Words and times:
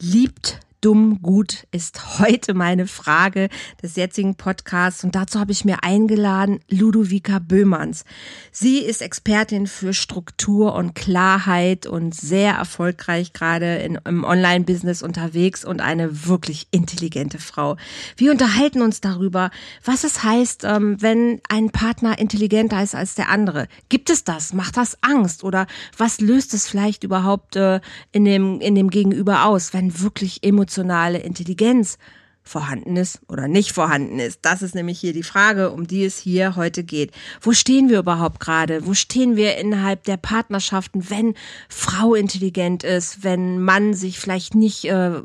liebt 0.00 0.59
dumm 0.80 1.20
gut 1.20 1.66
ist 1.72 2.18
heute 2.18 2.54
meine 2.54 2.86
Frage 2.86 3.48
des 3.82 3.96
jetzigen 3.96 4.34
Podcasts 4.34 5.04
und 5.04 5.14
dazu 5.14 5.38
habe 5.38 5.52
ich 5.52 5.64
mir 5.64 5.82
eingeladen 5.82 6.60
Ludovica 6.68 7.38
Böhmanns. 7.38 8.04
Sie 8.50 8.78
ist 8.78 9.02
Expertin 9.02 9.66
für 9.66 9.92
Struktur 9.92 10.74
und 10.74 10.94
Klarheit 10.94 11.86
und 11.86 12.14
sehr 12.14 12.54
erfolgreich 12.54 13.34
gerade 13.34 13.76
in, 13.76 13.98
im 14.06 14.24
Online-Business 14.24 15.02
unterwegs 15.02 15.64
und 15.64 15.82
eine 15.82 16.26
wirklich 16.26 16.68
intelligente 16.70 17.38
Frau. 17.38 17.76
Wir 18.16 18.30
unterhalten 18.30 18.80
uns 18.80 19.02
darüber, 19.02 19.50
was 19.84 20.04
es 20.04 20.24
heißt, 20.24 20.64
ähm, 20.64 20.96
wenn 21.00 21.40
ein 21.48 21.70
Partner 21.70 22.18
intelligenter 22.18 22.82
ist 22.82 22.94
als 22.94 23.14
der 23.14 23.28
andere. 23.28 23.68
Gibt 23.90 24.08
es 24.08 24.24
das? 24.24 24.54
Macht 24.54 24.78
das 24.78 24.96
Angst? 25.02 25.44
Oder 25.44 25.66
was 25.98 26.20
löst 26.20 26.54
es 26.54 26.66
vielleicht 26.66 27.04
überhaupt 27.04 27.56
äh, 27.56 27.80
in 28.12 28.24
dem, 28.24 28.60
in 28.60 28.74
dem 28.74 28.88
Gegenüber 28.88 29.44
aus, 29.44 29.74
wenn 29.74 30.00
wirklich 30.00 30.42
emotional 30.42 30.69
emotionale 30.70 31.18
Intelligenz 31.18 31.98
vorhanden 32.42 32.96
ist 32.96 33.20
oder 33.28 33.48
nicht 33.48 33.72
vorhanden 33.72 34.18
ist. 34.18 34.40
Das 34.42 34.62
ist 34.62 34.74
nämlich 34.74 34.98
hier 34.98 35.12
die 35.12 35.22
Frage, 35.22 35.70
um 35.70 35.86
die 35.86 36.04
es 36.04 36.18
hier 36.18 36.56
heute 36.56 36.84
geht. 36.84 37.12
Wo 37.40 37.52
stehen 37.52 37.88
wir 37.88 37.98
überhaupt 37.98 38.40
gerade? 38.40 38.86
Wo 38.86 38.94
stehen 38.94 39.36
wir 39.36 39.58
innerhalb 39.58 40.04
der 40.04 40.16
Partnerschaften, 40.16 41.10
wenn 41.10 41.34
Frau 41.68 42.14
intelligent 42.14 42.82
ist, 42.82 43.24
wenn 43.24 43.60
Mann 43.60 43.94
sich 43.94 44.18
vielleicht 44.18 44.54
nicht 44.54 44.84
äh, 44.86 45.20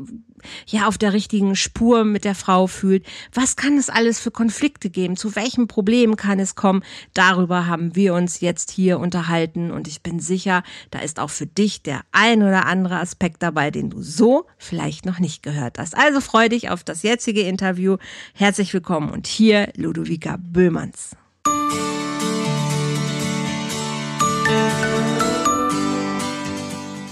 ja 0.67 0.87
auf 0.87 0.97
der 0.97 1.13
richtigen 1.13 1.55
Spur 1.55 2.03
mit 2.03 2.25
der 2.25 2.35
Frau 2.35 2.67
fühlt. 2.67 3.05
Was 3.33 3.55
kann 3.55 3.77
es 3.77 3.89
alles 3.89 4.19
für 4.19 4.31
Konflikte 4.31 4.89
geben? 4.89 5.17
Zu 5.17 5.35
welchen 5.35 5.67
Problemen 5.67 6.15
kann 6.15 6.39
es 6.39 6.55
kommen? 6.55 6.83
Darüber 7.13 7.67
haben 7.67 7.95
wir 7.95 8.13
uns 8.13 8.39
jetzt 8.39 8.71
hier 8.71 8.99
unterhalten 8.99 9.71
und 9.71 9.87
ich 9.87 10.01
bin 10.01 10.19
sicher, 10.19 10.63
da 10.91 10.99
ist 10.99 11.19
auch 11.19 11.29
für 11.29 11.47
dich 11.47 11.81
der 11.81 12.01
ein 12.11 12.43
oder 12.43 12.65
andere 12.65 12.99
Aspekt 12.99 13.43
dabei, 13.43 13.71
den 13.71 13.89
du 13.89 14.01
so 14.01 14.45
vielleicht 14.57 15.05
noch 15.05 15.19
nicht 15.19 15.43
gehört 15.43 15.79
hast. 15.79 15.95
Also 15.95 16.21
freu 16.21 16.49
dich 16.49 16.69
auf 16.69 16.83
das 16.83 17.03
jetzige 17.03 17.41
Interview. 17.41 17.97
Herzlich 18.33 18.73
willkommen 18.73 19.09
und 19.09 19.27
hier 19.27 19.69
Ludovica 19.75 20.37
Böhmanns. 20.39 21.15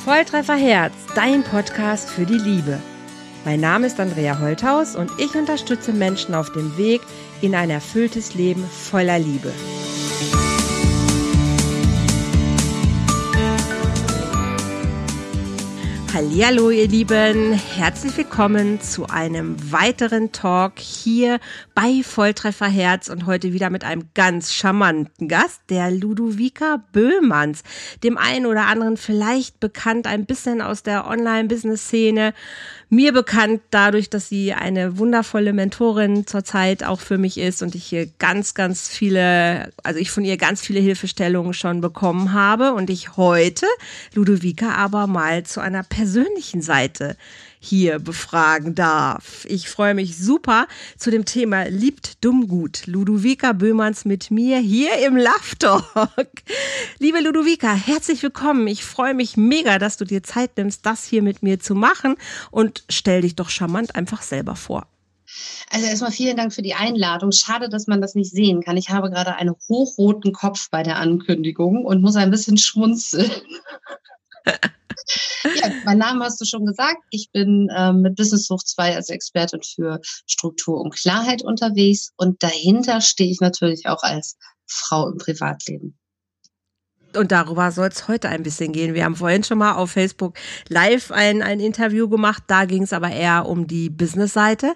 Volltreffer 0.04 0.56
Herz, 0.56 0.94
dein 1.16 1.44
Podcast 1.44 2.10
für 2.10 2.26
die 2.26 2.38
Liebe. 2.38 2.78
Mein 3.46 3.60
Name 3.60 3.88
ist 3.88 4.00
Andrea 4.00 4.40
Holthaus 4.40 4.96
und 4.96 5.12
ich 5.18 5.36
unterstütze 5.36 5.92
Menschen 5.92 6.34
auf 6.34 6.54
dem 6.54 6.78
Weg 6.78 7.02
in 7.42 7.56
ein 7.56 7.70
erfülltes 7.70 8.36
Leben 8.36 8.64
voller 8.64 9.20
Liebe. 9.20 9.52
Hallo 16.14 16.70
ihr 16.70 16.88
Lieben, 16.88 17.54
herzlich 17.76 18.16
willkommen 18.16 18.23
zu 18.82 19.06
einem 19.10 19.72
weiteren 19.72 20.32
Talk 20.32 20.80
hier 20.80 21.40
bei 21.76 22.02
Volltreffer 22.02 22.66
Herz 22.66 23.08
und 23.08 23.28
heute 23.28 23.54
wieder 23.54 23.70
mit 23.70 23.84
einem 23.84 24.10
ganz 24.16 24.52
charmanten 24.52 25.28
Gast, 25.28 25.62
der 25.70 25.92
Ludovica 25.92 26.84
Böhmanns, 26.94 27.62
dem 28.04 28.18
einen 28.18 28.48
oder 28.48 28.66
anderen 28.66 28.98
vielleicht 28.98 29.60
bekannt 29.60 30.08
ein 30.08 30.26
bisschen 30.26 30.64
aus 30.64 30.82
der 30.82 31.06
Online-Business-Szene, 31.06 32.34
mir 32.90 33.14
bekannt 33.14 33.62
dadurch, 33.70 34.10
dass 34.10 34.30
sie 34.30 34.54
eine 34.54 34.98
wundervolle 34.98 35.54
Mentorin 35.54 36.26
zurzeit 36.26 36.84
auch 36.84 37.02
für 37.02 37.20
mich 37.20 37.38
ist 37.38 37.62
und 37.62 37.76
ich 37.76 37.86
hier 37.86 38.08
ganz, 38.18 38.56
ganz 38.56 38.88
viele, 38.88 39.72
also 39.84 40.00
ich 40.00 40.10
von 40.10 40.26
ihr 40.26 40.38
ganz 40.38 40.62
viele 40.62 40.80
Hilfestellungen 40.80 41.54
schon 41.54 41.82
bekommen 41.82 42.34
habe 42.34 42.74
und 42.74 42.90
ich 42.90 43.16
heute 43.16 43.68
Ludovica 44.16 44.74
aber 44.74 45.06
mal 45.06 45.44
zu 45.44 45.60
einer 45.60 45.84
persönlichen 45.84 46.64
Seite 46.64 47.16
hier 47.64 48.00
befragen 48.00 48.76
darf. 48.76 49.46
Ich 49.46 49.70
freue 49.70 49.94
mich 49.94 50.18
super 50.18 50.68
zu 50.98 51.12
dem 51.12 51.24
Thema 51.24 51.64
Liebt 51.70 52.24
dumm 52.24 52.50
gut. 52.50 52.86
Ludovica 52.88 53.54
Böhmanns 53.54 54.04
mit 54.04 54.32
mir 54.32 54.60
hier 54.60 54.98
im 55.08 55.16
Love 55.16 55.58
Talk. 55.60 56.30
Liebe 57.00 57.22
Ludovica, 57.22 57.74
herzlich 57.74 58.22
willkommen. 58.22 58.68
Ich 58.68 58.84
freue 58.84 59.14
mich 59.14 59.38
mega, 59.38 59.80
dass 59.80 59.96
du 59.96 60.04
dir 60.04 60.24
Zeit 60.24 60.58
nimmst, 60.58 60.86
das 60.86 61.06
hier 61.06 61.22
mit 61.22 61.42
mir 61.42 61.60
zu 61.60 61.74
machen 61.74 62.16
und 62.52 62.84
stell 62.90 63.22
dich 63.22 63.38
doch 63.38 63.50
charmant 63.50 63.96
einfach 63.96 64.24
selber 64.24 64.58
vor. 64.58 64.86
Also 65.70 65.88
erstmal 65.88 66.12
vielen 66.12 66.36
Dank 66.36 66.54
für 66.54 66.62
die 66.62 66.74
Einladung. 66.74 67.32
Schade, 67.32 67.70
dass 67.70 67.88
man 67.88 68.02
das 68.02 68.14
nicht 68.14 68.32
sehen 68.32 68.62
kann. 68.62 68.76
Ich 68.76 68.90
habe 68.90 69.10
gerade 69.10 69.36
einen 69.36 69.56
hochroten 69.70 70.34
Kopf 70.34 70.70
bei 70.70 70.84
der 70.84 70.98
Ankündigung 70.98 71.86
und 71.86 72.02
muss 72.02 72.18
ein 72.18 72.30
bisschen 72.30 72.58
schmunzeln. 72.58 73.32
ja, 75.44 75.72
mein 75.86 75.98
Name 75.98 76.26
hast 76.26 76.40
du 76.40 76.46
schon 76.46 76.66
gesagt. 76.66 77.02
Ich 77.10 77.30
bin 77.32 77.70
ähm, 77.76 78.02
mit 78.02 78.16
Business 78.16 78.50
Hoch 78.50 78.64
2 78.64 78.96
als 78.96 79.10
Expertin 79.10 79.62
für 79.62 80.00
Struktur 80.28 80.80
und 80.82 80.94
Klarheit 80.94 81.44
unterwegs 81.44 82.12
und 82.18 82.42
dahinter 82.44 83.02
stehe 83.02 83.32
ich 83.32 83.40
natürlich 83.40 83.88
auch 83.88 84.04
als 84.04 84.38
Frau 84.66 85.10
im 85.10 85.18
Privatleben. 85.18 85.98
Und 87.16 87.32
darüber 87.32 87.72
soll 87.72 87.90
es 87.90 88.08
heute 88.08 88.30
ein 88.30 88.42
bisschen 88.44 88.72
gehen. 88.72 88.96
Wir 88.96 89.06
haben 89.06 89.16
vorhin 89.16 89.44
schon 89.44 89.60
mal 89.60 89.74
auf 89.74 89.92
Facebook 89.92 90.36
live 90.68 91.12
ein, 91.12 91.44
ein 91.44 91.60
Interview 91.60 92.10
gemacht. 92.10 92.44
Da 92.48 92.66
ging 92.66 92.84
es 92.84 92.94
aber 92.94 93.12
eher 93.12 93.46
um 93.46 93.68
die 93.68 93.92
Business-Seite. 93.92 94.74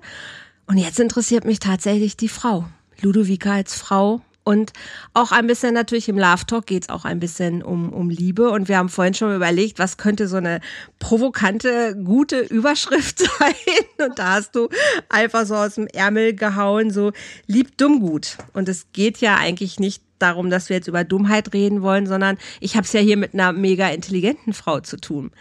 Und 0.68 0.78
jetzt 0.78 1.00
interessiert 1.00 1.46
mich 1.46 1.60
tatsächlich 1.60 2.16
die 2.16 2.30
Frau. 2.30 2.66
Ludovica 3.02 3.54
als 3.54 3.74
Frau 3.76 4.22
und 4.48 4.72
auch 5.14 5.34
ein 5.34 5.46
bisschen 5.46 5.74
natürlich 5.74 6.08
im 6.08 6.18
Love 6.18 6.46
Talk 6.48 6.68
geht 6.68 6.84
es 6.84 6.90
auch 6.90 7.04
ein 7.04 7.20
bisschen 7.20 7.62
um, 7.62 7.92
um 7.92 8.10
Liebe. 8.10 8.50
Und 8.50 8.70
wir 8.70 8.78
haben 8.78 8.88
vorhin 8.88 9.14
schon 9.14 9.36
überlegt, 9.36 9.78
was 9.78 9.98
könnte 9.98 10.30
so 10.30 10.38
eine 10.38 10.62
provokante, 11.00 11.98
gute 12.02 12.40
Überschrift 12.40 13.20
sein. 13.40 14.08
Und 14.08 14.18
da 14.18 14.36
hast 14.36 14.56
du 14.56 14.70
einfach 15.10 15.46
so 15.46 15.56
aus 15.56 15.76
dem 15.76 15.88
Ärmel 15.88 16.34
gehauen, 16.34 16.92
so 16.92 17.12
lieb 17.46 17.78
dumm 17.78 18.00
gut. 18.00 18.38
Und 18.54 18.70
es 18.70 18.86
geht 18.94 19.18
ja 19.18 19.36
eigentlich 19.36 19.82
nicht 19.82 20.02
darum, 20.18 20.50
dass 20.50 20.70
wir 20.70 20.78
jetzt 20.78 20.88
über 20.88 21.04
Dummheit 21.04 21.54
reden 21.54 21.82
wollen, 21.82 22.08
sondern 22.08 22.38
ich 22.62 22.78
habe 22.78 22.86
es 22.86 22.94
ja 22.94 23.02
hier 23.02 23.18
mit 23.18 23.34
einer 23.34 23.52
mega 23.52 23.90
intelligenten 23.90 24.54
Frau 24.54 24.80
zu 24.80 24.96
tun. 24.96 25.32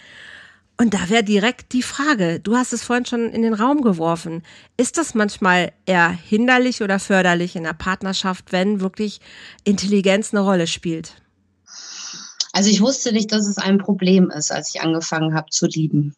Und 0.79 0.93
da 0.93 1.09
wäre 1.09 1.25
direkt 1.25 1.73
die 1.73 1.83
Frage, 1.83 2.39
du 2.39 2.55
hast 2.57 2.73
es 2.75 2.85
vorhin 2.85 3.07
schon 3.07 3.31
in 3.31 3.43
den 3.43 3.55
Raum 3.55 3.81
geworfen, 3.81 4.43
ist 4.77 4.99
das 4.99 5.15
manchmal 5.15 5.73
eher 5.87 6.11
hinderlich 6.11 6.83
oder 6.83 6.99
förderlich 6.99 7.57
in 7.57 7.63
der 7.63 7.73
Partnerschaft, 7.73 8.53
wenn 8.53 8.81
wirklich 8.81 9.21
Intelligenz 9.65 10.35
eine 10.35 10.43
Rolle 10.43 10.67
spielt? 10.67 11.15
Also 12.53 12.69
ich 12.69 12.81
wusste 12.81 13.13
nicht, 13.13 13.33
dass 13.33 13.47
es 13.47 13.59
ein 13.59 13.79
Problem 13.79 14.31
ist, 14.31 14.53
als 14.53 14.75
ich 14.75 14.83
angefangen 14.83 15.35
habe 15.35 15.51
zu 15.51 15.67
lieben. 15.67 16.15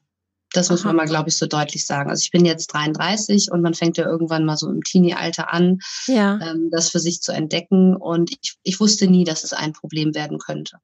Das 0.53 0.71
muss 0.71 0.83
man 0.83 0.97
mal, 0.97 1.07
glaube 1.07 1.29
ich, 1.29 1.37
so 1.37 1.47
deutlich 1.47 1.85
sagen. 1.85 2.11
Also 2.11 2.23
ich 2.23 2.31
bin 2.31 2.45
jetzt 2.45 2.69
33 2.69 3.53
und 3.53 3.61
man 3.61 3.75
fängt 3.75 3.97
ja 3.97 4.07
irgendwann 4.07 4.45
mal 4.45 4.57
so 4.57 4.71
im 4.71 4.83
Teenie-Alter 4.83 5.53
an, 5.53 5.81
ja. 6.07 6.39
ähm, 6.41 6.71
das 6.71 6.91
für 6.91 7.01
sich 7.01 7.21
zu 7.21 7.33
entdecken. 7.33 7.95
Und 7.95 8.31
ich, 8.31 8.57
ich 8.63 8.81
wusste 8.81 9.09
nie, 9.09 9.25
dass 9.25 9.45
es 9.45 9.53
ein 9.53 9.73
Problem 9.73 10.15
werden 10.15 10.39
könnte. 10.39 10.79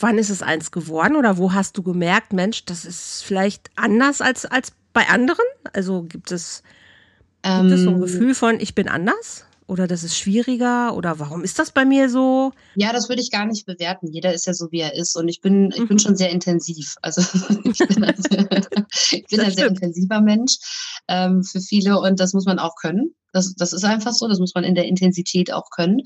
Wann 0.00 0.18
ist 0.18 0.30
es 0.30 0.42
eins 0.42 0.70
geworden 0.70 1.16
oder 1.16 1.38
wo 1.38 1.52
hast 1.52 1.76
du 1.76 1.82
gemerkt, 1.82 2.32
Mensch, 2.32 2.64
das 2.64 2.84
ist 2.84 3.24
vielleicht 3.24 3.70
anders 3.76 4.20
als, 4.20 4.44
als 4.44 4.72
bei 4.92 5.08
anderen? 5.08 5.44
Also 5.72 6.02
gibt 6.02 6.32
es, 6.32 6.62
ähm, 7.42 7.68
gibt 7.68 7.74
es 7.74 7.82
so 7.82 7.90
ein 7.90 7.96
ähm. 7.96 8.00
Gefühl 8.02 8.34
von, 8.34 8.60
ich 8.60 8.74
bin 8.74 8.88
anders? 8.88 9.44
Oder 9.68 9.86
das 9.86 10.02
ist 10.02 10.16
schwieriger? 10.16 10.96
Oder 10.96 11.18
warum 11.18 11.44
ist 11.44 11.58
das 11.58 11.72
bei 11.72 11.84
mir 11.84 12.08
so? 12.08 12.52
Ja, 12.74 12.90
das 12.94 13.10
würde 13.10 13.20
ich 13.20 13.30
gar 13.30 13.44
nicht 13.44 13.66
bewerten. 13.66 14.10
Jeder 14.10 14.32
ist 14.32 14.46
ja 14.46 14.54
so, 14.54 14.72
wie 14.72 14.80
er 14.80 14.94
ist. 14.94 15.14
Und 15.14 15.28
ich 15.28 15.42
bin, 15.42 15.70
ich 15.72 15.86
bin 15.86 15.96
mhm. 15.96 15.98
schon 15.98 16.16
sehr 16.16 16.30
intensiv. 16.30 16.96
Also 17.02 17.20
ich 17.64 17.78
bin, 17.78 18.02
ein, 18.02 18.14
ich 19.10 19.26
bin 19.26 19.40
ein 19.40 19.52
sehr 19.52 19.66
intensiver 19.66 20.22
Mensch 20.22 20.56
ähm, 21.06 21.44
für 21.44 21.60
viele 21.60 22.00
und 22.00 22.18
das 22.18 22.32
muss 22.32 22.46
man 22.46 22.58
auch 22.58 22.76
können. 22.76 23.14
Das, 23.34 23.54
das 23.56 23.74
ist 23.74 23.84
einfach 23.84 24.12
so. 24.12 24.26
Das 24.26 24.38
muss 24.38 24.54
man 24.54 24.64
in 24.64 24.74
der 24.74 24.86
Intensität 24.86 25.52
auch 25.52 25.68
können. 25.68 26.00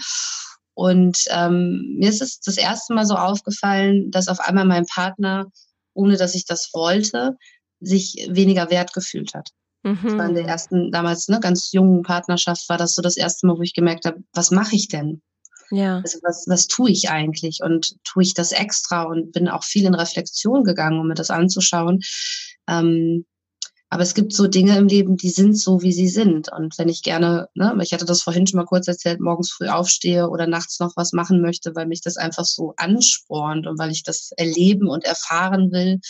Und 0.74 1.24
ähm, 1.30 1.96
mir 1.98 2.08
ist 2.08 2.22
es 2.22 2.40
das 2.40 2.56
erste 2.56 2.94
Mal 2.94 3.06
so 3.06 3.14
aufgefallen, 3.14 4.10
dass 4.10 4.28
auf 4.28 4.40
einmal 4.40 4.64
mein 4.64 4.86
Partner, 4.86 5.46
ohne 5.94 6.16
dass 6.16 6.34
ich 6.34 6.46
das 6.46 6.70
wollte, 6.72 7.36
sich 7.80 8.26
weniger 8.30 8.70
wert 8.70 8.92
gefühlt 8.92 9.34
hat. 9.34 9.50
Mhm. 9.82 9.98
Das 10.02 10.16
war 10.16 10.26
in 10.28 10.34
der 10.34 10.46
ersten, 10.46 10.90
damals 10.92 11.28
ne, 11.28 11.40
ganz 11.40 11.72
jungen 11.72 12.02
Partnerschaft, 12.02 12.68
war 12.68 12.78
das 12.78 12.94
so 12.94 13.02
das 13.02 13.16
erste 13.16 13.46
Mal, 13.46 13.58
wo 13.58 13.62
ich 13.62 13.74
gemerkt 13.74 14.06
habe, 14.06 14.22
was 14.32 14.50
mache 14.50 14.76
ich 14.76 14.88
denn? 14.88 15.20
Ja. 15.70 16.00
Also 16.04 16.18
was, 16.22 16.44
was 16.48 16.66
tue 16.66 16.90
ich 16.90 17.10
eigentlich? 17.10 17.60
Und 17.62 17.96
tue 18.04 18.22
ich 18.22 18.34
das 18.34 18.52
extra? 18.52 19.02
Und 19.04 19.32
bin 19.32 19.48
auch 19.48 19.64
viel 19.64 19.86
in 19.86 19.94
Reflexion 19.94 20.64
gegangen, 20.64 21.00
um 21.00 21.08
mir 21.08 21.14
das 21.14 21.30
anzuschauen. 21.30 22.00
Ähm, 22.68 23.24
aber 23.92 24.04
es 24.04 24.14
gibt 24.14 24.32
so 24.32 24.46
Dinge 24.46 24.78
im 24.78 24.86
Leben, 24.86 25.18
die 25.18 25.28
sind 25.28 25.52
so, 25.52 25.82
wie 25.82 25.92
sie 25.92 26.08
sind. 26.08 26.50
Und 26.50 26.78
wenn 26.78 26.88
ich 26.88 27.02
gerne, 27.02 27.50
ne, 27.54 27.76
ich 27.82 27.92
hatte 27.92 28.06
das 28.06 28.22
vorhin 28.22 28.46
schon 28.46 28.56
mal 28.56 28.64
kurz 28.64 28.88
erzählt, 28.88 29.20
morgens 29.20 29.52
früh 29.52 29.68
aufstehe 29.68 30.30
oder 30.30 30.46
nachts 30.46 30.80
noch 30.80 30.92
was 30.96 31.12
machen 31.12 31.42
möchte, 31.42 31.74
weil 31.76 31.86
mich 31.86 32.00
das 32.00 32.16
einfach 32.16 32.46
so 32.46 32.72
anspornt 32.78 33.66
und 33.66 33.78
weil 33.78 33.90
ich 33.90 34.02
das 34.02 34.30
erleben 34.38 34.88
und 34.88 35.04
erfahren 35.04 35.72
will. 35.72 36.00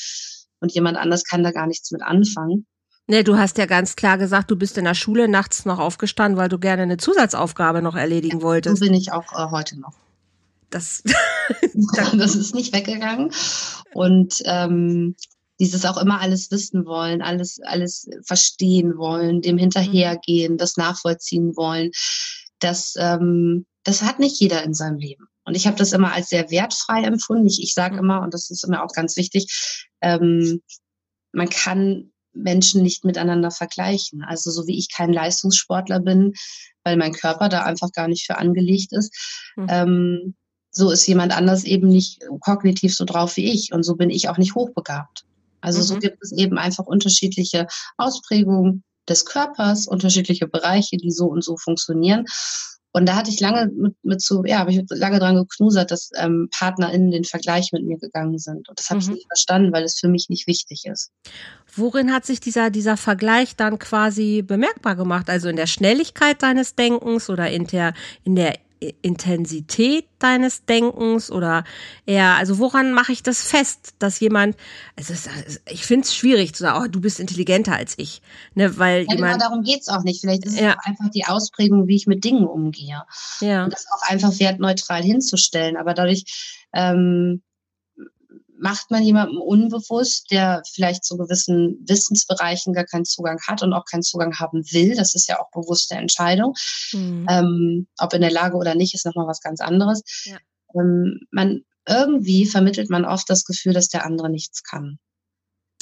Und 0.60 0.72
jemand 0.72 0.96
anders 0.96 1.24
kann 1.24 1.42
da 1.42 1.50
gar 1.50 1.66
nichts 1.66 1.90
mit 1.90 2.02
anfangen. 2.02 2.66
Nee, 3.08 3.24
du 3.24 3.36
hast 3.36 3.58
ja 3.58 3.66
ganz 3.66 3.96
klar 3.96 4.16
gesagt, 4.16 4.52
du 4.52 4.54
bist 4.54 4.78
in 4.78 4.84
der 4.84 4.94
Schule 4.94 5.26
nachts 5.26 5.64
noch 5.64 5.80
aufgestanden, 5.80 6.38
weil 6.38 6.48
du 6.48 6.60
gerne 6.60 6.82
eine 6.82 6.98
Zusatzaufgabe 6.98 7.82
noch 7.82 7.96
erledigen 7.96 8.38
ja, 8.38 8.42
wolltest. 8.44 8.76
So 8.76 8.84
bin 8.84 8.94
ich 8.94 9.10
auch 9.10 9.32
äh, 9.32 9.50
heute 9.50 9.80
noch. 9.80 9.94
Das, 10.70 11.02
das 12.16 12.36
ist 12.36 12.54
nicht 12.54 12.72
weggegangen. 12.72 13.32
Und 13.92 14.36
ähm, 14.44 15.16
dieses 15.62 15.84
auch 15.84 15.96
immer 15.96 16.20
alles 16.20 16.50
wissen 16.50 16.86
wollen, 16.86 17.22
alles, 17.22 17.60
alles 17.62 18.10
verstehen 18.24 18.98
wollen, 18.98 19.42
dem 19.42 19.58
hinterhergehen, 19.58 20.58
das 20.58 20.76
nachvollziehen 20.76 21.54
wollen, 21.54 21.92
das, 22.58 22.94
ähm, 22.98 23.64
das 23.84 24.02
hat 24.02 24.18
nicht 24.18 24.40
jeder 24.40 24.64
in 24.64 24.74
seinem 24.74 24.98
Leben. 24.98 25.28
Und 25.44 25.56
ich 25.56 25.68
habe 25.68 25.76
das 25.76 25.92
immer 25.92 26.12
als 26.12 26.30
sehr 26.30 26.50
wertfrei 26.50 27.04
empfunden. 27.04 27.46
Ich, 27.46 27.62
ich 27.62 27.74
sage 27.74 27.96
immer, 27.96 28.22
und 28.22 28.34
das 28.34 28.50
ist 28.50 28.64
immer 28.64 28.82
auch 28.82 28.92
ganz 28.92 29.16
wichtig, 29.16 29.86
ähm, 30.00 30.62
man 31.30 31.48
kann 31.48 32.10
Menschen 32.32 32.82
nicht 32.82 33.04
miteinander 33.04 33.52
vergleichen. 33.52 34.24
Also 34.24 34.50
so 34.50 34.66
wie 34.66 34.78
ich 34.78 34.90
kein 34.92 35.12
Leistungssportler 35.12 36.00
bin, 36.00 36.32
weil 36.82 36.96
mein 36.96 37.12
Körper 37.12 37.48
da 37.48 37.62
einfach 37.62 37.92
gar 37.92 38.08
nicht 38.08 38.26
für 38.26 38.38
angelegt 38.38 38.92
ist, 38.92 39.14
mhm. 39.54 39.66
ähm, 39.68 40.34
so 40.72 40.90
ist 40.90 41.06
jemand 41.06 41.36
anders 41.36 41.62
eben 41.62 41.86
nicht 41.86 42.20
kognitiv 42.40 42.96
so 42.96 43.04
drauf 43.04 43.36
wie 43.36 43.52
ich. 43.52 43.72
Und 43.72 43.84
so 43.84 43.94
bin 43.94 44.10
ich 44.10 44.28
auch 44.28 44.38
nicht 44.38 44.56
hochbegabt. 44.56 45.24
Also 45.62 45.78
mhm. 45.78 45.84
so 45.84 45.98
gibt 45.98 46.18
es 46.20 46.32
eben 46.32 46.58
einfach 46.58 46.84
unterschiedliche 46.84 47.66
Ausprägungen 47.96 48.84
des 49.08 49.24
Körpers, 49.24 49.86
unterschiedliche 49.86 50.46
Bereiche, 50.46 50.96
die 50.96 51.10
so 51.10 51.26
und 51.26 51.42
so 51.42 51.56
funktionieren. 51.56 52.26
Und 52.94 53.08
da 53.08 53.16
hatte 53.16 53.30
ich 53.30 53.40
lange 53.40 53.70
mit, 53.74 53.94
mit 54.02 54.20
so, 54.20 54.44
ja, 54.44 54.58
habe 54.58 54.70
ich 54.70 54.82
lange 54.90 55.18
dran 55.18 55.36
geknusert, 55.36 55.90
dass 55.90 56.10
ähm, 56.16 56.48
PartnerInnen 56.50 57.10
den 57.10 57.24
Vergleich 57.24 57.70
mit 57.72 57.84
mir 57.84 57.96
gegangen 57.96 58.38
sind. 58.38 58.68
Und 58.68 58.78
das 58.78 58.90
habe 58.90 58.98
mhm. 58.98 59.02
ich 59.02 59.14
nicht 59.14 59.26
verstanden, 59.28 59.72
weil 59.72 59.82
es 59.82 59.98
für 59.98 60.08
mich 60.08 60.28
nicht 60.28 60.46
wichtig 60.46 60.84
ist. 60.84 61.10
Worin 61.74 62.12
hat 62.12 62.26
sich 62.26 62.38
dieser, 62.38 62.68
dieser 62.68 62.98
Vergleich 62.98 63.56
dann 63.56 63.78
quasi 63.78 64.42
bemerkbar 64.42 64.94
gemacht? 64.94 65.30
Also 65.30 65.48
in 65.48 65.56
der 65.56 65.66
Schnelligkeit 65.66 66.42
deines 66.42 66.74
Denkens 66.74 67.30
oder 67.30 67.50
in 67.50 67.66
der, 67.66 67.94
in 68.24 68.36
der 68.36 68.58
Intensität 69.02 70.06
deines 70.18 70.64
Denkens 70.64 71.30
oder 71.30 71.64
eher, 72.06 72.34
also 72.34 72.58
woran 72.58 72.92
mache 72.92 73.12
ich 73.12 73.22
das 73.22 73.42
fest, 73.42 73.94
dass 73.98 74.20
jemand, 74.20 74.56
also 74.96 75.14
ich 75.68 75.84
finde 75.84 76.06
es 76.06 76.14
schwierig 76.14 76.54
zu 76.54 76.62
sagen, 76.62 76.84
oh, 76.84 76.88
du 76.88 77.00
bist 77.00 77.20
intelligenter 77.20 77.76
als 77.76 77.94
ich, 77.98 78.22
ne, 78.54 78.78
weil 78.78 79.04
ja, 79.08 79.14
jemand, 79.14 79.34
genau 79.34 79.48
darum 79.48 79.64
geht's 79.64 79.88
auch 79.88 80.02
nicht. 80.02 80.20
Vielleicht 80.20 80.46
ist 80.46 80.58
ja. 80.58 80.76
es 80.78 80.86
einfach 80.86 81.10
die 81.10 81.24
Ausprägung, 81.26 81.86
wie 81.88 81.96
ich 81.96 82.06
mit 82.06 82.24
Dingen 82.24 82.46
umgehe. 82.46 83.02
Ja. 83.40 83.64
Und 83.64 83.72
das 83.72 83.86
auch 83.92 84.10
einfach 84.10 84.38
wertneutral 84.38 85.02
hinzustellen, 85.02 85.76
aber 85.76 85.94
dadurch 85.94 86.24
ähm, 86.72 87.42
macht 88.62 88.92
man 88.92 89.02
jemandem 89.02 89.40
unbewusst, 89.40 90.30
der 90.30 90.62
vielleicht 90.72 91.04
zu 91.04 91.16
gewissen 91.16 91.84
Wissensbereichen 91.84 92.72
gar 92.72 92.84
keinen 92.84 93.04
Zugang 93.04 93.40
hat 93.48 93.62
und 93.62 93.72
auch 93.72 93.84
keinen 93.84 94.04
Zugang 94.04 94.38
haben 94.38 94.62
will. 94.70 94.94
Das 94.94 95.16
ist 95.16 95.28
ja 95.28 95.40
auch 95.40 95.50
bewusste 95.50 95.96
Entscheidung. 95.96 96.54
Mhm. 96.92 97.26
Ähm, 97.28 97.86
ob 97.98 98.14
in 98.14 98.20
der 98.20 98.30
Lage 98.30 98.56
oder 98.56 98.76
nicht, 98.76 98.94
ist 98.94 99.04
nochmal 99.04 99.26
was 99.26 99.40
ganz 99.40 99.60
anderes. 99.60 100.02
Ja. 100.24 100.38
Ähm, 100.76 101.20
man, 101.32 101.62
irgendwie 101.88 102.46
vermittelt 102.46 102.88
man 102.88 103.04
oft 103.04 103.28
das 103.28 103.44
Gefühl, 103.44 103.72
dass 103.72 103.88
der 103.88 104.06
andere 104.06 104.30
nichts 104.30 104.62
kann. 104.62 105.00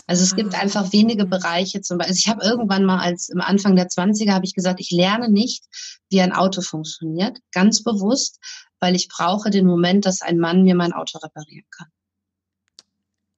Also 0.06 0.24
es 0.24 0.34
gibt 0.34 0.54
ah. 0.54 0.58
einfach 0.58 0.90
wenige 0.94 1.26
Bereiche 1.26 1.82
zum 1.82 1.98
Beispiel. 1.98 2.12
Also 2.12 2.18
ich 2.18 2.28
habe 2.28 2.42
irgendwann 2.42 2.86
mal 2.86 3.00
als 3.00 3.28
im 3.28 3.42
Anfang 3.42 3.76
der 3.76 3.88
20er 3.88 4.32
habe 4.32 4.46
ich 4.46 4.54
gesagt, 4.54 4.80
ich 4.80 4.90
lerne 4.90 5.28
nicht, 5.28 5.64
wie 6.08 6.22
ein 6.22 6.32
Auto 6.32 6.62
funktioniert, 6.62 7.40
ganz 7.52 7.84
bewusst, 7.84 8.38
weil 8.80 8.96
ich 8.96 9.08
brauche 9.08 9.50
den 9.50 9.66
Moment, 9.66 10.06
dass 10.06 10.22
ein 10.22 10.38
Mann 10.38 10.62
mir 10.62 10.74
mein 10.74 10.94
Auto 10.94 11.18
reparieren 11.18 11.66
kann. 11.70 11.88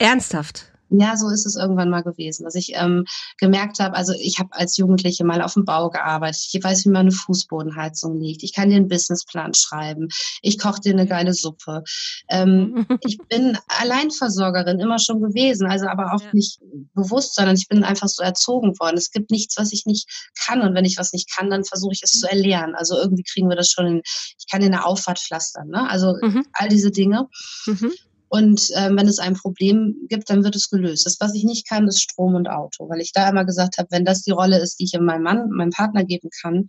Ernsthaft? 0.02 0.72
Ja, 0.94 1.16
so 1.16 1.30
ist 1.30 1.46
es 1.46 1.56
irgendwann 1.56 1.88
mal 1.88 2.02
gewesen, 2.02 2.44
dass 2.44 2.54
ich 2.54 2.72
ähm, 2.74 3.06
gemerkt 3.38 3.78
habe, 3.78 3.96
also 3.96 4.12
ich 4.12 4.38
habe 4.38 4.50
als 4.52 4.76
Jugendliche 4.76 5.24
mal 5.24 5.40
auf 5.40 5.54
dem 5.54 5.64
Bau 5.64 5.88
gearbeitet, 5.88 6.48
ich 6.52 6.62
weiß, 6.62 6.84
wie 6.84 6.90
man 6.90 7.02
eine 7.02 7.12
Fußbodenheizung 7.12 8.20
liegt, 8.20 8.42
ich 8.42 8.52
kann 8.52 8.68
dir 8.68 8.76
einen 8.76 8.88
Businessplan 8.88 9.54
schreiben, 9.54 10.08
ich 10.42 10.58
koche 10.58 10.80
dir 10.80 10.92
eine 10.92 11.06
geile 11.06 11.32
Suppe. 11.32 11.82
Ähm, 12.28 12.86
ich 13.06 13.16
bin 13.30 13.56
Alleinversorgerin 13.68 14.80
immer 14.80 14.98
schon 14.98 15.22
gewesen, 15.22 15.66
also 15.66 15.86
aber 15.86 16.12
auch 16.12 16.20
ja. 16.20 16.30
nicht 16.34 16.60
bewusst, 16.94 17.36
sondern 17.36 17.56
ich 17.56 17.68
bin 17.68 17.84
einfach 17.84 18.08
so 18.08 18.22
erzogen 18.22 18.78
worden. 18.78 18.98
Es 18.98 19.10
gibt 19.10 19.30
nichts, 19.30 19.56
was 19.56 19.72
ich 19.72 19.86
nicht 19.86 20.10
kann 20.46 20.60
und 20.60 20.74
wenn 20.74 20.84
ich 20.84 20.98
was 20.98 21.14
nicht 21.14 21.34
kann, 21.34 21.48
dann 21.48 21.64
versuche 21.64 21.94
ich 21.94 22.02
es 22.02 22.20
zu 22.20 22.28
erlernen. 22.28 22.74
Also 22.74 22.98
irgendwie 22.98 23.22
kriegen 23.24 23.48
wir 23.48 23.56
das 23.56 23.70
schon 23.70 23.86
in, 23.86 24.02
ich 24.04 24.46
kann 24.50 24.60
in 24.60 24.72
der 24.72 24.86
Auffahrt 24.86 25.20
pflastern, 25.20 25.68
ne? 25.68 25.88
also 25.88 26.16
mhm. 26.20 26.44
all 26.52 26.68
diese 26.68 26.90
Dinge. 26.90 27.28
Mhm. 27.64 27.92
Und 28.34 28.70
ähm, 28.76 28.96
wenn 28.96 29.08
es 29.08 29.18
ein 29.18 29.34
Problem 29.34 29.94
gibt, 30.08 30.30
dann 30.30 30.42
wird 30.42 30.56
es 30.56 30.70
gelöst. 30.70 31.04
Das, 31.04 31.18
was 31.20 31.34
ich 31.34 31.44
nicht 31.44 31.68
kann, 31.68 31.86
ist 31.86 32.00
Strom 32.00 32.34
und 32.34 32.48
Auto, 32.48 32.88
weil 32.88 33.02
ich 33.02 33.12
da 33.12 33.28
immer 33.28 33.44
gesagt 33.44 33.76
habe, 33.76 33.88
wenn 33.90 34.06
das 34.06 34.22
die 34.22 34.30
Rolle 34.30 34.58
ist, 34.58 34.80
die 34.80 34.84
ich 34.84 34.98
meinem 34.98 35.22
Mann, 35.22 35.50
meinem 35.50 35.68
Partner 35.68 36.02
geben 36.02 36.30
kann, 36.40 36.68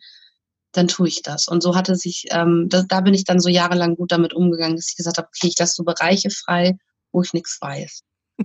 dann 0.74 0.90
tue 0.90 1.08
ich 1.08 1.22
das. 1.22 1.48
Und 1.48 1.64
so 1.64 1.74
hatte 1.74 1.96
sich, 1.96 2.26
ähm, 2.32 2.68
da, 2.70 2.84
da 2.86 3.00
bin 3.00 3.14
ich 3.14 3.24
dann 3.24 3.40
so 3.40 3.48
jahrelang 3.48 3.96
gut 3.96 4.12
damit 4.12 4.34
umgegangen, 4.34 4.76
dass 4.76 4.90
ich 4.90 4.98
gesagt 4.98 5.18
habe, 5.18 5.30
okay, 5.30 5.48
ich 5.48 5.58
lasse 5.58 5.76
so 5.76 5.86
Bereiche 5.86 6.32
frei, 6.32 6.78
wo 7.14 7.22
ich 7.22 7.32
nichts 7.32 7.58
weiß. 7.62 8.02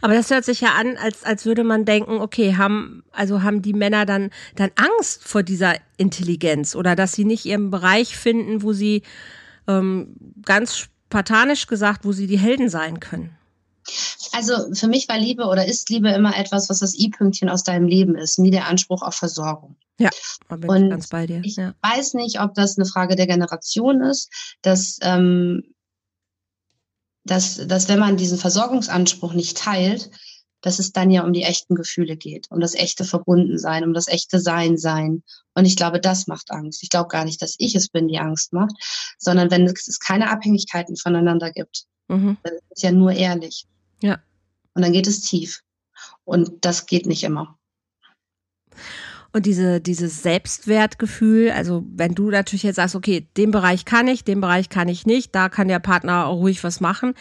Aber 0.00 0.14
das 0.14 0.30
hört 0.30 0.44
sich 0.44 0.60
ja 0.60 0.74
an, 0.74 0.96
als, 0.98 1.24
als 1.24 1.44
würde 1.44 1.64
man 1.64 1.84
denken, 1.84 2.20
okay, 2.20 2.54
haben, 2.54 3.02
also 3.10 3.42
haben 3.42 3.62
die 3.62 3.74
Männer 3.74 4.06
dann, 4.06 4.30
dann 4.54 4.70
Angst 4.76 5.24
vor 5.24 5.42
dieser 5.42 5.74
Intelligenz 5.96 6.76
oder 6.76 6.94
dass 6.94 7.14
sie 7.14 7.24
nicht 7.24 7.46
ihren 7.46 7.72
Bereich 7.72 8.16
finden, 8.16 8.62
wo 8.62 8.72
sie 8.72 9.02
ähm, 9.66 10.14
ganz 10.44 10.88
spartanisch 11.12 11.66
gesagt, 11.66 12.06
wo 12.06 12.12
sie 12.12 12.26
die 12.26 12.38
Helden 12.38 12.70
sein 12.70 12.98
können? 12.98 13.36
Also 14.32 14.72
für 14.72 14.88
mich 14.88 15.08
war 15.08 15.18
Liebe 15.18 15.44
oder 15.44 15.66
ist 15.66 15.90
Liebe 15.90 16.08
immer 16.08 16.36
etwas, 16.38 16.70
was 16.70 16.78
das 16.78 16.98
I-Pünktchen 16.98 17.50
aus 17.50 17.64
deinem 17.64 17.86
Leben 17.86 18.16
ist, 18.16 18.38
nie 18.38 18.50
der 18.50 18.66
Anspruch 18.66 19.02
auf 19.02 19.14
Versorgung. 19.14 19.76
Ja, 19.98 20.08
da 20.48 20.56
bin 20.56 20.70
Und 20.70 20.84
ich 20.84 20.90
ganz 20.90 21.08
bei 21.08 21.26
dir. 21.26 21.42
Ich 21.44 21.56
ja. 21.56 21.74
weiß 21.82 22.14
nicht, 22.14 22.40
ob 22.40 22.54
das 22.54 22.78
eine 22.78 22.86
Frage 22.86 23.14
der 23.14 23.26
Generation 23.26 24.00
ist, 24.00 24.30
dass, 24.62 24.98
ähm, 25.02 25.74
dass, 27.24 27.66
dass 27.66 27.88
wenn 27.88 27.98
man 27.98 28.16
diesen 28.16 28.38
Versorgungsanspruch 28.38 29.34
nicht 29.34 29.58
teilt, 29.58 30.10
dass 30.62 30.78
es 30.78 30.92
dann 30.92 31.10
ja 31.10 31.24
um 31.24 31.32
die 31.32 31.42
echten 31.42 31.74
Gefühle 31.74 32.16
geht, 32.16 32.50
um 32.50 32.60
das 32.60 32.74
echte 32.74 33.04
Verbundensein, 33.04 33.84
um 33.84 33.92
das 33.92 34.08
echte 34.08 34.40
Sein 34.40 34.78
sein. 34.78 35.22
Und 35.54 35.66
ich 35.66 35.76
glaube, 35.76 36.00
das 36.00 36.26
macht 36.26 36.50
Angst. 36.50 36.82
Ich 36.82 36.88
glaube 36.88 37.08
gar 37.08 37.24
nicht, 37.24 37.42
dass 37.42 37.56
ich 37.58 37.74
es 37.74 37.88
bin, 37.88 38.08
die 38.08 38.18
Angst 38.18 38.52
macht, 38.52 38.72
sondern 39.18 39.50
wenn 39.50 39.66
es 39.66 39.98
keine 39.98 40.30
Abhängigkeiten 40.30 40.96
voneinander 40.96 41.50
gibt, 41.50 41.84
mhm. 42.08 42.38
dann 42.42 42.54
ist 42.54 42.64
es 42.70 42.82
ja 42.82 42.92
nur 42.92 43.12
ehrlich. 43.12 43.66
Ja. 44.00 44.22
Und 44.74 44.82
dann 44.82 44.92
geht 44.92 45.06
es 45.06 45.20
tief. 45.20 45.60
Und 46.24 46.64
das 46.64 46.86
geht 46.86 47.06
nicht 47.06 47.24
immer. 47.24 47.58
Und 49.32 49.46
diese, 49.46 49.80
dieses 49.80 50.22
Selbstwertgefühl, 50.22 51.50
also 51.50 51.84
wenn 51.96 52.14
du 52.14 52.30
natürlich 52.30 52.64
jetzt 52.64 52.76
sagst, 52.76 52.94
okay, 52.94 53.26
den 53.38 53.50
Bereich 53.50 53.86
kann 53.86 54.06
ich, 54.06 54.24
den 54.24 54.42
Bereich 54.42 54.68
kann 54.68 54.88
ich 54.88 55.06
nicht, 55.06 55.34
da 55.34 55.48
kann 55.48 55.68
der 55.68 55.78
Partner 55.78 56.24
ruhig 56.24 56.62
was 56.64 56.80
machen. 56.80 57.14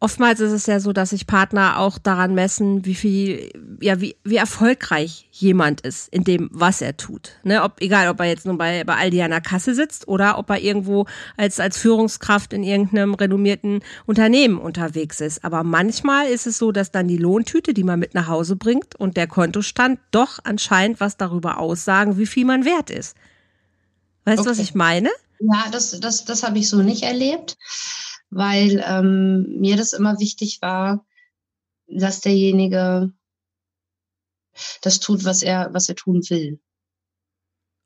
Oftmals 0.00 0.40
ist 0.40 0.52
es 0.52 0.66
ja 0.66 0.80
so, 0.80 0.92
dass 0.92 1.10
sich 1.10 1.26
Partner 1.26 1.78
auch 1.78 1.98
daran 1.98 2.34
messen, 2.34 2.86
wie 2.86 2.94
viel, 2.94 3.52
ja, 3.80 4.00
wie, 4.00 4.16
wie 4.24 4.36
erfolgreich 4.36 5.28
jemand 5.34 5.80
ist 5.80 6.08
in 6.12 6.24
dem, 6.24 6.48
was 6.52 6.80
er 6.80 6.96
tut. 6.96 7.32
Ne, 7.42 7.62
ob, 7.62 7.80
egal, 7.80 8.08
ob 8.08 8.20
er 8.20 8.26
jetzt 8.26 8.46
nur 8.46 8.56
bei, 8.56 8.84
bei 8.84 8.96
Aldi 8.96 9.22
an 9.22 9.30
der 9.30 9.40
Kasse 9.40 9.74
sitzt 9.74 10.06
oder 10.06 10.38
ob 10.38 10.50
er 10.50 10.60
irgendwo 10.60 11.06
als, 11.36 11.58
als 11.58 11.78
Führungskraft 11.78 12.52
in 12.52 12.62
irgendeinem 12.62 13.14
renommierten 13.14 13.80
Unternehmen 14.06 14.58
unterwegs 14.58 15.20
ist. 15.20 15.44
Aber 15.44 15.64
manchmal 15.64 16.26
ist 16.28 16.46
es 16.46 16.58
so, 16.58 16.70
dass 16.70 16.92
dann 16.92 17.08
die 17.08 17.16
Lohntüte, 17.16 17.74
die 17.74 17.84
man 17.84 17.98
mit 17.98 18.14
nach 18.14 18.28
Hause 18.28 18.56
bringt 18.56 18.94
und 18.94 19.16
der 19.16 19.26
Kontostand 19.26 19.98
doch 20.10 20.38
anscheinend 20.44 21.00
was 21.00 21.16
darüber 21.16 21.58
aussagen, 21.58 22.18
wie 22.18 22.26
viel 22.26 22.44
man 22.44 22.64
wert 22.64 22.90
ist. 22.90 23.16
Weißt 24.24 24.38
du, 24.38 24.42
okay. 24.42 24.50
was 24.50 24.58
ich 24.58 24.74
meine? 24.74 25.08
Ja, 25.40 25.64
das, 25.72 25.98
das, 25.98 26.24
das 26.24 26.42
habe 26.44 26.58
ich 26.58 26.68
so 26.68 26.82
nicht 26.82 27.02
erlebt 27.02 27.56
weil 28.32 28.82
ähm, 28.86 29.60
mir 29.60 29.76
das 29.76 29.92
immer 29.92 30.18
wichtig 30.18 30.60
war, 30.62 31.04
dass 31.86 32.22
derjenige 32.22 33.12
das 34.82 35.00
tut, 35.00 35.24
was 35.24 35.42
er, 35.42 35.70
was 35.72 35.88
er 35.88 35.94
tun 35.94 36.22
will. 36.28 36.60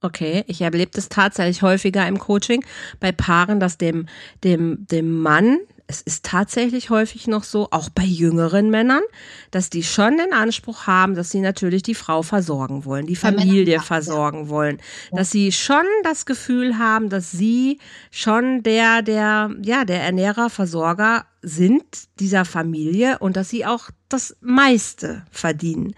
Okay, 0.02 0.44
ich 0.46 0.61
erlebe 0.61 0.90
das 0.92 1.08
tatsächlich 1.08 1.62
häufiger 1.62 2.06
im 2.06 2.18
Coaching 2.18 2.64
bei 3.00 3.12
Paaren, 3.12 3.61
dass 3.61 3.78
dem, 3.78 4.06
dem, 4.44 4.87
dem 4.87 5.20
Mann 5.20 5.58
es 5.88 6.00
ist 6.02 6.25
tatsächlich 6.25 6.90
häufig 6.90 7.28
noch 7.28 7.44
so, 7.44 7.68
auch 7.70 7.88
bei 7.90 8.02
jüngeren 8.02 8.70
Männern, 8.70 9.02
dass 9.50 9.70
die 9.70 9.85
schon 9.85 10.16
den 10.16 10.32
Anspruch 10.32 10.87
haben, 10.87 11.14
dass 11.14 11.30
sie 11.30 11.40
natürlich 11.40 11.82
die 11.82 11.94
Frau 11.94 12.23
versorgen 12.23 12.85
wollen, 12.85 13.06
die 13.06 13.16
Familie 13.16 13.80
versorgen 13.80 14.49
wollen, 14.49 14.78
dass 15.12 15.30
sie 15.30 15.52
schon 15.52 15.85
das 16.02 16.26
Gefühl 16.26 16.78
haben, 16.78 17.08
dass 17.08 17.30
sie 17.30 17.78
schon 18.11 18.62
der, 18.62 19.02
der, 19.02 19.50
ja, 19.62 19.85
der 19.85 20.02
Ernährer, 20.02 20.50
Versorger 20.50 21.26
sind 21.42 21.85
dieser 22.18 22.44
Familie 22.44 23.18
und 23.20 23.37
dass 23.37 23.49
sie 23.49 23.64
auch 23.64 23.90
das 24.08 24.36
meiste 24.40 25.25
verdienen. 25.30 25.94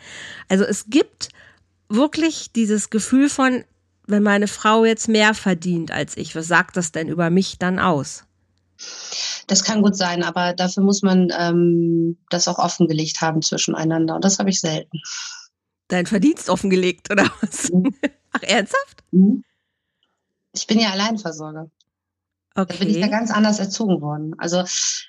Also 0.49 0.65
es 0.65 0.87
gibt 0.88 1.29
wirklich 1.88 2.53
dieses 2.53 2.91
Gefühl 2.91 3.29
von, 3.29 3.65
wenn 4.07 4.23
meine 4.23 4.49
Frau 4.49 4.85
jetzt 4.85 5.09
mehr 5.09 5.35
verdient 5.35 5.91
als 5.91 6.17
ich, 6.17 6.35
was 6.35 6.47
sagt 6.47 6.77
das 6.77 6.93
denn 6.93 7.09
über 7.09 7.31
mich 7.31 7.59
dann 7.59 7.79
aus? 7.79 8.25
Das 9.47 9.65
kann 9.65 9.83
gut 9.83 9.97
sein, 9.97 10.23
aber 10.23 10.53
dafür 10.53 10.83
muss 10.83 11.03
man 11.03 11.33
ähm, 11.37 12.19
das 12.31 12.49
auch 12.49 12.59
offengelegt 12.59 13.21
haben 13.21 13.43
zwischeneinander. 13.43 14.15
Und 14.15 14.25
das 14.25 14.38
habe 14.38 14.50
ich 14.50 14.61
selten. 14.61 15.00
Dein 15.88 16.07
Verdienst 16.07 16.49
offengelegt, 16.50 17.11
oder 17.11 17.31
was? 17.41 17.71
Mhm. 17.71 17.95
Ach, 18.33 18.43
ernsthaft? 18.43 19.03
Mhm. 19.11 19.43
Ich 20.53 20.67
bin 20.67 20.79
ja 20.79 20.91
Alleinversorger. 20.91 21.71
Okay. 22.59 22.73
Da 22.73 22.85
bin 22.85 22.88
ich 22.91 22.97
ja 22.97 23.07
ganz 23.07 23.31
anders 23.31 23.61
erzogen 23.61 24.00
worden. 24.00 24.35
Also 24.37 24.65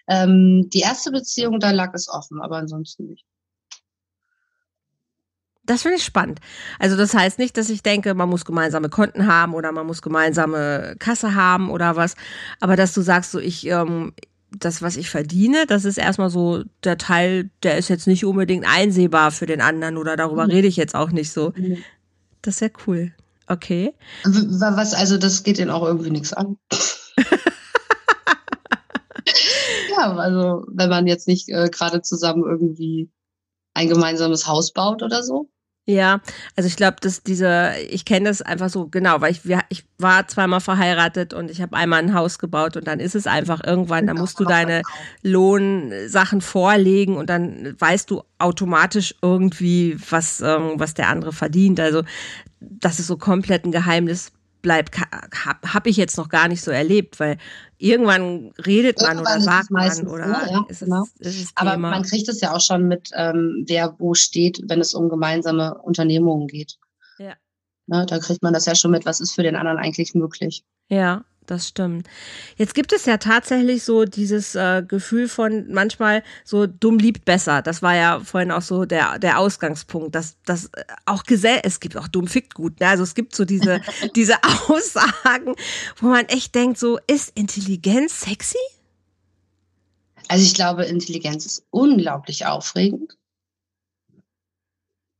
ähm, 0.08 0.70
die 0.72 0.82
erste 0.82 1.10
Beziehung, 1.10 1.60
da 1.60 1.72
lag 1.72 1.96
es 1.96 2.08
offen, 2.08 2.40
aber 2.42 2.58
ansonsten 2.58 3.08
nicht. 3.08 3.26
Das 5.64 5.82
finde 5.82 5.98
ich 5.98 6.04
spannend. 6.04 6.40
Also 6.78 6.96
das 6.96 7.16
heißt 7.16 7.40
nicht, 7.40 7.58
dass 7.58 7.72
ich 7.72 7.82
denke, 7.82 8.14
man 8.14 8.30
muss 8.30 8.46
gemeinsame 8.46 8.90
Konten 8.90 9.26
haben 9.26 9.56
oder 9.56 9.72
man 9.72 9.88
muss 9.88 10.04
gemeinsame 10.04 10.96
Kasse 11.00 11.34
haben 11.34 11.72
oder 11.72 11.96
was. 11.96 12.14
Aber 12.60 12.76
dass 12.76 12.94
du 12.94 13.02
sagst, 13.02 13.32
so 13.32 13.40
ich, 13.40 13.66
ähm, 13.66 14.14
das, 14.52 14.84
was 14.84 14.96
ich 14.96 15.10
verdiene, 15.10 15.66
das 15.66 15.86
ist 15.86 15.98
erstmal 15.98 16.30
so 16.30 16.64
der 16.84 17.00
Teil, 17.00 17.50
der 17.64 17.80
ist 17.80 17.88
jetzt 17.88 18.06
nicht 18.06 18.26
unbedingt 18.26 18.66
einsehbar 18.68 19.32
für 19.32 19.48
den 19.48 19.62
anderen 19.62 19.98
oder 19.98 20.16
darüber 20.16 20.46
mhm. 20.46 20.52
rede 20.52 20.68
ich 20.68 20.76
jetzt 20.76 20.94
auch 20.94 21.10
nicht 21.10 21.32
so. 21.32 21.52
Mhm. 21.56 21.78
Das 22.44 22.56
ist 22.56 22.62
ja 22.62 22.70
cool. 22.86 23.12
Okay. 23.48 23.96
Was, 24.24 24.94
also 24.94 25.18
das 25.18 25.42
geht 25.42 25.58
ihnen 25.58 25.72
auch 25.72 25.84
irgendwie 25.84 26.12
nichts 26.12 26.34
an. 26.34 26.58
Ja, 30.00 30.16
also 30.16 30.66
wenn 30.68 30.90
man 30.90 31.08
jetzt 31.08 31.28
nicht 31.28 31.50
äh, 31.50 31.70
gerade 31.70 32.02
zusammen 32.02 32.44
irgendwie 32.44 33.12
ein 33.74 33.90
gemeinsames 33.90 34.48
Haus 34.48 34.74
baut 34.74 35.04
oder 35.04 35.24
so. 35.24 35.50
Ja, 35.86 36.22
also 36.56 36.68
ich 36.68 36.76
glaube, 36.76 36.98
dass 37.02 37.24
diese, 37.24 37.72
ich 37.90 38.06
kenne 38.06 38.30
das 38.30 38.44
einfach 38.44 38.70
so 38.70 38.88
genau, 38.88 39.22
weil 39.22 39.32
ich, 39.32 39.42
ich 39.70 39.86
war 39.98 40.28
zweimal 40.28 40.62
verheiratet 40.62 41.34
und 41.34 41.50
ich 41.50 41.62
habe 41.62 41.76
einmal 41.76 42.00
ein 42.00 42.14
Haus 42.14 42.38
gebaut 42.38 42.78
und 42.78 42.86
dann 42.86 43.00
ist 43.00 43.16
es 43.16 43.26
einfach 43.26 43.64
irgendwann, 43.66 44.06
da 44.06 44.14
musst 44.14 44.40
du 44.40 44.46
deine 44.46 44.84
Lohnsachen 45.24 46.42
vorlegen 46.42 47.18
und 47.18 47.32
dann 47.32 47.76
weißt 47.80 48.12
du 48.12 48.22
automatisch 48.38 49.16
irgendwie, 49.24 49.98
was, 50.12 50.42
ähm, 50.42 50.74
was 50.76 50.94
der 50.94 51.10
andere 51.10 51.34
verdient. 51.34 51.80
Also 51.80 52.04
das 52.60 53.00
ist 53.00 53.08
so 53.08 53.18
komplett 53.18 53.66
ein 53.66 53.72
Geheimnis 53.72 54.32
bleibt, 54.62 55.00
habe 55.00 55.74
hab 55.74 55.88
ich 55.88 55.98
jetzt 55.98 56.18
noch 56.18 56.30
gar 56.30 56.48
nicht 56.48 56.62
so 56.62 56.72
erlebt, 56.72 57.20
weil 57.20 57.38
irgendwann 57.78 58.52
redet 58.66 59.02
man 59.02 59.18
irgendwann 59.18 59.36
oder 59.36 59.42
sagt 59.42 59.72
man 59.72 60.08
oder 60.08 60.26
so, 60.26 60.54
ja, 60.54 60.66
ist 60.68 60.80
genau. 60.82 61.06
es, 61.20 61.28
ist 61.28 61.44
es 61.44 61.52
Aber 61.56 61.78
man 61.78 62.04
kriegt 62.04 62.28
es 62.28 62.42
ja 62.42 62.54
auch 62.54 62.62
schon 62.62 62.88
mit, 62.88 63.10
ähm, 63.16 63.66
wer 63.68 63.96
wo 64.00 64.14
steht, 64.14 64.62
wenn 64.68 64.82
es 64.82 64.94
um 64.94 65.10
gemeinsame 65.10 65.76
Unternehmungen 65.76 66.48
geht. 66.48 66.78
Ja. 67.18 67.34
Ne, 67.88 68.06
da 68.06 68.20
kriegt 68.20 68.44
man 68.44 68.54
das 68.54 68.66
ja 68.66 68.76
schon 68.76 68.92
mit, 68.92 69.06
was 69.06 69.20
ist 69.20 69.34
für 69.34 69.44
den 69.44 69.56
anderen 69.56 69.78
eigentlich 69.78 70.14
möglich. 70.14 70.64
Ja, 70.90 71.24
das 71.50 71.68
stimmt. 71.68 72.08
Jetzt 72.58 72.74
gibt 72.76 72.94
es 72.94 73.06
ja 73.06 73.18
tatsächlich 73.18 73.84
so 73.84 74.06
dieses 74.06 74.56
äh, 74.56 74.84
Gefühl 74.88 75.28
von 75.28 75.72
manchmal 75.72 76.24
so 76.44 76.68
dumm 76.68 76.98
liebt 76.98 77.26
besser. 77.26 77.62
Das 77.62 77.82
war 77.82 77.96
ja 77.96 78.20
vorhin 78.20 78.52
auch 78.52 78.62
so 78.62 78.86
der, 78.86 79.20
der 79.20 79.40
Ausgangspunkt, 79.40 80.16
dass 80.16 80.38
das 80.46 80.66
äh, 80.66 80.84
auch 81.06 81.24
gesell, 81.24 81.60
es 81.64 81.80
gibt 81.80 81.98
auch 81.98 82.08
dumm 82.08 82.28
fickt 82.28 82.54
gut. 82.54 82.80
Ne? 82.80 82.88
Also 82.88 83.04
es 83.04 83.16
gibt 83.16 83.36
so 83.36 83.46
diese, 83.46 83.82
diese 84.16 84.36
Aussagen, 84.68 85.56
wo 85.98 86.08
man 86.08 86.26
echt 86.26 86.54
denkt, 86.56 86.78
so 86.78 87.00
ist 87.08 87.32
Intelligenz 87.36 88.22
sexy? 88.22 88.58
Also 90.28 90.44
ich 90.44 90.54
glaube, 90.54 90.86
Intelligenz 90.86 91.46
ist 91.46 91.66
unglaublich 91.72 92.46
aufregend. 92.46 93.18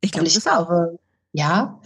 Ich, 0.00 0.12
glaub, 0.12 0.26
ich 0.26 0.40
glaube, 0.40 0.98
ja. 1.32 1.80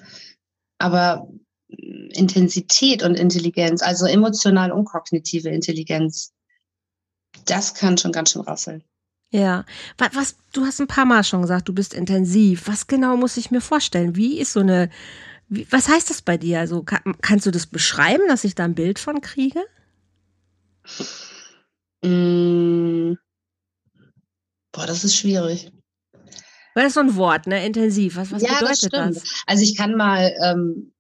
Aber 0.78 1.28
Intensität 1.78 3.02
und 3.02 3.14
Intelligenz, 3.14 3.82
also 3.82 4.06
emotional 4.06 4.72
und 4.72 4.84
kognitive 4.84 5.48
Intelligenz, 5.48 6.32
das 7.46 7.74
kann 7.74 7.98
schon 7.98 8.12
ganz 8.12 8.32
schön 8.32 8.42
rasseln. 8.42 8.84
Ja, 9.30 9.64
was, 9.98 10.14
was, 10.14 10.36
du 10.52 10.64
hast 10.64 10.80
ein 10.80 10.86
paar 10.86 11.06
Mal 11.06 11.24
schon 11.24 11.42
gesagt, 11.42 11.68
du 11.68 11.72
bist 11.72 11.92
intensiv. 11.92 12.68
Was 12.68 12.86
genau 12.86 13.16
muss 13.16 13.36
ich 13.36 13.50
mir 13.50 13.60
vorstellen? 13.60 14.14
Wie 14.14 14.38
ist 14.38 14.52
so 14.52 14.60
eine, 14.60 14.90
wie, 15.48 15.66
was 15.70 15.88
heißt 15.88 16.08
das 16.08 16.22
bei 16.22 16.38
dir? 16.38 16.60
Also 16.60 16.84
kann, 16.84 17.16
kannst 17.20 17.44
du 17.44 17.50
das 17.50 17.66
beschreiben, 17.66 18.22
dass 18.28 18.44
ich 18.44 18.54
da 18.54 18.64
ein 18.64 18.76
Bild 18.76 19.00
von 19.00 19.20
kriege? 19.20 19.60
Mm. 22.04 23.14
Boah, 24.70 24.86
das 24.86 25.02
ist 25.02 25.16
schwierig. 25.16 25.72
Weil 26.74 26.84
das 26.84 26.90
ist 26.90 26.94
so 26.94 27.00
ein 27.00 27.16
Wort, 27.16 27.46
ne? 27.46 27.64
Intensiv. 27.66 28.16
Was, 28.16 28.30
was 28.30 28.42
ja, 28.42 28.58
bedeutet 28.58 28.92
das, 28.92 29.14
das? 29.14 29.24
Also 29.46 29.62
ich 29.64 29.76
kann 29.76 29.96
mal 29.96 30.32
ähm, 30.44 30.93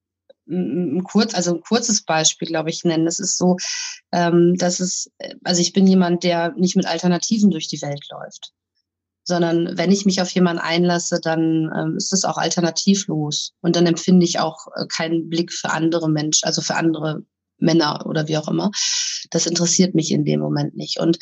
ein 0.48 1.02
kurz, 1.04 1.34
also 1.34 1.54
ein 1.54 1.60
kurzes 1.60 2.04
Beispiel, 2.04 2.48
glaube 2.48 2.70
ich, 2.70 2.84
nennen. 2.84 3.06
Das 3.06 3.18
ist 3.18 3.38
so, 3.38 3.56
ähm, 4.12 4.54
dass 4.56 4.80
es, 4.80 5.10
also 5.42 5.60
ich 5.60 5.72
bin 5.72 5.86
jemand, 5.86 6.24
der 6.24 6.52
nicht 6.56 6.76
mit 6.76 6.86
Alternativen 6.86 7.50
durch 7.50 7.68
die 7.68 7.80
Welt 7.82 8.04
läuft, 8.10 8.52
sondern 9.24 9.76
wenn 9.78 9.90
ich 9.90 10.04
mich 10.04 10.20
auf 10.20 10.30
jemanden 10.30 10.60
einlasse, 10.60 11.20
dann 11.20 11.72
ähm, 11.74 11.96
ist 11.96 12.12
es 12.12 12.24
auch 12.24 12.36
alternativlos 12.36 13.54
und 13.62 13.76
dann 13.76 13.86
empfinde 13.86 14.24
ich 14.26 14.38
auch 14.38 14.66
äh, 14.76 14.86
keinen 14.86 15.28
Blick 15.30 15.52
für 15.52 15.70
andere 15.70 16.10
Menschen, 16.10 16.46
also 16.46 16.60
für 16.60 16.76
andere 16.76 17.22
Männer 17.58 18.04
oder 18.06 18.28
wie 18.28 18.36
auch 18.36 18.48
immer. 18.48 18.70
Das 19.30 19.46
interessiert 19.46 19.94
mich 19.94 20.10
in 20.10 20.24
dem 20.24 20.40
Moment 20.40 20.76
nicht. 20.76 21.00
Und 21.00 21.18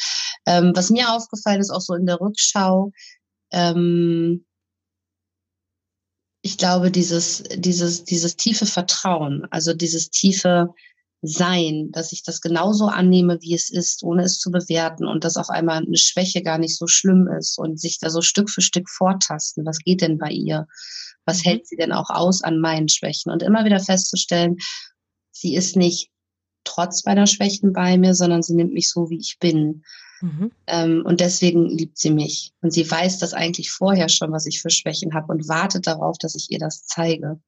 ähm, 0.47 0.73
was 0.75 0.91
mir 0.91 1.13
aufgefallen 1.13 1.61
ist, 1.61 1.71
auch 1.71 1.81
so 1.81 1.95
in 1.95 2.07
der 2.07 2.21
Rückschau, 2.21 2.91
ähm, 3.53 4.45
ich 6.43 6.59
glaube, 6.59 6.91
dieses, 6.91 7.45
dieses, 7.55 8.05
dieses 8.05 8.37
tiefe 8.37 8.67
Vertrauen, 8.67 9.47
also 9.51 9.73
dieses 9.75 10.11
tiefe 10.11 10.75
Sein, 11.25 11.91
dass 11.93 12.11
ich 12.11 12.25
das 12.25 12.41
genauso 12.41 12.87
annehme, 12.87 13.39
wie 13.43 13.55
es 13.55 13.71
ist, 13.71 14.03
ohne 14.03 14.25
es 14.25 14.41
zu 14.41 14.51
bewerten 14.51 15.07
und 15.07 15.23
dass 15.23 15.37
auch 15.37 15.51
einmal 15.51 15.79
eine 15.79 15.97
Schwäche 15.97 16.43
gar 16.43 16.59
nicht 16.59 16.77
so 16.77 16.89
schlimm 16.89 17.29
ist 17.29 17.59
und 17.59 17.81
sich 17.81 18.01
da 18.01 18.11
so 18.11 18.23
Stück 18.23 18.51
für 18.51 18.61
Stück 18.61 18.91
vortasten. 18.91 19.65
Was 19.65 19.79
geht 19.79 20.01
denn 20.01 20.19
bei 20.19 20.31
ihr? 20.31 20.67
Was 21.25 21.45
mhm. 21.45 21.51
hält 21.51 21.69
sie 21.69 21.77
denn 21.77 21.93
auch 21.93 22.11
aus 22.11 22.43
an 22.43 22.59
meinen 22.59 22.89
Schwächen? 22.89 23.31
Und 23.31 23.45
immer 23.45 23.65
wieder 23.65 23.79
festzustellen, 23.79 24.57
sie 25.31 25.55
ist 25.55 25.77
nicht 25.77 26.11
trotz 26.65 27.05
meiner 27.05 27.29
Schwächen 27.29 27.73
bei 27.73 27.97
mir, 27.97 28.15
sondern 28.15 28.43
sie 28.43 28.55
nimmt 28.55 28.73
mich 28.73 28.91
so, 28.91 29.09
wie 29.11 29.19
ich 29.19 29.37
bin. 29.39 29.85
Mhm. 30.23 30.53
Ähm, 30.69 31.03
und 31.05 31.21
deswegen 31.21 31.67
liebt 31.67 31.99
sie 31.99 32.11
mich. 32.11 32.53
Und 32.63 32.73
sie 32.73 32.89
weiß 32.89 33.19
das 33.19 33.35
eigentlich 33.35 33.71
vorher 33.71 34.09
schon, 34.09 34.33
was 34.33 34.47
ich 34.47 34.63
für 34.63 34.71
Schwächen 34.71 35.15
habe 35.15 35.33
und 35.33 35.49
wartet 35.49 35.87
darauf, 35.87 36.17
dass 36.19 36.35
ich 36.35 36.51
ihr 36.51 36.59
das 36.59 36.85
zeige. 36.85 37.41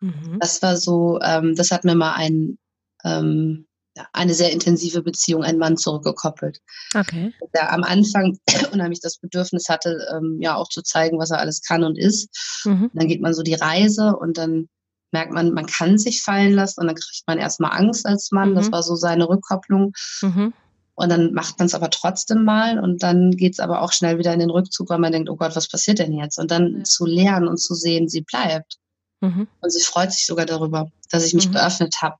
Mhm. 0.00 0.38
Das 0.38 0.62
war 0.62 0.76
so, 0.76 1.18
ähm, 1.22 1.54
das 1.56 1.70
hat 1.70 1.84
mir 1.84 1.94
mal 1.94 2.12
ein, 2.12 2.58
ähm, 3.04 3.66
eine 4.12 4.34
sehr 4.34 4.52
intensive 4.52 5.02
Beziehung, 5.02 5.42
ein 5.42 5.58
Mann 5.58 5.76
zurückgekoppelt. 5.76 6.60
Okay. 6.94 7.32
Der 7.54 7.72
am 7.72 7.82
Anfang 7.82 8.38
unheimlich 8.72 9.00
das 9.00 9.18
Bedürfnis 9.18 9.68
hatte, 9.68 10.06
ähm, 10.14 10.38
ja 10.40 10.56
auch 10.56 10.68
zu 10.68 10.82
zeigen, 10.82 11.18
was 11.18 11.30
er 11.30 11.38
alles 11.38 11.62
kann 11.62 11.84
und 11.84 11.98
ist. 11.98 12.62
Mhm. 12.64 12.90
Dann 12.94 13.08
geht 13.08 13.20
man 13.20 13.34
so 13.34 13.42
die 13.42 13.54
Reise 13.54 14.16
und 14.16 14.38
dann 14.38 14.68
merkt 15.12 15.32
man, 15.32 15.52
man 15.52 15.66
kann 15.66 15.98
sich 15.98 16.22
fallen 16.22 16.52
lassen 16.52 16.80
und 16.80 16.86
dann 16.86 16.96
kriegt 16.96 17.24
man 17.26 17.38
erstmal 17.38 17.72
Angst 17.72 18.06
als 18.06 18.30
Mann. 18.30 18.50
Mhm. 18.50 18.54
Das 18.54 18.70
war 18.70 18.82
so 18.82 18.94
seine 18.94 19.28
Rückkopplung. 19.28 19.92
Mhm. 20.22 20.52
Und 20.94 21.08
dann 21.08 21.32
macht 21.32 21.58
man 21.58 21.66
es 21.66 21.74
aber 21.74 21.90
trotzdem 21.90 22.44
mal 22.44 22.78
und 22.78 23.02
dann 23.02 23.30
geht 23.30 23.54
es 23.54 23.60
aber 23.60 23.80
auch 23.82 23.92
schnell 23.92 24.18
wieder 24.18 24.34
in 24.34 24.40
den 24.40 24.50
Rückzug, 24.50 24.90
weil 24.90 24.98
man 24.98 25.12
denkt, 25.12 25.30
oh 25.30 25.36
Gott, 25.36 25.56
was 25.56 25.68
passiert 25.68 25.98
denn 25.98 26.12
jetzt? 26.12 26.38
Und 26.38 26.50
dann 26.50 26.84
zu 26.84 27.06
lernen 27.06 27.48
und 27.48 27.56
zu 27.56 27.74
sehen, 27.74 28.08
sie 28.08 28.20
bleibt. 28.20 28.76
Mhm. 29.20 29.48
Und 29.60 29.70
sie 29.70 29.82
freut 29.82 30.12
sich 30.12 30.26
sogar 30.26 30.46
darüber, 30.46 30.90
dass 31.10 31.24
ich 31.24 31.34
mich 31.34 31.48
mhm. 31.48 31.52
geöffnet 31.52 31.96
habe. 32.02 32.16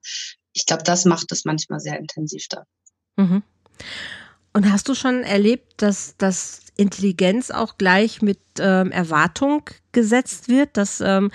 Ich 0.52 0.66
glaube, 0.66 0.82
das 0.82 1.04
macht 1.04 1.30
es 1.32 1.44
manchmal 1.44 1.80
sehr 1.80 1.98
intensiv 1.98 2.46
da. 2.48 2.64
Mhm. 3.16 3.42
Und 4.52 4.70
hast 4.70 4.88
du 4.88 4.94
schon 4.94 5.22
erlebt, 5.22 5.74
dass, 5.76 6.16
dass 6.16 6.62
Intelligenz 6.76 7.50
auch 7.50 7.78
gleich 7.78 8.20
mit 8.20 8.40
ähm, 8.58 8.90
Erwartung 8.90 9.68
gesetzt 9.92 10.48
wird, 10.48 10.76
dass 10.76 11.00
ähm, 11.00 11.30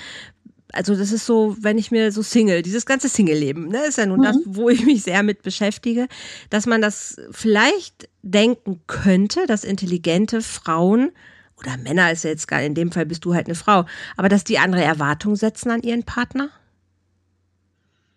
also 0.76 0.96
das 0.96 1.12
ist 1.12 1.26
so, 1.26 1.56
wenn 1.60 1.78
ich 1.78 1.92
mir 1.92 2.12
so 2.12 2.22
Single, 2.22 2.62
dieses 2.62 2.86
ganze 2.86 3.10
Single-Leben, 3.10 3.68
ne, 3.68 3.86
ist 3.86 3.98
ja 3.98 4.06
nun 4.06 4.20
mhm. 4.20 4.24
das, 4.24 4.38
wo 4.46 4.70
ich 4.70 4.86
mich 4.86 5.04
sehr 5.04 5.24
mit 5.24 5.42
beschäftige, 5.42 6.08
dass 6.50 6.66
man 6.66 6.82
das 6.82 7.18
vielleicht 7.32 8.10
denken 8.22 8.82
könnte, 8.88 9.46
dass 9.48 9.64
intelligente 9.64 10.42
Frauen 10.42 11.12
oder 11.58 11.78
Männer 11.78 12.12
ist 12.12 12.24
ja 12.24 12.32
jetzt 12.32 12.48
gar, 12.48 12.62
in 12.62 12.76
dem 12.76 12.92
Fall 12.92 13.06
bist 13.06 13.24
du 13.24 13.34
halt 13.34 13.48
eine 13.48 13.56
Frau, 13.56 13.86
aber 14.18 14.30
dass 14.30 14.44
die 14.44 14.60
andere 14.60 14.84
Erwartungen 14.84 15.38
setzen 15.38 15.72
an 15.72 15.82
ihren 15.82 16.04
Partner? 16.04 16.50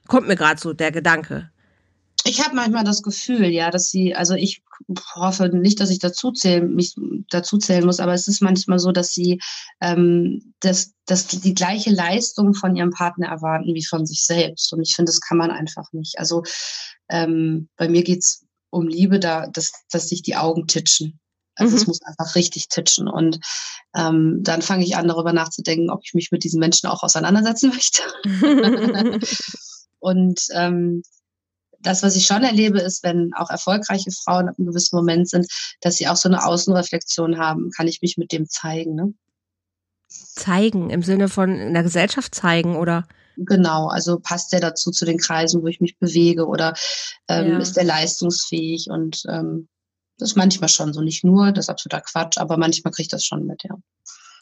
Kommt 0.09 0.27
mir 0.27 0.37
gerade 0.37 0.61
so 0.61 0.73
der 0.73 0.91
Gedanke. 0.91 1.51
Ich 2.29 2.45
habe 2.45 2.55
manchmal 2.55 2.85
das 2.85 3.03
Gefühl, 3.03 3.47
ja, 3.47 3.71
dass 3.71 3.89
sie, 3.89 4.15
also 4.15 4.35
ich 4.35 4.63
hoffe 5.15 5.49
nicht, 5.49 5.81
dass 5.81 5.89
ich 5.89 5.99
dazu 5.99 6.31
zählen, 6.31 6.75
mich 6.75 6.95
dazu 7.31 7.57
zählen 7.57 7.87
muss, 7.87 8.01
aber 8.01 8.13
es 8.13 8.29
ist 8.29 8.43
manchmal 8.43 8.79
so, 8.79 8.93
dass 8.93 9.15
sie 9.15 9.41
ähm, 9.81 10.55
dass, 10.61 10.93
dass 11.07 11.27
die 11.27 11.55
gleiche 11.55 11.91
Leistung 11.91 12.53
von 12.53 12.77
ihrem 12.77 12.91
Partner 12.91 13.29
erwarten 13.29 13.75
wie 13.75 13.85
von 13.85 14.05
sich 14.05 14.27
selbst. 14.27 14.73
Und 14.75 14.83
ich 14.83 14.95
finde, 14.95 15.11
das 15.11 15.21
kann 15.21 15.39
man 15.39 15.51
einfach 15.51 15.91
nicht. 15.93 16.19
Also 16.19 16.43
ähm, 17.09 17.71
bei 17.77 17.89
mir 17.89 18.03
geht's 18.03 18.45
um 18.71 18.87
Liebe, 18.87 19.19
da, 19.19 19.47
dass, 19.47 19.73
dass 19.91 20.11
sich 20.11 20.23
die 20.23 20.37
Augen 20.37 20.67
titschen. 20.67 21.19
Also 21.55 21.73
mhm. 21.73 21.77
es 21.79 21.87
muss 21.87 22.03
einfach 22.03 22.35
richtig 22.35 22.69
titschen. 22.69 23.09
Und 23.09 23.41
ähm, 23.97 24.41
dann 24.43 24.61
fange 24.61 24.85
ich 24.85 24.97
an, 24.97 25.09
darüber 25.09 25.33
nachzudenken, 25.33 25.91
ob 25.91 26.03
ich 26.05 26.13
mich 26.13 26.31
mit 26.31 26.45
diesen 26.45 26.61
Menschen 26.61 26.89
auch 26.89 27.03
auseinandersetzen 27.03 27.71
möchte. 27.75 28.03
und 29.99 30.41
ähm, 30.53 31.03
das, 31.81 32.03
was 32.03 32.17
ich 32.17 32.27
schon 32.27 32.43
erlebe, 32.43 32.81
ist, 32.81 33.03
wenn 33.03 33.33
auch 33.35 33.51
erfolgreiche 33.51 34.11
Frauen 34.11 34.49
ab 34.49 34.57
einem 34.59 34.69
gewissen 34.69 34.97
Moment 34.97 35.29
sind, 35.29 35.47
dass 35.81 35.97
sie 35.97 36.09
auch 36.09 36.17
so 36.17 36.29
eine 36.29 36.45
Außenreflexion 36.45 37.39
haben, 37.39 37.71
kann 37.71 37.89
ich 37.89 38.03
mich 38.03 38.17
mit 38.17 38.33
dem 38.33 38.49
zeigen. 38.49 38.95
Ne? 38.95 39.15
Zeigen, 40.09 40.91
im 40.91 41.03
Sinne 41.03 41.29
von 41.29 41.55
in 41.55 41.75
der 41.75 41.83
Gesellschaft 41.83 42.35
zeigen, 42.35 42.77
oder? 42.77 43.07
Genau, 43.37 43.87
also 43.87 44.19
passt 44.19 44.53
der 44.53 44.61
dazu 44.61 44.91
zu 44.91 45.05
den 45.05 45.19
Kreisen, 45.19 45.63
wo 45.63 45.69
ich 45.69 45.81
mich 45.81 45.99
bewege 45.99 46.47
oder 46.47 46.75
ähm, 47.29 47.53
ja. 47.53 47.59
ist 47.59 47.77
der 47.77 47.85
leistungsfähig 47.85 48.89
und 48.91 49.23
ähm, 49.29 49.69
das 50.19 50.31
ist 50.31 50.37
manchmal 50.37 50.69
schon 50.69 50.93
so, 50.93 51.01
nicht 51.01 51.23
nur, 51.23 51.53
das 51.53 51.67
ist 51.67 51.71
absoluter 51.71 52.01
Quatsch, 52.01 52.39
aber 52.39 52.57
manchmal 52.57 52.93
kriege 52.93 53.05
ich 53.05 53.09
das 53.09 53.25
schon 53.25 53.47
mit, 53.47 53.63
ja. 53.63 53.77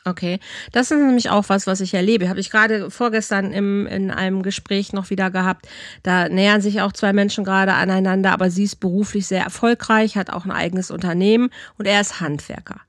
Okay, 0.06 0.38
das 0.70 0.92
ist 0.92 0.98
nämlich 0.98 1.30
auch 1.30 1.48
was, 1.48 1.66
was 1.66 1.80
ich 1.80 1.92
erlebe. 1.92 2.28
Habe 2.28 2.38
ich 2.38 2.50
gerade 2.50 2.92
vorgestern 2.92 3.52
im, 3.52 3.88
in 3.88 4.12
einem 4.12 4.42
Gespräch 4.42 4.92
noch 4.92 5.10
wieder 5.10 5.32
gehabt. 5.32 5.66
Da 6.04 6.28
nähern 6.28 6.60
sich 6.60 6.80
auch 6.80 6.92
zwei 6.92 7.12
Menschen 7.12 7.42
gerade 7.42 7.72
aneinander, 7.72 8.30
aber 8.30 8.48
sie 8.48 8.62
ist 8.62 8.76
beruflich 8.76 9.26
sehr 9.26 9.42
erfolgreich, 9.42 10.16
hat 10.16 10.30
auch 10.30 10.44
ein 10.44 10.52
eigenes 10.52 10.92
Unternehmen 10.92 11.50
und 11.76 11.86
er 11.86 12.00
ist 12.00 12.20
Handwerker. 12.20 12.80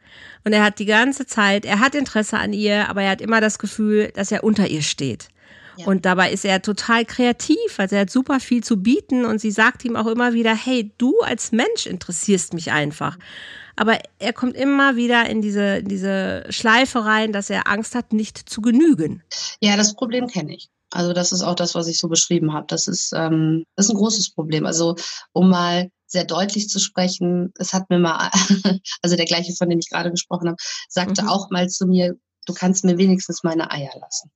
Und 0.45 0.53
er 0.53 0.63
hat 0.63 0.77
die 0.77 0.85
ganze 0.85 1.25
Zeit, 1.25 1.65
er 1.65 1.79
hat 1.79 1.95
Interesse 1.95 2.37
an 2.37 2.53
ihr, 2.53 2.87
aber 2.87 3.01
er 3.01 3.09
hat 3.09 3.21
immer 3.21 3.41
das 3.41 3.57
Gefühl, 3.57 4.11
dass 4.13 4.31
er 4.31 4.43
unter 4.43 4.67
ihr 4.67 4.83
steht. 4.83 5.29
Ja. 5.77 5.85
Und 5.85 6.05
dabei 6.05 6.31
ist 6.31 6.45
er 6.45 6.61
total 6.61 7.05
kreativ, 7.05 7.57
also 7.77 7.95
er 7.95 8.01
hat 8.01 8.09
super 8.09 8.39
viel 8.39 8.63
zu 8.63 8.77
bieten 8.77 9.25
und 9.25 9.39
sie 9.39 9.51
sagt 9.51 9.85
ihm 9.85 9.95
auch 9.95 10.07
immer 10.07 10.33
wieder, 10.33 10.55
hey, 10.55 10.91
du 10.97 11.19
als 11.21 11.51
Mensch 11.51 11.85
interessierst 11.85 12.53
mich 12.53 12.71
einfach. 12.71 13.17
Aber 13.75 13.99
er 14.17 14.33
kommt 14.33 14.55
immer 14.55 14.95
wieder 14.95 15.29
in 15.29 15.41
diese, 15.41 15.77
in 15.77 15.87
diese 15.87 16.45
Schleife 16.49 17.05
rein, 17.05 17.31
dass 17.31 17.51
er 17.51 17.67
Angst 17.67 17.93
hat, 17.93 18.11
nicht 18.11 18.37
zu 18.49 18.61
genügen. 18.61 19.21
Ja, 19.61 19.77
das 19.77 19.93
Problem 19.93 20.27
kenne 20.27 20.55
ich. 20.55 20.69
Also 20.89 21.13
das 21.13 21.31
ist 21.31 21.43
auch 21.43 21.55
das, 21.55 21.75
was 21.75 21.87
ich 21.87 21.99
so 21.99 22.07
beschrieben 22.07 22.53
habe. 22.53 22.65
Das 22.67 22.87
ist, 22.87 23.13
ähm, 23.13 23.65
das 23.75 23.85
ist 23.85 23.91
ein 23.91 23.97
großes 23.97 24.33
Problem. 24.33 24.65
Also 24.65 24.95
um 25.31 25.49
mal 25.49 25.91
sehr 26.07 26.23
deutlich 26.23 26.69
zu 26.69 26.79
sprechen, 26.79 27.53
es 27.59 27.73
hat 27.73 27.89
mir 27.89 27.99
mal, 27.99 28.31
also 29.01 29.15
der 29.15 29.25
gleiche, 29.25 29.53
von 29.53 29.69
dem 29.69 29.79
ich 29.79 29.89
gerade 29.89 30.09
gesprochen 30.09 30.47
habe, 30.47 30.57
sagte 30.89 31.23
mhm. 31.23 31.29
auch 31.29 31.49
mal 31.51 31.69
zu 31.69 31.85
mir, 31.85 32.15
du 32.45 32.53
kannst 32.53 32.85
mir 32.85 32.97
wenigstens 32.97 33.43
meine 33.43 33.69
Eier 33.69 33.91
lassen. 33.99 34.31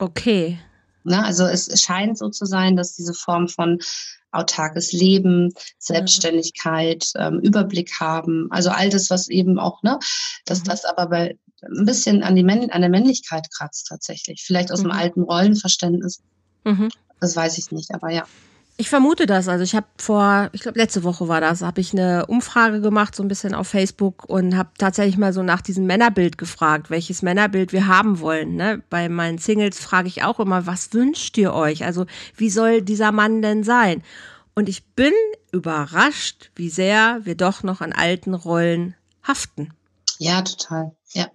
Okay. 0.00 0.58
Na, 1.04 1.24
also 1.24 1.44
es 1.44 1.80
scheint 1.80 2.18
so 2.18 2.28
zu 2.28 2.44
sein, 2.44 2.76
dass 2.76 2.96
diese 2.96 3.14
Form 3.14 3.48
von 3.48 3.78
autarkes 4.32 4.92
Leben, 4.92 5.52
Selbstständigkeit, 5.78 7.10
ähm, 7.16 7.40
Überblick 7.40 8.00
haben. 8.00 8.48
Also 8.50 8.70
all 8.70 8.90
das, 8.90 9.10
was 9.10 9.28
eben 9.28 9.58
auch, 9.58 9.82
ne, 9.82 9.98
dass 10.44 10.60
mhm. 10.60 10.64
das 10.64 10.84
aber 10.84 11.06
bei 11.08 11.38
ein 11.62 11.84
bisschen 11.84 12.22
an, 12.22 12.36
die 12.36 12.42
Männ 12.42 12.70
an 12.70 12.80
der 12.80 12.90
Männlichkeit 12.90 13.46
kratzt 13.54 13.88
tatsächlich. 13.88 14.42
Vielleicht 14.46 14.72
aus 14.72 14.80
mhm. 14.80 14.84
dem 14.84 14.92
alten 14.92 15.22
Rollenverständnis. 15.22 16.22
Mhm. 16.64 16.88
Das 17.20 17.36
weiß 17.36 17.58
ich 17.58 17.70
nicht, 17.70 17.92
aber 17.92 18.10
ja. 18.10 18.24
Ich 18.80 18.88
vermute 18.88 19.26
das. 19.26 19.46
Also 19.46 19.62
ich 19.62 19.74
habe 19.74 19.86
vor, 19.98 20.48
ich 20.54 20.62
glaube 20.62 20.78
letzte 20.78 21.04
Woche 21.04 21.28
war 21.28 21.42
das, 21.42 21.60
habe 21.60 21.82
ich 21.82 21.92
eine 21.92 22.24
Umfrage 22.24 22.80
gemacht, 22.80 23.14
so 23.14 23.22
ein 23.22 23.28
bisschen 23.28 23.54
auf 23.54 23.68
Facebook 23.68 24.24
und 24.24 24.56
habe 24.56 24.70
tatsächlich 24.78 25.18
mal 25.18 25.34
so 25.34 25.42
nach 25.42 25.60
diesem 25.60 25.84
Männerbild 25.84 26.38
gefragt, 26.38 26.88
welches 26.88 27.20
Männerbild 27.20 27.74
wir 27.74 27.88
haben 27.88 28.20
wollen. 28.20 28.56
Ne? 28.56 28.82
Bei 28.88 29.10
meinen 29.10 29.36
Singles 29.36 29.78
frage 29.78 30.08
ich 30.08 30.24
auch 30.24 30.40
immer, 30.40 30.66
was 30.66 30.94
wünscht 30.94 31.36
ihr 31.36 31.52
euch? 31.52 31.84
Also 31.84 32.06
wie 32.38 32.48
soll 32.48 32.80
dieser 32.80 33.12
Mann 33.12 33.42
denn 33.42 33.64
sein? 33.64 34.02
Und 34.54 34.66
ich 34.70 34.86
bin 34.94 35.12
überrascht, 35.52 36.50
wie 36.54 36.70
sehr 36.70 37.20
wir 37.24 37.34
doch 37.34 37.62
noch 37.62 37.82
an 37.82 37.92
alten 37.92 38.32
Rollen 38.32 38.94
haften. 39.22 39.74
Ja, 40.18 40.40
total. 40.40 40.92
Ja. 41.12 41.26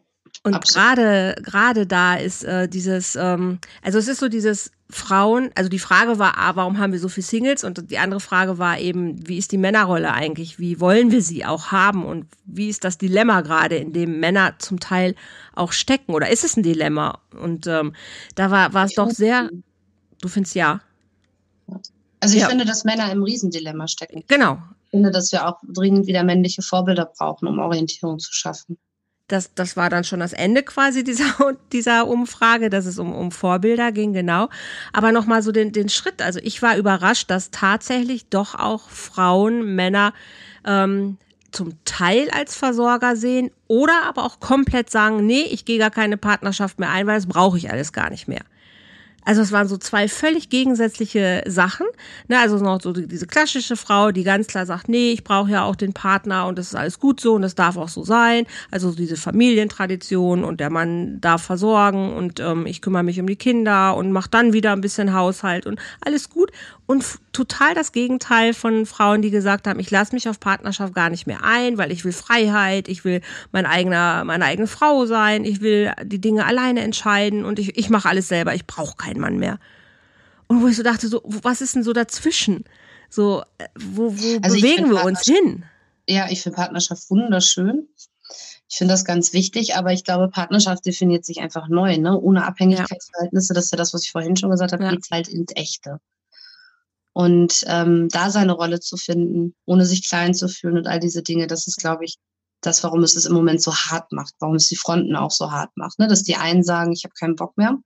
Und 0.42 0.66
gerade 0.66 1.36
gerade 1.44 1.86
da 1.86 2.16
ist 2.16 2.44
äh, 2.44 2.68
dieses, 2.68 3.16
ähm, 3.16 3.60
also 3.84 4.00
es 4.00 4.08
ist 4.08 4.20
so 4.20 4.30
dieses 4.30 4.72
Frauen, 4.90 5.50
also 5.56 5.68
die 5.68 5.80
Frage 5.80 6.20
war, 6.20 6.38
ah, 6.38 6.56
warum 6.56 6.78
haben 6.78 6.94
wir 6.94 7.00
so 7.00 7.10
viele 7.10 7.26
Singles? 7.26 7.64
Und 7.64 7.90
die 7.90 7.98
andere 7.98 8.20
Frage 8.20 8.60
war 8.60 8.80
eben, 8.80 9.28
wie 9.28 9.38
ist 9.38 9.52
die 9.52 9.58
Männerrolle 9.58 10.14
eigentlich? 10.14 10.60
Wie 10.60 10.80
wollen 10.80 11.12
wir 11.12 11.24
sie 11.24 11.44
auch 11.44 11.72
haben? 11.72 12.06
Und 12.06 12.28
wie 12.46 12.70
ist 12.70 12.84
das 12.84 13.00
Dilemma 13.00 13.42
gerade, 13.42 13.78
in 13.78 13.94
dem 13.94 14.20
Männer 14.20 14.56
zum 14.60 14.80
Teil 14.80 15.16
auch 15.56 15.72
stecken? 15.72 16.14
Oder 16.14 16.30
ist 16.30 16.44
es 16.44 16.56
ein 16.56 16.64
Dilemma? 16.64 17.20
Und 17.40 17.66
ähm, 17.66 17.94
da 18.36 18.52
war, 18.52 18.74
war 18.74 18.86
es 18.86 18.94
doch 18.94 19.10
sehr, 19.10 19.50
du 20.22 20.28
findest 20.28 20.56
ja. 20.56 20.82
Also 22.20 22.36
ich 22.36 22.42
ja. 22.42 22.50
finde, 22.50 22.66
dass 22.66 22.84
Männer 22.84 23.12
im 23.12 23.24
Riesendilemma 23.24 23.88
stecken. 23.88 24.24
Genau. 24.28 24.60
Ich 24.86 24.92
finde, 24.92 25.10
dass 25.10 25.32
wir 25.32 25.48
auch 25.48 25.60
dringend 25.68 26.06
wieder 26.06 26.24
männliche 26.24 26.62
Vorbilder 26.62 27.06
brauchen, 27.06 27.48
um 27.48 27.58
Orientierung 27.58 28.20
zu 28.20 28.32
schaffen 28.32 28.78
das, 29.28 29.54
das 29.56 29.76
war 29.76 29.90
dann 29.90 30.04
schon 30.04 30.20
das 30.20 30.34
Ende 30.34 30.64
quasi 30.64 31.04
dieser, 31.04 31.36
dieser 31.72 32.08
Umfrage, 32.08 32.70
dass 32.70 32.86
es 32.86 33.00
um, 33.00 33.14
um 33.14 33.32
Vorbilder 33.32 33.92
ging, 33.92 34.14
genau. 34.14 34.50
Aber 34.94 35.12
nochmal 35.12 35.42
so 35.42 35.52
den, 35.52 35.72
den 35.72 35.90
Schritt. 35.90 36.22
Also 36.22 36.40
ich 36.44 36.62
war 36.62 36.78
überrascht, 36.78 37.30
dass 37.30 37.52
tatsächlich 37.52 38.28
doch 38.30 38.56
auch 38.56 38.90
Frauen, 38.90 39.76
Männer 39.76 40.14
ähm, 40.66 41.18
zum 41.52 41.74
Teil 41.86 42.30
als 42.32 42.56
Versorger 42.56 43.16
sehen 43.16 43.50
oder 43.68 44.04
aber 44.04 44.26
auch 44.26 44.40
komplett 44.40 44.90
sagen, 44.90 45.26
nee, 45.26 45.44
ich 45.44 45.66
gehe 45.66 45.80
gar 45.80 45.92
keine 45.92 46.18
Partnerschaft 46.18 46.80
mehr 46.80 46.90
ein, 46.90 47.08
weil 47.08 47.16
das 47.16 47.28
brauche 47.28 47.58
ich 47.58 47.72
alles 47.72 47.94
gar 47.94 48.10
nicht 48.10 48.28
mehr. 48.28 48.44
Also 49.26 49.42
es 49.42 49.52
waren 49.52 49.68
so 49.68 49.78
zwei 49.78 50.08
völlig 50.08 50.50
gegensätzliche 50.50 51.44
Sachen. 51.48 51.88
Ne, 52.28 52.40
also 52.40 52.58
noch 52.58 52.80
so 52.82 52.94
diese 52.94 53.28
klassische 53.28 53.76
Frau, 53.76 54.12
die 54.12 54.24
ganz 54.24 54.48
klar 54.48 54.66
sagt, 54.66 54.88
nee, 54.88 55.12
ich 55.12 55.24
brauche 55.24 55.52
ja 55.52 55.64
auch 55.64 55.76
den 55.76 55.94
Partner 55.94 56.48
und 56.48 56.58
das 56.58 56.68
ist 56.68 56.76
alles 56.76 57.00
gut 57.00 57.20
so 57.20 57.34
und 57.34 57.42
das 57.42 57.56
darf 57.56 57.76
auch 57.78 57.90
so 57.90 58.04
sein. 58.04 58.46
Also 58.72 58.92
diese 58.92 59.18
Familientradition 59.18 60.44
und 60.44 60.60
der 60.60 60.70
Mann 60.70 61.20
darf 61.20 61.42
versorgen 61.42 62.14
und 62.14 62.40
ähm, 62.40 62.66
ich 62.68 62.82
kümmere 62.82 63.04
mich 63.04 63.20
um 63.20 63.28
die 63.28 63.36
Kinder 63.36 63.98
und 63.98 64.12
mache 64.12 64.30
dann 64.30 64.54
wieder 64.54 64.72
ein 64.72 64.82
bisschen 64.82 65.14
Haushalt 65.14 65.66
und 65.66 65.80
alles 66.02 66.30
gut. 66.30 66.52
Und 66.88 67.04
total 67.32 67.74
das 67.74 67.92
Gegenteil 67.92 68.54
von 68.54 68.86
Frauen, 68.86 69.24
die 69.24 69.32
gesagt 69.32 69.66
haben, 69.66 69.80
ich 69.80 69.90
lasse 69.90 70.14
mich 70.14 70.30
auf 70.30 70.40
Partnerschaft 70.40 70.94
gar 70.94 71.10
nicht 71.10 71.26
mehr 71.26 71.44
ein, 71.44 71.80
weil 71.80 71.92
ich 71.92 72.06
will 72.06 72.12
Freiheit, 72.12 72.88
ich 72.88 73.04
will 73.04 73.22
mein 73.52 73.66
eigener, 73.66 74.24
meine 74.24 74.46
eigene 74.46 74.68
Frau 74.68 75.08
sein, 75.08 75.46
ich 75.46 75.62
will 75.62 75.92
die 76.04 76.22
Dinge 76.22 76.46
alleine 76.46 76.82
entscheiden 76.82 77.44
und 77.44 77.58
ich, 77.58 77.76
ich 77.78 77.90
mache 77.90 78.08
alles 78.08 78.28
selber, 78.28 78.54
ich 78.54 78.68
brauche 78.68 78.98
keinen 78.98 79.20
Mann 79.20 79.40
mehr. 79.40 79.58
Und 80.48 80.62
wo 80.62 80.68
ich 80.68 80.76
so 80.76 80.84
dachte, 80.84 81.08
so, 81.08 81.22
was 81.26 81.62
ist 81.62 81.76
denn 81.76 81.84
so 81.84 81.92
dazwischen? 81.92 82.66
So, 83.10 83.42
äh, 83.58 83.68
wo, 83.80 84.16
wo 84.16 84.40
also 84.44 84.56
bewegen 84.56 84.92
wir 84.92 85.04
uns 85.06 85.24
hin? 85.24 85.64
Ja, 86.08 86.30
ich 86.30 86.42
finde 86.44 86.58
Partnerschaft 86.58 87.10
wunderschön. 87.10 87.88
Ich 88.70 88.78
finde 88.78 88.94
das 88.94 89.06
ganz 89.06 89.34
wichtig, 89.34 89.76
aber 89.76 89.92
ich 89.92 90.04
glaube, 90.04 90.28
Partnerschaft 90.28 90.86
definiert 90.86 91.26
sich 91.26 91.40
einfach 91.40 91.68
neu, 91.68 91.98
ne? 91.98 92.20
Ohne 92.20 92.46
Abhängigkeitsverhältnisse, 92.46 93.54
das 93.54 93.66
ist 93.66 93.72
ja 93.72 93.78
das, 93.78 93.94
was 93.94 94.04
ich 94.04 94.12
vorhin 94.12 94.36
schon 94.36 94.52
gesagt 94.52 94.72
habe, 94.74 94.84
ja. 94.84 94.92
geht's 94.92 95.10
halt 95.12 95.28
ins 95.28 95.52
Echte. 95.56 96.00
Und 97.18 97.64
ähm, 97.68 98.10
da 98.10 98.30
seine 98.30 98.52
Rolle 98.52 98.82
zu 98.82 98.98
finden, 98.98 99.56
ohne 99.64 99.86
sich 99.86 100.06
klein 100.06 100.34
zu 100.34 100.50
fühlen 100.50 100.78
und 100.78 100.86
all 100.86 101.00
diese 101.00 101.24
Dinge, 101.24 101.48
das 101.48 101.66
ist, 101.66 101.78
glaube 101.78 102.04
ich, 102.04 102.18
das, 102.60 102.84
warum 102.84 103.04
es 103.04 103.16
es 103.16 103.26
im 103.26 103.34
Moment 103.34 103.62
so 103.62 103.74
hart 103.74 104.12
macht, 104.12 104.34
warum 104.40 104.58
es 104.58 104.68
die 104.68 104.76
Fronten 104.76 105.16
auch 105.16 105.32
so 105.32 105.50
hart 105.50 105.70
macht. 105.78 105.98
Ne? 105.98 106.10
Dass 106.10 106.24
die 106.24 106.36
einen 106.36 106.62
sagen, 106.62 106.92
ich 106.92 107.06
habe 107.06 107.14
keinen 107.18 107.38
Bock 107.38 107.56
mehr 107.58 107.78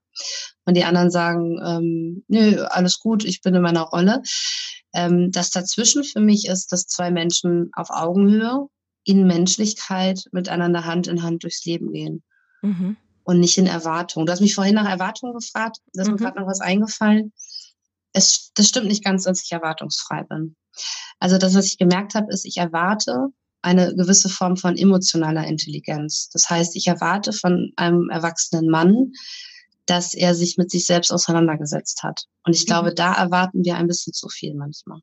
und 0.65 0.75
die 0.75 0.83
anderen 0.83 1.11
sagen, 1.11 1.61
ähm, 1.63 2.23
nö, 2.27 2.63
alles 2.63 2.97
gut, 2.97 3.23
ich 3.23 3.41
bin 3.41 3.53
in 3.53 3.61
meiner 3.61 3.83
Rolle. 3.83 4.23
Ähm, 4.95 5.29
das 5.31 5.51
dazwischen 5.51 6.03
für 6.03 6.21
mich 6.21 6.47
ist, 6.47 6.71
dass 6.71 6.87
zwei 6.87 7.11
Menschen 7.11 7.69
auf 7.73 7.91
Augenhöhe 7.91 8.65
in 9.03 9.27
Menschlichkeit 9.27 10.23
miteinander 10.31 10.85
Hand 10.85 11.05
in 11.05 11.21
Hand 11.21 11.43
durchs 11.43 11.65
Leben 11.65 11.91
gehen. 11.91 12.23
Mhm. 12.63 12.97
Und 13.21 13.39
nicht 13.39 13.59
in 13.59 13.67
Erwartung. 13.67 14.25
Du 14.25 14.31
hast 14.31 14.41
mich 14.41 14.55
vorhin 14.55 14.73
nach 14.73 14.89
Erwartungen 14.89 15.35
gefragt, 15.35 15.77
da 15.93 16.01
ist 16.01 16.07
mhm. 16.07 16.15
mir 16.15 16.19
gerade 16.19 16.39
noch 16.39 16.47
was 16.47 16.61
eingefallen 16.61 17.31
es, 18.13 18.51
das 18.55 18.67
stimmt 18.67 18.87
nicht 18.87 19.03
ganz, 19.03 19.23
dass 19.23 19.43
ich 19.43 19.51
erwartungsfrei 19.51 20.23
bin. 20.23 20.55
Also 21.19 21.37
das, 21.37 21.55
was 21.55 21.65
ich 21.65 21.77
gemerkt 21.77 22.15
habe, 22.15 22.31
ist, 22.31 22.45
ich 22.45 22.57
erwarte 22.57 23.27
eine 23.61 23.93
gewisse 23.95 24.29
Form 24.29 24.55
von 24.55 24.77
emotionaler 24.77 25.45
Intelligenz. 25.45 26.29
Das 26.29 26.49
heißt, 26.49 26.75
ich 26.75 26.87
erwarte 26.87 27.33
von 27.33 27.73
einem 27.75 28.09
erwachsenen 28.09 28.69
Mann, 28.69 29.11
dass 29.85 30.13
er 30.13 30.35
sich 30.35 30.57
mit 30.57 30.71
sich 30.71 30.85
selbst 30.85 31.11
auseinandergesetzt 31.11 32.03
hat. 32.03 32.25
Und 32.45 32.55
ich 32.55 32.65
glaube, 32.65 32.91
mhm. 32.91 32.95
da 32.95 33.13
erwarten 33.13 33.65
wir 33.65 33.75
ein 33.75 33.87
bisschen 33.87 34.13
zu 34.13 34.29
viel 34.29 34.53
manchmal. 34.53 34.99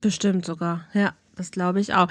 Bestimmt 0.00 0.46
sogar, 0.46 0.86
ja. 0.94 1.14
Das 1.36 1.50
glaube 1.50 1.80
ich 1.80 1.92
auch. 1.92 2.08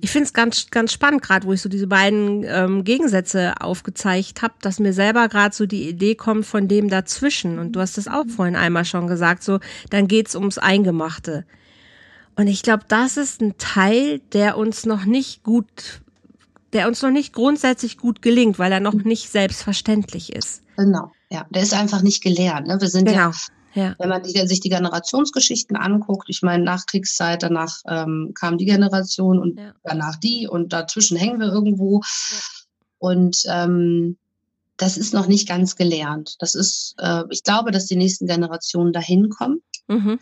Ich 0.00 0.12
finde 0.12 0.26
es 0.26 0.32
ganz, 0.32 0.68
ganz 0.70 0.92
spannend, 0.92 1.22
gerade 1.22 1.44
wo 1.44 1.52
ich 1.52 1.60
so 1.60 1.68
diese 1.68 1.88
beiden 1.88 2.44
ähm, 2.46 2.84
Gegensätze 2.84 3.54
aufgezeigt 3.60 4.42
habe, 4.42 4.54
dass 4.62 4.78
mir 4.78 4.92
selber 4.92 5.28
gerade 5.28 5.54
so 5.54 5.66
die 5.66 5.88
Idee 5.88 6.14
kommt 6.14 6.46
von 6.46 6.68
dem 6.68 6.88
dazwischen. 6.88 7.58
Und 7.58 7.72
du 7.72 7.80
hast 7.80 7.98
es 7.98 8.06
auch 8.06 8.26
vorhin 8.28 8.54
einmal 8.54 8.84
schon 8.84 9.08
gesagt, 9.08 9.42
so, 9.42 9.58
dann 9.90 10.06
geht's 10.06 10.36
ums 10.36 10.58
Eingemachte. 10.58 11.44
Und 12.36 12.46
ich 12.46 12.62
glaube, 12.62 12.84
das 12.86 13.16
ist 13.16 13.42
ein 13.42 13.58
Teil, 13.58 14.20
der 14.32 14.56
uns 14.56 14.86
noch 14.86 15.04
nicht 15.04 15.42
gut, 15.42 16.00
der 16.72 16.86
uns 16.86 17.02
noch 17.02 17.10
nicht 17.10 17.32
grundsätzlich 17.32 17.98
gut 17.98 18.22
gelingt, 18.22 18.60
weil 18.60 18.70
er 18.70 18.80
noch 18.80 18.94
nicht 18.94 19.30
selbstverständlich 19.30 20.32
ist. 20.32 20.62
Genau, 20.76 21.10
ja. 21.28 21.44
Der 21.50 21.62
ist 21.62 21.74
einfach 21.74 22.02
nicht 22.02 22.22
gelernt. 22.22 22.68
Ne? 22.68 22.80
Wir 22.80 22.88
sind 22.88 23.06
genau. 23.06 23.30
ja 23.30 23.32
ja. 23.74 23.94
Wenn 23.98 24.08
man 24.08 24.22
die, 24.22 24.46
sich 24.46 24.60
die 24.60 24.68
Generationsgeschichten 24.68 25.76
anguckt, 25.76 26.28
ich 26.28 26.42
meine, 26.42 26.64
Nachkriegszeit, 26.64 27.42
danach 27.42 27.78
ähm, 27.86 28.32
kam 28.34 28.58
die 28.58 28.64
Generation 28.64 29.38
und 29.38 29.58
ja. 29.58 29.72
danach 29.84 30.16
die 30.16 30.48
und 30.48 30.72
dazwischen 30.72 31.16
hängen 31.16 31.38
wir 31.38 31.48
irgendwo. 31.48 32.00
Ja. 32.00 32.38
Und 32.98 33.42
ähm, 33.46 34.16
das 34.76 34.96
ist 34.96 35.14
noch 35.14 35.26
nicht 35.26 35.48
ganz 35.48 35.76
gelernt. 35.76 36.36
Das 36.40 36.54
ist, 36.54 36.94
äh, 36.98 37.22
ich 37.30 37.42
glaube, 37.42 37.70
dass 37.70 37.86
die 37.86 37.96
nächsten 37.96 38.26
Generationen 38.26 38.92
dahin 38.92 39.28
kommen. 39.28 39.62
Mhm. 39.88 40.18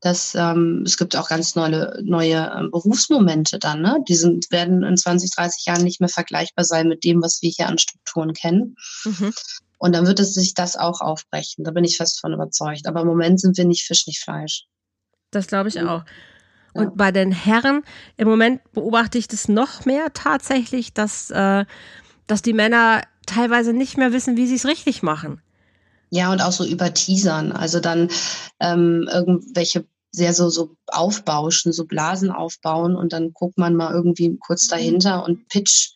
Das, 0.00 0.34
ähm, 0.36 0.84
es 0.86 0.96
gibt 0.96 1.16
auch 1.16 1.28
ganz 1.28 1.56
neue, 1.56 2.00
neue 2.04 2.52
ähm, 2.56 2.70
Berufsmomente 2.70 3.58
dann, 3.58 3.82
ne? 3.82 3.98
Die 4.08 4.14
sind, 4.14 4.50
werden 4.50 4.84
in 4.84 4.96
20, 4.96 5.32
30 5.32 5.66
Jahren 5.66 5.82
nicht 5.82 6.00
mehr 6.00 6.08
vergleichbar 6.08 6.64
sein 6.64 6.88
mit 6.88 7.02
dem, 7.02 7.20
was 7.20 7.42
wir 7.42 7.50
hier 7.50 7.66
an 7.66 7.78
Strukturen 7.78 8.32
kennen. 8.32 8.76
Mhm. 9.04 9.32
Und 9.78 9.94
dann 9.94 10.06
wird 10.06 10.20
es 10.20 10.34
sich 10.34 10.54
das 10.54 10.76
auch 10.76 11.00
aufbrechen. 11.00 11.64
Da 11.64 11.70
bin 11.70 11.84
ich 11.84 11.96
fest 11.96 12.20
von 12.20 12.32
überzeugt. 12.32 12.86
Aber 12.86 13.00
im 13.00 13.06
Moment 13.06 13.40
sind 13.40 13.56
wir 13.56 13.64
nicht 13.64 13.84
Fisch, 13.84 14.06
nicht 14.06 14.20
Fleisch. 14.20 14.64
Das 15.30 15.46
glaube 15.46 15.68
ich 15.68 15.80
auch. 15.80 16.04
Und 16.74 16.84
ja. 16.84 16.92
bei 16.94 17.12
den 17.12 17.32
Herren, 17.32 17.82
im 18.16 18.28
Moment 18.28 18.60
beobachte 18.72 19.18
ich 19.18 19.28
das 19.28 19.48
noch 19.48 19.84
mehr 19.84 20.12
tatsächlich, 20.12 20.92
dass, 20.92 21.30
äh, 21.30 21.64
dass 22.26 22.42
die 22.42 22.52
Männer 22.52 23.02
teilweise 23.26 23.72
nicht 23.72 23.96
mehr 23.96 24.12
wissen, 24.12 24.36
wie 24.36 24.46
sie 24.46 24.56
es 24.56 24.66
richtig 24.66 25.02
machen. 25.02 25.40
Ja, 26.10 26.32
und 26.32 26.40
auch 26.40 26.52
so 26.52 26.64
über 26.64 26.92
Teasern. 26.92 27.52
Also 27.52 27.80
dann 27.80 28.08
ähm, 28.60 29.08
irgendwelche 29.12 29.86
sehr 30.10 30.32
so, 30.32 30.48
so 30.48 30.76
aufbauschen, 30.86 31.72
so 31.72 31.84
Blasen 31.84 32.30
aufbauen 32.30 32.96
und 32.96 33.12
dann 33.12 33.32
guckt 33.32 33.58
man 33.58 33.76
mal 33.76 33.92
irgendwie 33.92 34.36
kurz 34.38 34.68
dahinter 34.68 35.24
und 35.24 35.48
pitch. 35.48 35.90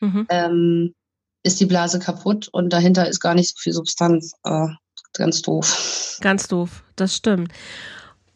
Mhm. 0.00 0.26
Ähm, 0.28 0.94
ist 1.42 1.60
die 1.60 1.66
Blase 1.66 1.98
kaputt 1.98 2.48
und 2.48 2.72
dahinter 2.72 3.08
ist 3.08 3.20
gar 3.20 3.34
nicht 3.34 3.50
so 3.50 3.56
viel 3.58 3.72
Substanz. 3.72 4.32
Äh, 4.44 4.68
ganz 5.14 5.42
doof. 5.42 6.18
Ganz 6.20 6.48
doof, 6.48 6.84
das 6.96 7.14
stimmt. 7.14 7.52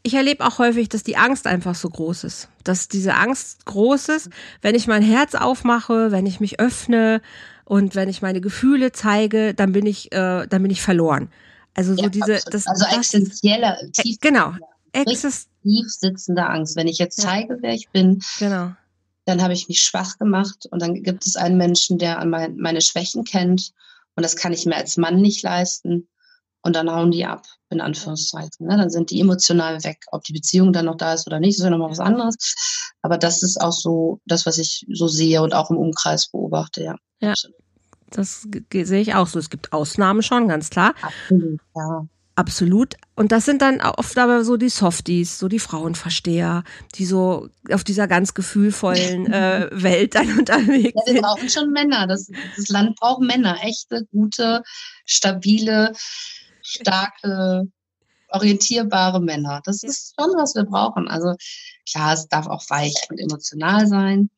Ich 0.02 0.14
erlebe 0.14 0.44
auch 0.44 0.58
häufig, 0.58 0.88
dass 0.88 1.02
die 1.02 1.16
Angst 1.16 1.46
einfach 1.46 1.74
so 1.74 1.88
groß 1.88 2.24
ist. 2.24 2.48
Dass 2.62 2.88
diese 2.88 3.14
Angst 3.14 3.64
groß 3.64 4.08
ist, 4.10 4.30
wenn 4.60 4.74
ich 4.74 4.86
mein 4.86 5.02
Herz 5.02 5.34
aufmache, 5.34 6.12
wenn 6.12 6.26
ich 6.26 6.40
mich 6.40 6.60
öffne 6.60 7.22
und 7.64 7.94
wenn 7.94 8.10
ich 8.10 8.20
meine 8.20 8.42
Gefühle 8.42 8.92
zeige, 8.92 9.54
dann 9.54 9.72
bin 9.72 9.86
ich, 9.86 10.12
äh, 10.12 10.46
dann 10.46 10.62
bin 10.62 10.70
ich 10.70 10.82
verloren. 10.82 11.30
Also 11.74 11.94
so 11.94 12.02
ja, 12.02 12.08
diese, 12.08 12.38
das, 12.50 12.66
also 12.66 12.84
existenzieller, 12.94 13.82
äh, 13.82 13.90
tief, 13.90 14.18
genau, 14.20 14.54
Exist 14.92 15.48
tief 15.62 15.86
sitzende 15.88 16.46
Angst. 16.46 16.76
Wenn 16.76 16.86
ich 16.86 16.98
jetzt 16.98 17.20
zeige, 17.20 17.58
wer 17.60 17.74
ich 17.74 17.88
bin, 17.88 18.22
genau. 18.38 18.72
Dann 19.24 19.42
habe 19.42 19.54
ich 19.54 19.68
mich 19.68 19.82
schwach 19.82 20.18
gemacht 20.18 20.66
und 20.70 20.82
dann 20.82 21.02
gibt 21.02 21.26
es 21.26 21.36
einen 21.36 21.56
Menschen, 21.56 21.98
der 21.98 22.24
mein, 22.24 22.56
meine 22.56 22.80
Schwächen 22.80 23.24
kennt 23.24 23.72
und 24.16 24.22
das 24.22 24.36
kann 24.36 24.52
ich 24.52 24.66
mir 24.66 24.76
als 24.76 24.96
Mann 24.96 25.20
nicht 25.20 25.42
leisten 25.42 26.08
und 26.62 26.76
dann 26.76 26.90
hauen 26.90 27.10
die 27.10 27.26
ab, 27.26 27.46
in 27.70 27.80
Anführungszeichen. 27.80 28.66
Ne? 28.66 28.76
Dann 28.76 28.90
sind 28.90 29.10
die 29.10 29.20
emotional 29.20 29.82
weg. 29.84 29.98
Ob 30.12 30.24
die 30.24 30.32
Beziehung 30.32 30.72
dann 30.72 30.86
noch 30.86 30.96
da 30.96 31.12
ist 31.12 31.26
oder 31.26 31.38
nicht, 31.38 31.58
ist 31.58 31.62
ja 31.64 31.70
nochmal 31.70 31.90
was 31.90 32.00
anderes. 32.00 32.34
Aber 33.02 33.18
das 33.18 33.42
ist 33.42 33.60
auch 33.60 33.72
so 33.72 34.20
das, 34.24 34.46
was 34.46 34.58
ich 34.58 34.86
so 34.92 35.06
sehe 35.06 35.42
und 35.42 35.54
auch 35.54 35.70
im 35.70 35.76
Umkreis 35.76 36.30
beobachte, 36.30 36.82
ja. 36.82 36.96
Ja, 37.20 37.34
das 38.10 38.46
sehe 38.72 39.00
ich 39.00 39.14
auch 39.14 39.26
so. 39.26 39.38
Es 39.38 39.50
gibt 39.50 39.72
Ausnahmen 39.72 40.22
schon, 40.22 40.48
ganz 40.48 40.70
klar. 40.70 40.94
Absolut, 41.02 41.60
ja. 41.74 42.06
Absolut. 42.36 42.94
Und 43.14 43.30
das 43.30 43.44
sind 43.44 43.62
dann 43.62 43.80
oft 43.80 44.18
aber 44.18 44.44
so 44.44 44.56
die 44.56 44.68
Softies, 44.68 45.38
so 45.38 45.46
die 45.46 45.60
Frauenversteher, 45.60 46.64
die 46.96 47.04
so 47.04 47.48
auf 47.70 47.84
dieser 47.84 48.08
ganz 48.08 48.34
gefühlvollen 48.34 49.26
äh, 49.32 49.68
Welt 49.70 50.16
dann 50.16 50.38
unterwegs 50.38 51.00
sind. 51.04 51.08
Ja, 51.08 51.14
wir 51.14 51.22
brauchen 51.22 51.48
schon 51.48 51.70
Männer. 51.70 52.08
Das, 52.08 52.28
das 52.56 52.68
Land 52.68 52.96
braucht 52.96 53.22
Männer. 53.22 53.58
Echte, 53.62 54.06
gute, 54.10 54.62
stabile, 55.06 55.92
starke, 56.62 57.68
orientierbare 58.30 59.20
Männer. 59.20 59.60
Das 59.64 59.84
ist 59.84 60.14
schon, 60.18 60.30
was 60.36 60.56
wir 60.56 60.64
brauchen. 60.64 61.06
Also 61.06 61.36
klar, 61.88 62.14
es 62.14 62.26
darf 62.26 62.48
auch 62.48 62.68
weich 62.68 62.96
und 63.10 63.18
emotional 63.18 63.86
sein. 63.86 64.28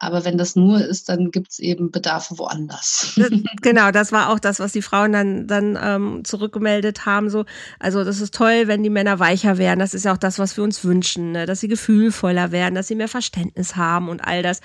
Aber 0.00 0.24
wenn 0.24 0.38
das 0.38 0.54
nur 0.54 0.80
ist, 0.80 1.08
dann 1.08 1.32
gibt 1.32 1.50
es 1.50 1.58
eben 1.58 1.90
Bedarfe 1.90 2.38
woanders. 2.38 3.18
genau, 3.62 3.90
das 3.90 4.12
war 4.12 4.30
auch 4.30 4.38
das, 4.38 4.60
was 4.60 4.72
die 4.72 4.82
Frauen 4.82 5.12
dann, 5.12 5.46
dann 5.48 5.76
ähm, 5.80 6.24
zurückgemeldet 6.24 7.04
haben. 7.04 7.30
So, 7.30 7.44
also 7.80 8.04
das 8.04 8.20
ist 8.20 8.32
toll, 8.32 8.68
wenn 8.68 8.84
die 8.84 8.90
Männer 8.90 9.18
weicher 9.18 9.58
werden. 9.58 9.80
Das 9.80 9.94
ist 9.94 10.04
ja 10.04 10.12
auch 10.12 10.18
das, 10.18 10.38
was 10.38 10.56
wir 10.56 10.62
uns 10.62 10.84
wünschen, 10.84 11.32
ne? 11.32 11.46
dass 11.46 11.60
sie 11.60 11.68
gefühlvoller 11.68 12.52
werden, 12.52 12.76
dass 12.76 12.86
sie 12.86 12.94
mehr 12.94 13.08
Verständnis 13.08 13.74
haben 13.74 14.08
und 14.08 14.20
all 14.20 14.42
das. 14.42 14.60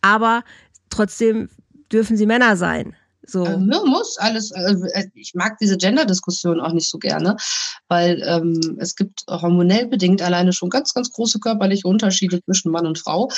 Aber 0.00 0.42
trotzdem 0.90 1.48
dürfen 1.92 2.16
sie 2.16 2.26
Männer 2.26 2.56
sein. 2.56 2.96
So. 3.24 3.44
Also, 3.44 3.60
ne, 3.60 3.80
muss 3.84 4.16
alles. 4.18 4.52
Also, 4.52 4.84
äh, 4.86 5.06
ich 5.14 5.32
mag 5.34 5.56
diese 5.58 5.76
Gender-Diskussion 5.76 6.60
auch 6.60 6.72
nicht 6.72 6.90
so 6.90 6.98
gerne, 6.98 7.36
weil 7.88 8.22
ähm, 8.26 8.76
es 8.80 8.96
gibt 8.96 9.22
hormonell 9.28 9.86
bedingt 9.86 10.22
alleine 10.22 10.52
schon 10.52 10.70
ganz, 10.70 10.92
ganz 10.92 11.10
große 11.10 11.38
körperliche 11.38 11.86
Unterschiede 11.86 12.42
zwischen 12.42 12.72
Mann 12.72 12.86
und 12.86 12.98
Frau. 12.98 13.28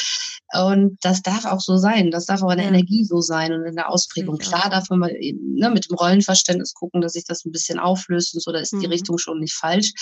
Und 0.52 0.98
das 1.02 1.22
darf 1.22 1.44
auch 1.44 1.60
so 1.60 1.76
sein. 1.76 2.10
Das 2.10 2.26
darf 2.26 2.42
auch 2.42 2.50
in 2.50 2.58
der 2.58 2.66
ja. 2.66 2.72
Energie 2.72 3.04
so 3.04 3.20
sein 3.20 3.52
und 3.52 3.64
in 3.64 3.76
der 3.76 3.90
Ausprägung. 3.90 4.38
Ja. 4.40 4.48
Klar 4.48 4.70
darf 4.70 4.88
man 4.90 5.00
mal 5.00 5.10
eben, 5.10 5.54
ne, 5.54 5.70
mit 5.70 5.90
dem 5.90 5.96
Rollenverständnis 5.96 6.74
gucken, 6.74 7.00
dass 7.00 7.12
sich 7.12 7.24
das 7.24 7.44
ein 7.44 7.52
bisschen 7.52 7.78
auflöst 7.78 8.34
und 8.34 8.42
so, 8.42 8.52
da 8.52 8.60
ist 8.60 8.72
mhm. 8.72 8.80
die 8.80 8.86
Richtung 8.86 9.18
schon 9.18 9.40
nicht 9.40 9.54
falsch. 9.54 9.92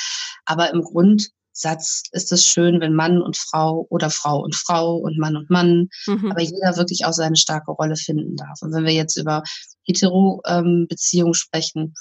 Aber 0.44 0.70
im 0.72 0.82
Grund 0.82 1.30
Satz 1.52 2.04
ist 2.12 2.32
es 2.32 2.46
schön, 2.46 2.80
wenn 2.80 2.94
Mann 2.94 3.20
und 3.20 3.36
Frau 3.36 3.86
oder 3.90 4.10
Frau 4.10 4.40
und 4.40 4.54
Frau 4.54 4.96
und 4.96 5.18
Mann 5.18 5.36
und 5.36 5.50
Mann, 5.50 5.88
mhm. 6.06 6.30
aber 6.30 6.40
jeder 6.40 6.76
wirklich 6.76 7.04
auch 7.04 7.12
seine 7.12 7.36
starke 7.36 7.72
Rolle 7.72 7.96
finden 7.96 8.36
darf. 8.36 8.62
Und 8.62 8.72
wenn 8.72 8.84
wir 8.84 8.94
jetzt 8.94 9.16
über 9.16 9.42
Hetero-Beziehungen 9.86 11.34
sprechen 11.34 11.94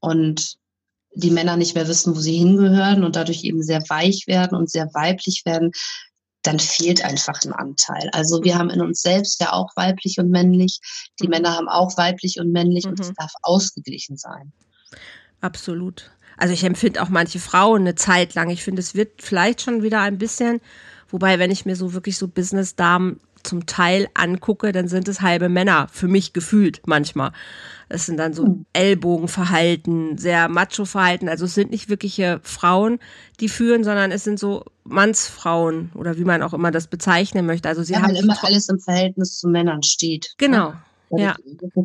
und 0.00 0.54
die 1.16 1.30
Männer 1.30 1.56
nicht 1.56 1.74
mehr 1.74 1.88
wissen, 1.88 2.14
wo 2.14 2.20
sie 2.20 2.36
hingehören 2.36 3.04
und 3.04 3.16
dadurch 3.16 3.44
eben 3.44 3.62
sehr 3.62 3.82
weich 3.88 4.26
werden 4.26 4.56
und 4.56 4.70
sehr 4.70 4.86
weiblich 4.94 5.42
werden, 5.44 5.70
dann 6.42 6.58
fehlt 6.58 7.04
einfach 7.04 7.40
ein 7.44 7.52
Anteil. 7.52 8.10
Also 8.12 8.42
wir 8.44 8.56
haben 8.56 8.70
in 8.70 8.82
uns 8.82 9.00
selbst 9.00 9.40
ja 9.40 9.52
auch 9.52 9.70
weiblich 9.76 10.18
und 10.18 10.30
männlich. 10.30 10.78
Die 11.20 11.24
mhm. 11.24 11.30
Männer 11.30 11.56
haben 11.56 11.68
auch 11.68 11.96
weiblich 11.96 12.38
und 12.38 12.52
männlich 12.52 12.84
mhm. 12.84 12.90
und 12.90 13.00
es 13.00 13.12
darf 13.14 13.32
ausgeglichen 13.42 14.16
sein. 14.16 14.52
Absolut. 15.40 16.10
Also 16.36 16.52
ich 16.54 16.64
empfinde 16.64 17.02
auch 17.02 17.08
manche 17.08 17.38
Frauen 17.38 17.82
eine 17.82 17.94
Zeit 17.94 18.34
lang. 18.34 18.50
Ich 18.50 18.64
finde, 18.64 18.80
es 18.80 18.94
wird 18.94 19.22
vielleicht 19.22 19.62
schon 19.62 19.82
wieder 19.82 20.00
ein 20.00 20.18
bisschen, 20.18 20.60
wobei, 21.08 21.38
wenn 21.38 21.50
ich 21.50 21.66
mir 21.66 21.76
so 21.76 21.94
wirklich 21.94 22.18
so 22.18 22.28
Business-Damen 22.28 23.20
zum 23.44 23.66
Teil 23.66 24.08
angucke, 24.14 24.72
dann 24.72 24.88
sind 24.88 25.06
es 25.06 25.20
halbe 25.20 25.48
Männer, 25.48 25.86
für 25.92 26.08
mich 26.08 26.32
gefühlt 26.32 26.80
manchmal. 26.86 27.32
Das 27.88 28.06
sind 28.06 28.16
dann 28.16 28.32
so 28.32 28.44
hm. 28.44 28.66
Ellbogenverhalten, 28.72 30.18
sehr 30.18 30.48
Macho-Verhalten. 30.48 31.28
Also 31.28 31.44
es 31.44 31.54
sind 31.54 31.70
nicht 31.70 31.88
wirkliche 31.88 32.40
Frauen, 32.42 32.98
die 33.40 33.48
führen, 33.48 33.84
sondern 33.84 34.10
es 34.10 34.24
sind 34.24 34.38
so 34.38 34.64
Mannsfrauen 34.84 35.92
oder 35.94 36.16
wie 36.16 36.24
man 36.24 36.42
auch 36.42 36.54
immer 36.54 36.70
das 36.70 36.86
bezeichnen 36.86 37.46
möchte. 37.46 37.68
Also 37.68 37.82
sie 37.82 37.92
ja, 37.92 38.02
haben 38.02 38.16
immer 38.16 38.42
alles 38.42 38.68
im 38.68 38.80
Verhältnis 38.80 39.38
zu 39.38 39.48
Männern 39.48 39.82
steht. 39.82 40.34
Ne? 40.40 40.46
Genau. 40.46 40.68
Ja. 40.70 40.82
Ja. 41.10 41.36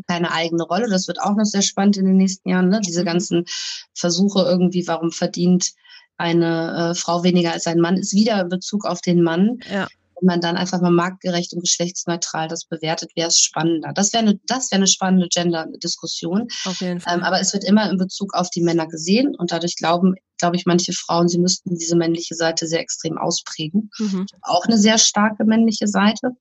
keine 0.07 0.31
eigene 0.31 0.63
Rolle. 0.63 0.89
Das 0.89 1.07
wird 1.07 1.21
auch 1.21 1.35
noch 1.35 1.45
sehr 1.45 1.61
spannend 1.61 1.97
in 1.97 2.05
den 2.05 2.17
nächsten 2.17 2.49
Jahren. 2.49 2.69
Ne? 2.69 2.81
Diese 2.85 3.01
mhm. 3.01 3.05
ganzen 3.05 3.45
Versuche 3.93 4.41
irgendwie, 4.41 4.87
warum 4.87 5.11
verdient 5.11 5.71
eine 6.17 6.91
äh, 6.91 6.95
Frau 6.95 7.23
weniger 7.23 7.53
als 7.53 7.65
ein 7.65 7.79
Mann, 7.79 7.97
ist 7.97 8.13
wieder 8.13 8.41
in 8.41 8.49
Bezug 8.49 8.85
auf 8.85 9.01
den 9.01 9.23
Mann. 9.23 9.59
Ja. 9.71 9.87
Wenn 10.19 10.27
man 10.27 10.41
dann 10.41 10.57
einfach 10.57 10.81
mal 10.81 10.91
marktgerecht 10.91 11.53
und 11.53 11.61
geschlechtsneutral 11.61 12.49
das 12.49 12.65
bewertet, 12.65 13.11
wäre 13.15 13.29
es 13.29 13.39
spannender. 13.39 13.93
Das 13.93 14.11
wäre 14.11 14.23
eine, 14.23 14.39
das 14.47 14.69
wäre 14.69 14.79
eine 14.79 14.87
spannende 14.87 15.29
Gender-Diskussion. 15.29 16.47
Auf 16.65 16.81
jeden 16.81 16.99
Fall. 16.99 17.17
Ähm, 17.17 17.23
aber 17.23 17.39
es 17.39 17.53
wird 17.53 17.63
immer 17.63 17.89
in 17.89 17.97
Bezug 17.97 18.33
auf 18.33 18.49
die 18.49 18.61
Männer 18.61 18.87
gesehen 18.87 19.33
und 19.35 19.53
dadurch 19.53 19.77
glauben, 19.77 20.15
glaube 20.37 20.57
ich, 20.57 20.65
manche 20.65 20.91
Frauen, 20.91 21.29
sie 21.29 21.39
müssten 21.39 21.77
diese 21.77 21.95
männliche 21.95 22.35
Seite 22.35 22.67
sehr 22.67 22.81
extrem 22.81 23.17
ausprägen. 23.17 23.91
Mhm. 23.97 24.25
Auch 24.41 24.65
eine 24.65 24.77
sehr 24.77 24.97
starke 24.97 25.45
männliche 25.45 25.87
Seite. 25.87 26.31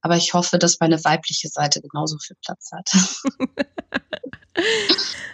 Aber 0.00 0.16
ich 0.16 0.34
hoffe, 0.34 0.58
dass 0.58 0.80
meine 0.80 1.02
weibliche 1.04 1.48
Seite 1.48 1.80
genauso 1.80 2.18
viel 2.18 2.36
Platz 2.44 2.70
hat. 2.72 2.90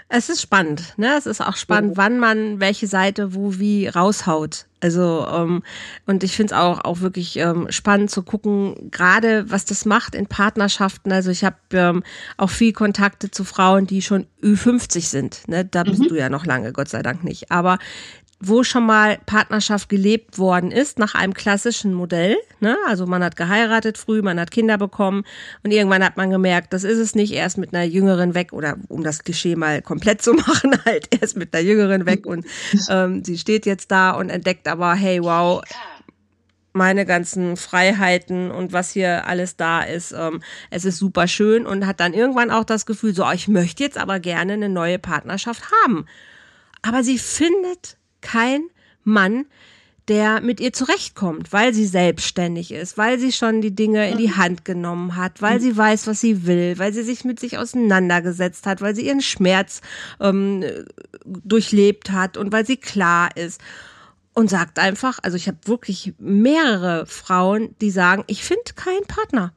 es 0.09 0.29
ist 0.29 0.43
spannend, 0.43 0.95
ne? 0.97 1.17
Es 1.17 1.27
ist 1.27 1.41
auch 1.41 1.57
spannend, 1.57 1.93
ja. 1.93 1.97
wann 1.97 2.19
man 2.19 2.61
welche 2.61 2.87
Seite 2.87 3.35
wo 3.35 3.59
wie 3.59 3.89
raushaut. 3.89 4.67
Also 4.81 5.27
ähm, 5.31 5.63
und 6.07 6.23
ich 6.25 6.37
finde 6.37 6.55
es 6.55 6.61
auch 6.61 6.85
auch 6.85 7.01
wirklich 7.01 7.37
ähm, 7.39 7.71
spannend 7.71 8.11
zu 8.11 8.23
gucken, 8.23 8.91
gerade 8.91 9.51
was 9.51 9.65
das 9.65 9.87
macht 9.87 10.15
in 10.15 10.27
Partnerschaften. 10.27 11.11
Also 11.11 11.31
ich 11.31 11.43
habe 11.43 11.57
ähm, 11.73 12.03
auch 12.37 12.51
viel 12.51 12.73
Kontakte 12.73 13.31
zu 13.31 13.45
Frauen, 13.45 13.87
die 13.87 14.03
schon 14.03 14.27
Ü50 14.43 15.09
sind. 15.09 15.49
Ne? 15.49 15.65
Da 15.65 15.85
bist 15.85 16.01
mhm. 16.01 16.09
du 16.09 16.15
ja 16.17 16.29
noch 16.29 16.45
lange, 16.45 16.73
Gott 16.73 16.89
sei 16.89 17.03
Dank 17.03 17.25
nicht. 17.25 17.51
Aber 17.51 17.79
wo 18.49 18.65
schon 18.65 18.87
mal 18.87 19.19
Partnerschaft 19.27 19.89
gelebt 19.89 20.39
worden 20.39 20.71
ist, 20.71 20.99
nach 20.99 21.15
einem 21.15 21.35
klassischen 21.35 21.95
Modell. 21.95 22.37
Ne? 22.61 22.77
Also 22.87 23.07
man 23.07 23.23
hat 23.23 23.37
geheiratet 23.37 23.99
früh, 23.99 24.23
man 24.23 24.41
hat 24.41 24.51
Kinder 24.51 24.79
bekommen 24.79 25.25
und 25.63 25.71
irgendwann 25.71 26.05
hat 26.05 26.17
man 26.17 26.31
gemerkt, 26.31 26.73
das 26.73 26.85
ist 26.85 26.99
es 26.99 27.15
nicht, 27.15 27.33
erst 27.33 27.59
mit 27.59 27.75
einer 27.75 27.85
Jüngeren 27.85 28.35
weg 28.35 28.53
oder 28.53 28.77
um 28.89 29.03
das 29.03 29.25
Klischee 29.25 29.57
mal 29.57 29.83
komplett 29.83 30.23
zu 30.23 30.33
machen, 30.35 30.79
halt 30.85 31.09
erst 31.21 31.37
mit 31.37 31.55
einer 31.55 31.65
Jüngeren 31.65 32.07
weg 32.07 32.27
und 32.27 32.47
ähm, 32.89 33.25
sie 33.25 33.39
steht 33.39 33.67
jetzt 33.67 33.91
da 33.91 34.13
und 34.13 34.31
entdeckt 34.31 34.69
aber, 34.69 34.95
hey, 34.95 35.23
wow, 35.23 35.63
meine 36.75 37.07
ganzen 37.07 37.57
Freiheiten 37.57 38.51
und 38.51 38.73
was 38.73 38.91
hier 38.91 39.27
alles 39.27 39.57
da 39.57 39.83
ist. 39.83 40.13
Ähm, 40.13 40.43
es 40.71 40.85
ist 40.85 40.99
super 40.99 41.29
schön 41.29 41.67
und 41.67 41.87
hat 41.87 42.01
dann 42.01 42.13
irgendwann 42.13 42.51
auch 42.51 42.65
das 42.65 42.85
Gefühl, 42.85 43.15
so, 43.15 43.25
ich 43.31 43.49
möchte 43.49 43.85
jetzt 43.85 43.97
aber 43.97 44.19
gerne 44.19 44.55
eine 44.55 44.69
neue 44.69 44.99
Partnerschaft 44.99 45.71
haben. 45.85 46.07
Aber 46.83 47.05
sie 47.05 47.19
findet 47.19 47.97
kein 48.25 48.63
Mann, 49.05 49.47
der 50.09 50.41
mit 50.41 50.61
ihr 50.61 50.73
zurechtkommt, 50.73 51.53
weil 51.53 51.73
sie 51.73 51.87
selbstständig 51.87 52.73
ist, 52.73 52.99
weil 52.99 53.19
sie 53.19 53.33
schon 53.33 53.63
die 53.63 53.75
Dinge 53.75 54.11
in 54.11 54.19
die 54.19 54.29
mhm. 54.29 54.37
Hand 54.37 54.65
genommen 54.65 55.17
hat, 55.17 55.41
weil 55.41 55.61
sie 55.61 55.77
weiß, 55.77 56.07
was 56.07 56.21
sie 56.21 56.47
will, 56.47 56.79
weil 56.79 56.93
sie 56.93 57.03
sich 57.03 57.25
mit 57.25 57.41
sich 57.41 57.57
auseinandergesetzt 57.57 58.67
hat, 58.67 58.83
weil 58.83 58.95
sie 58.95 59.07
ihren 59.07 59.23
Schmerz 59.23 59.81
ähm, 60.21 60.63
durchlebt 61.25 62.11
hat 62.11 62.37
und 62.37 62.53
weil 62.53 62.67
sie 62.67 62.77
klar 62.77 63.35
ist 63.37 63.63
und 64.35 64.51
sagt 64.51 64.79
einfach, 64.79 65.21
also 65.23 65.37
ich 65.37 65.49
habe 65.49 65.59
wirklich 65.65 66.13
mehrere 66.19 67.07
Frauen, 67.07 67.75
die 67.81 67.91
sagen, 67.91 68.25
ich 68.27 68.45
finde 68.45 68.75
keinen 68.75 69.07
Partner. 69.07 69.53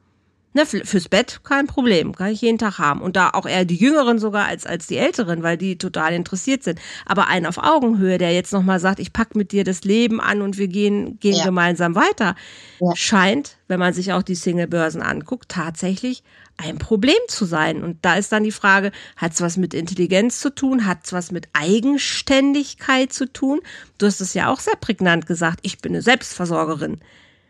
Ne, 0.54 0.64
fürs 0.64 1.08
Bett 1.08 1.40
kein 1.44 1.66
Problem, 1.66 2.14
kann 2.14 2.32
ich 2.32 2.40
jeden 2.40 2.56
Tag 2.56 2.78
haben. 2.78 3.02
Und 3.02 3.16
da 3.16 3.30
auch 3.30 3.44
eher 3.44 3.66
die 3.66 3.76
Jüngeren 3.76 4.18
sogar 4.18 4.46
als, 4.46 4.64
als 4.64 4.86
die 4.86 4.96
Älteren, 4.96 5.42
weil 5.42 5.58
die 5.58 5.76
total 5.76 6.14
interessiert 6.14 6.62
sind. 6.62 6.80
Aber 7.04 7.28
einen 7.28 7.44
auf 7.44 7.58
Augenhöhe, 7.58 8.16
der 8.16 8.32
jetzt 8.32 8.52
nochmal 8.52 8.80
sagt, 8.80 8.98
ich 8.98 9.12
pack 9.12 9.36
mit 9.36 9.52
dir 9.52 9.62
das 9.62 9.84
Leben 9.84 10.22
an 10.22 10.40
und 10.40 10.56
wir 10.56 10.68
gehen, 10.68 11.18
gehen 11.20 11.36
ja. 11.36 11.44
gemeinsam 11.44 11.94
weiter, 11.94 12.34
ja. 12.80 12.96
scheint, 12.96 13.58
wenn 13.68 13.78
man 13.78 13.92
sich 13.92 14.14
auch 14.14 14.22
die 14.22 14.34
Single-Börsen 14.34 15.02
anguckt, 15.02 15.50
tatsächlich 15.50 16.22
ein 16.56 16.78
Problem 16.78 17.18
zu 17.28 17.44
sein. 17.44 17.84
Und 17.84 17.98
da 18.02 18.14
ist 18.14 18.32
dann 18.32 18.42
die 18.42 18.50
Frage, 18.50 18.90
hat 19.16 19.32
es 19.32 19.40
was 19.40 19.58
mit 19.58 19.74
Intelligenz 19.74 20.40
zu 20.40 20.54
tun? 20.54 20.86
Hat 20.86 21.04
es 21.04 21.12
was 21.12 21.30
mit 21.30 21.48
Eigenständigkeit 21.52 23.12
zu 23.12 23.32
tun? 23.32 23.60
Du 23.98 24.06
hast 24.06 24.20
es 24.20 24.34
ja 24.34 24.50
auch 24.50 24.60
sehr 24.60 24.76
prägnant 24.76 25.26
gesagt, 25.26 25.60
ich 25.62 25.78
bin 25.78 25.92
eine 25.92 26.02
Selbstversorgerin. 26.02 27.00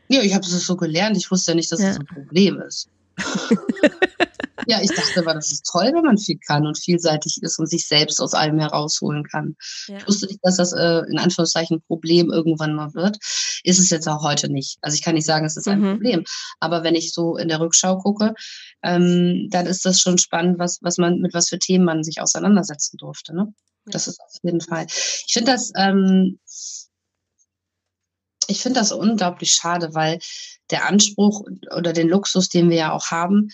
Ja, 0.09 0.23
ich 0.23 0.35
habe 0.35 0.45
es 0.45 0.67
so 0.67 0.77
gelernt. 0.77 1.17
Ich 1.17 1.31
wusste 1.31 1.53
ja 1.53 1.55
nicht, 1.55 1.71
dass 1.71 1.81
es 1.81 1.85
ja. 1.85 1.91
das 1.91 2.01
ein 2.01 2.07
Problem 2.07 2.61
ist. 2.61 2.89
ja, 4.67 4.81
ich 4.81 4.91
dachte 4.91 5.21
aber, 5.21 5.35
das 5.35 5.51
ist 5.51 5.67
toll, 5.71 5.91
wenn 5.93 6.05
man 6.05 6.19
viel 6.19 6.39
kann 6.39 6.67
und 6.67 6.79
vielseitig 6.79 7.43
ist 7.43 7.59
und 7.59 7.67
sich 7.67 7.87
selbst 7.87 8.21
aus 8.21 8.35
allem 8.35 8.59
herausholen 8.59 9.25
kann. 9.25 9.57
Ja. 9.87 9.97
Ich 9.99 10.07
wusste 10.07 10.27
nicht, 10.27 10.41
dass 10.43 10.57
das 10.57 10.73
äh, 10.73 11.03
in 11.11 11.19
Anführungszeichen 11.19 11.79
ein 11.79 11.83
Problem 11.83 12.31
irgendwann 12.31 12.75
mal 12.75 12.95
wird. 12.95 13.19
Ist 13.65 13.79
es 13.79 13.91
jetzt 13.91 14.09
auch 14.09 14.23
heute 14.23 14.51
nicht. 14.51 14.79
Also 14.81 14.95
ich 14.95 15.03
kann 15.03 15.15
nicht 15.15 15.27
sagen, 15.27 15.47
es 15.47 15.57
ist 15.57 15.69
ein 15.69 15.81
mhm. 15.81 15.93
Problem. 15.93 16.25
Aber 16.61 16.85
wenn 16.85 16.95
ich 16.95 17.13
so 17.13 17.37
in 17.37 17.49
der 17.49 17.61
Rückschau 17.61 17.99
gucke, 17.99 18.35
ähm, 18.83 19.49
dann 19.51 19.67
ist 19.67 19.85
das 19.85 20.01
schon 20.01 20.19
spannend, 20.19 20.59
was, 20.59 20.79
was 20.83 20.99
man, 20.99 21.21
mit 21.21 21.35
was 21.35 21.49
für 21.49 21.59
Themen 21.59 21.85
man 21.85 22.05
sich 22.05 22.21
auseinandersetzen 22.21 22.97
durfte. 22.99 23.35
Ne? 23.35 23.53
Ja. 23.87 23.93
Das 23.93 24.07
ist 24.07 24.21
auf 24.21 24.35
jeden 24.43 24.61
Fall. 24.61 24.87
Ich 24.89 25.33
finde 25.33 25.53
das, 25.53 25.73
ähm, 25.77 26.39
ich 28.49 28.63
finde 28.63 28.81
das 28.81 28.93
unglaublich 28.93 29.53
schade, 29.53 29.95
weil 29.95 30.19
der 30.71 30.89
Anspruch 30.89 31.43
oder 31.77 31.93
den 31.93 32.09
Luxus, 32.09 32.49
den 32.49 32.71
wir 32.71 32.77
ja 32.77 32.93
auch 32.93 33.11
haben, 33.11 33.51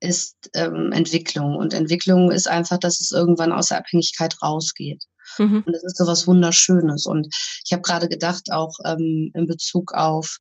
ist 0.00 0.50
ähm, 0.54 0.90
Entwicklung. 0.92 1.56
Und 1.56 1.72
Entwicklung 1.72 2.30
ist 2.30 2.48
einfach, 2.48 2.78
dass 2.78 3.00
es 3.00 3.12
irgendwann 3.12 3.52
aus 3.52 3.68
der 3.68 3.78
Abhängigkeit 3.78 4.42
rausgeht. 4.42 5.04
Mhm. 5.38 5.62
Und 5.64 5.72
das 5.72 5.84
ist 5.84 5.96
so 5.96 6.06
was 6.06 6.26
Wunderschönes. 6.26 7.06
Und 7.06 7.28
ich 7.64 7.72
habe 7.72 7.82
gerade 7.82 8.08
gedacht, 8.08 8.50
auch 8.50 8.74
ähm, 8.84 9.30
in 9.34 9.46
Bezug 9.46 9.94
auf, 9.94 10.38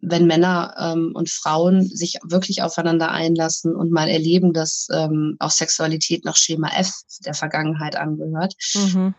wenn 0.00 0.28
Männer 0.28 0.76
ähm, 0.78 1.10
und 1.14 1.28
Frauen 1.28 1.84
sich 1.84 2.18
wirklich 2.22 2.62
aufeinander 2.62 3.10
einlassen 3.10 3.74
und 3.74 3.90
mal 3.90 4.08
erleben, 4.08 4.52
dass 4.52 4.86
ähm, 4.92 5.34
auch 5.40 5.50
Sexualität 5.50 6.24
nach 6.24 6.36
Schema 6.36 6.70
F 6.76 6.92
der 7.24 7.34
Vergangenheit 7.34 7.96
angehört, 7.96 8.54
mhm 8.74 9.14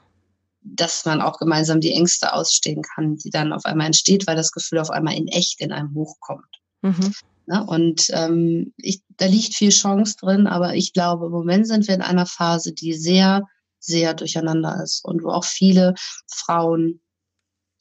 dass 0.61 1.05
man 1.05 1.21
auch 1.21 1.39
gemeinsam 1.39 1.79
die 1.79 1.93
Ängste 1.93 2.33
ausstehen 2.33 2.81
kann, 2.81 3.15
die 3.15 3.29
dann 3.29 3.53
auf 3.53 3.65
einmal 3.65 3.87
entsteht, 3.87 4.27
weil 4.27 4.35
das 4.35 4.51
Gefühl 4.51 4.79
auf 4.79 4.89
einmal 4.89 5.15
in 5.15 5.27
echt 5.27 5.59
in 5.61 5.71
einem 5.71 5.93
hochkommt. 5.93 6.45
Mhm. 6.81 7.13
Ne? 7.45 7.65
Und 7.65 8.07
ähm, 8.11 8.73
ich, 8.77 9.01
da 9.17 9.25
liegt 9.25 9.55
viel 9.55 9.71
Chance 9.71 10.15
drin, 10.19 10.47
aber 10.47 10.75
ich 10.75 10.93
glaube, 10.93 11.27
im 11.27 11.31
Moment 11.31 11.67
sind 11.67 11.87
wir 11.87 11.95
in 11.95 12.01
einer 12.01 12.25
Phase, 12.25 12.73
die 12.73 12.93
sehr, 12.93 13.47
sehr 13.79 14.13
durcheinander 14.13 14.81
ist 14.83 15.03
und 15.03 15.23
wo 15.23 15.29
auch 15.29 15.45
viele 15.45 15.95
Frauen 16.27 17.01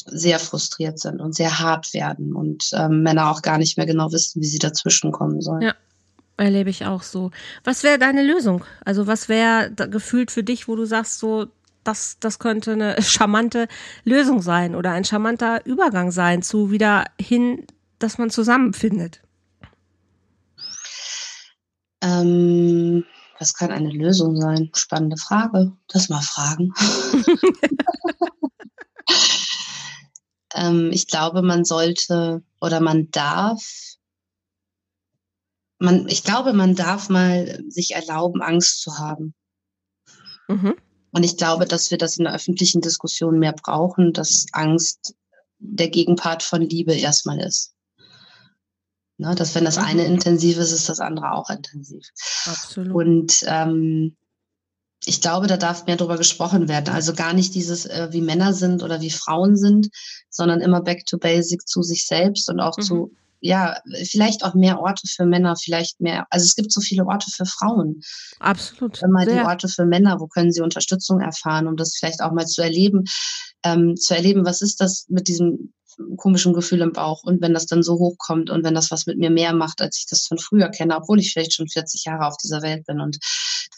sehr 0.07 0.39
frustriert 0.39 0.99
sind 0.99 1.21
und 1.21 1.35
sehr 1.35 1.59
hart 1.59 1.93
werden 1.93 2.35
und 2.35 2.71
ähm, 2.73 3.03
Männer 3.03 3.31
auch 3.31 3.43
gar 3.43 3.59
nicht 3.59 3.77
mehr 3.77 3.87
genau 3.87 4.11
wissen, 4.13 4.41
wie 4.41 4.47
sie 4.47 4.59
dazwischen 4.59 5.13
kommen 5.13 5.43
sollen. 5.43 5.61
Ja, 5.61 5.75
erlebe 6.39 6.71
ich 6.71 6.87
auch 6.87 7.03
so. 7.03 7.31
Was 7.65 7.83
wäre 7.83 7.99
deine 7.99 8.23
Lösung? 8.23 8.65
Also 8.85 9.07
was 9.07 9.29
wäre 9.29 9.71
gefühlt 9.73 10.31
für 10.31 10.45
dich, 10.45 10.67
wo 10.67 10.77
du 10.77 10.87
sagst, 10.87 11.19
so 11.19 11.49
das, 11.89 12.19
das 12.21 12.39
könnte 12.39 12.73
eine 12.73 13.03
charmante 13.03 13.67
Lösung 14.05 14.43
sein 14.43 14.75
oder 14.75 14.93
ein 14.93 15.05
charmanter 15.05 15.65
Übergang 15.65 16.11
sein 16.11 16.43
zu 16.43 16.71
wieder 16.71 17.07
hin, 17.21 17.67
dass 17.99 18.19
man 18.19 18.31
zusammenfindet. 18.31 19.23
Ähm, 22.01 23.05
was 23.39 23.55
kann 23.55 23.71
eine 23.71 23.91
Lösung 23.91 24.37
sein? 24.37 24.71
Spannende 24.75 25.17
Frage. 25.17 25.73
Das 25.89 26.09
mal 26.11 26.21
fragen. 26.21 26.73
ähm, 30.55 30.91
ich 30.93 31.09
glaube, 31.09 31.43
man 31.43 31.65
sollte 31.65 32.43
oder 32.61 32.81
man 32.81 33.11
darf, 33.11 33.65
man, 35.79 36.07
ich 36.09 36.23
glaube, 36.23 36.53
man 36.53 36.75
darf 36.75 37.09
mal 37.09 37.65
sich 37.69 37.95
erlauben, 37.95 38.43
Angst 38.43 38.83
zu 38.83 38.99
haben. 38.99 39.35
Mhm. 40.49 40.77
Und 41.11 41.25
ich 41.25 41.37
glaube, 41.37 41.65
dass 41.65 41.91
wir 41.91 41.99
das 41.99 42.17
in 42.17 42.25
der 42.25 42.35
öffentlichen 42.35 42.81
Diskussion 42.81 43.39
mehr 43.39 43.53
brauchen, 43.53 44.13
dass 44.13 44.47
Angst 44.53 45.15
der 45.59 45.89
Gegenpart 45.89 46.43
von 46.43 46.63
Liebe 46.63 46.95
erstmal 46.95 47.41
ist. 47.41 47.75
Ne, 49.21 49.35
dass 49.35 49.55
wenn 49.57 49.65
das 49.65 49.79
eine 49.79 50.05
intensiv 50.05 50.59
ist, 50.59 50.71
ist 50.71 50.89
das 50.89 51.01
andere 51.01 51.33
auch 51.33 51.51
intensiv. 51.51 52.07
Absolut. 52.47 52.95
Und 52.95 53.45
ähm, 53.49 54.17
ich 55.05 55.21
glaube, 55.21 55.49
da 55.49 55.57
darf 55.57 55.87
mehr 55.87 55.97
darüber 55.97 56.17
gesprochen 56.17 56.69
werden. 56.69 56.95
Also 56.95 57.15
gar 57.15 57.33
nicht 57.33 57.55
dieses, 57.55 57.87
äh, 57.87 58.09
wie 58.13 58.21
Männer 58.21 58.53
sind 58.53 58.83
oder 58.83 59.01
wie 59.01 59.11
Frauen 59.11 59.57
sind, 59.57 59.89
sondern 60.31 60.61
immer 60.61 60.83
back 60.83 61.05
to 61.07 61.19
basic 61.19 61.67
zu 61.67 61.83
sich 61.83 62.07
selbst 62.07 62.49
und 62.49 62.61
auch 62.61 62.77
mhm. 62.77 62.83
zu, 62.83 63.13
ja, 63.41 63.79
vielleicht 64.05 64.45
auch 64.45 64.55
mehr 64.55 64.81
Orte 64.81 65.07
für 65.07 65.27
Männer, 65.27 65.57
vielleicht 65.57 66.01
mehr, 66.01 66.27
also 66.31 66.45
es 66.45 66.55
gibt 66.55 66.73
so 66.73 66.81
viele 66.81 67.07
Orte 67.07 67.31
für 67.31 67.47
Frauen. 67.47 68.01
Absolut. 68.41 69.03
Immer 69.03 69.27
die 69.27 69.41
Orte 69.41 69.69
für 69.69 69.85
Männer, 69.85 70.21
wo 70.21 70.27
können 70.27 70.53
sie 70.53 70.61
Unterstützung 70.61 71.21
erfahren, 71.21 71.67
um 71.67 71.77
das 71.77 71.97
vielleicht 71.97 72.23
auch 72.23 72.33
mal 72.33 72.47
zu 72.47 72.63
erleben, 72.63 73.05
ähm, 73.65 73.97
zu 73.97 74.15
erleben, 74.15 74.45
was 74.45 74.63
ist 74.63 74.81
das 74.81 75.07
mit 75.09 75.29
diesem 75.29 75.73
komischen 76.17 76.53
Gefühl 76.53 76.81
im 76.81 76.93
Bauch. 76.93 77.23
Und 77.25 77.43
wenn 77.43 77.55
das 77.55 77.67
dann 77.67 77.83
so 77.83 77.95
hochkommt 77.95 78.51
und 78.51 78.65
wenn 78.65 78.75
das 78.75 78.91
was 78.91 79.07
mit 79.07 79.19
mir 79.19 79.31
mehr 79.31 79.53
macht, 79.53 79.81
als 79.81 79.99
ich 79.99 80.07
das 80.07 80.27
von 80.27 80.39
früher 80.39 80.69
kenne, 80.69 80.97
obwohl 80.97 81.19
ich 81.19 81.33
vielleicht 81.33 81.55
schon 81.55 81.69
40 81.69 82.05
Jahre 82.05 82.27
auf 82.27 82.37
dieser 82.37 82.63
Welt 82.63 82.87
bin 82.87 83.01
und 83.01 83.19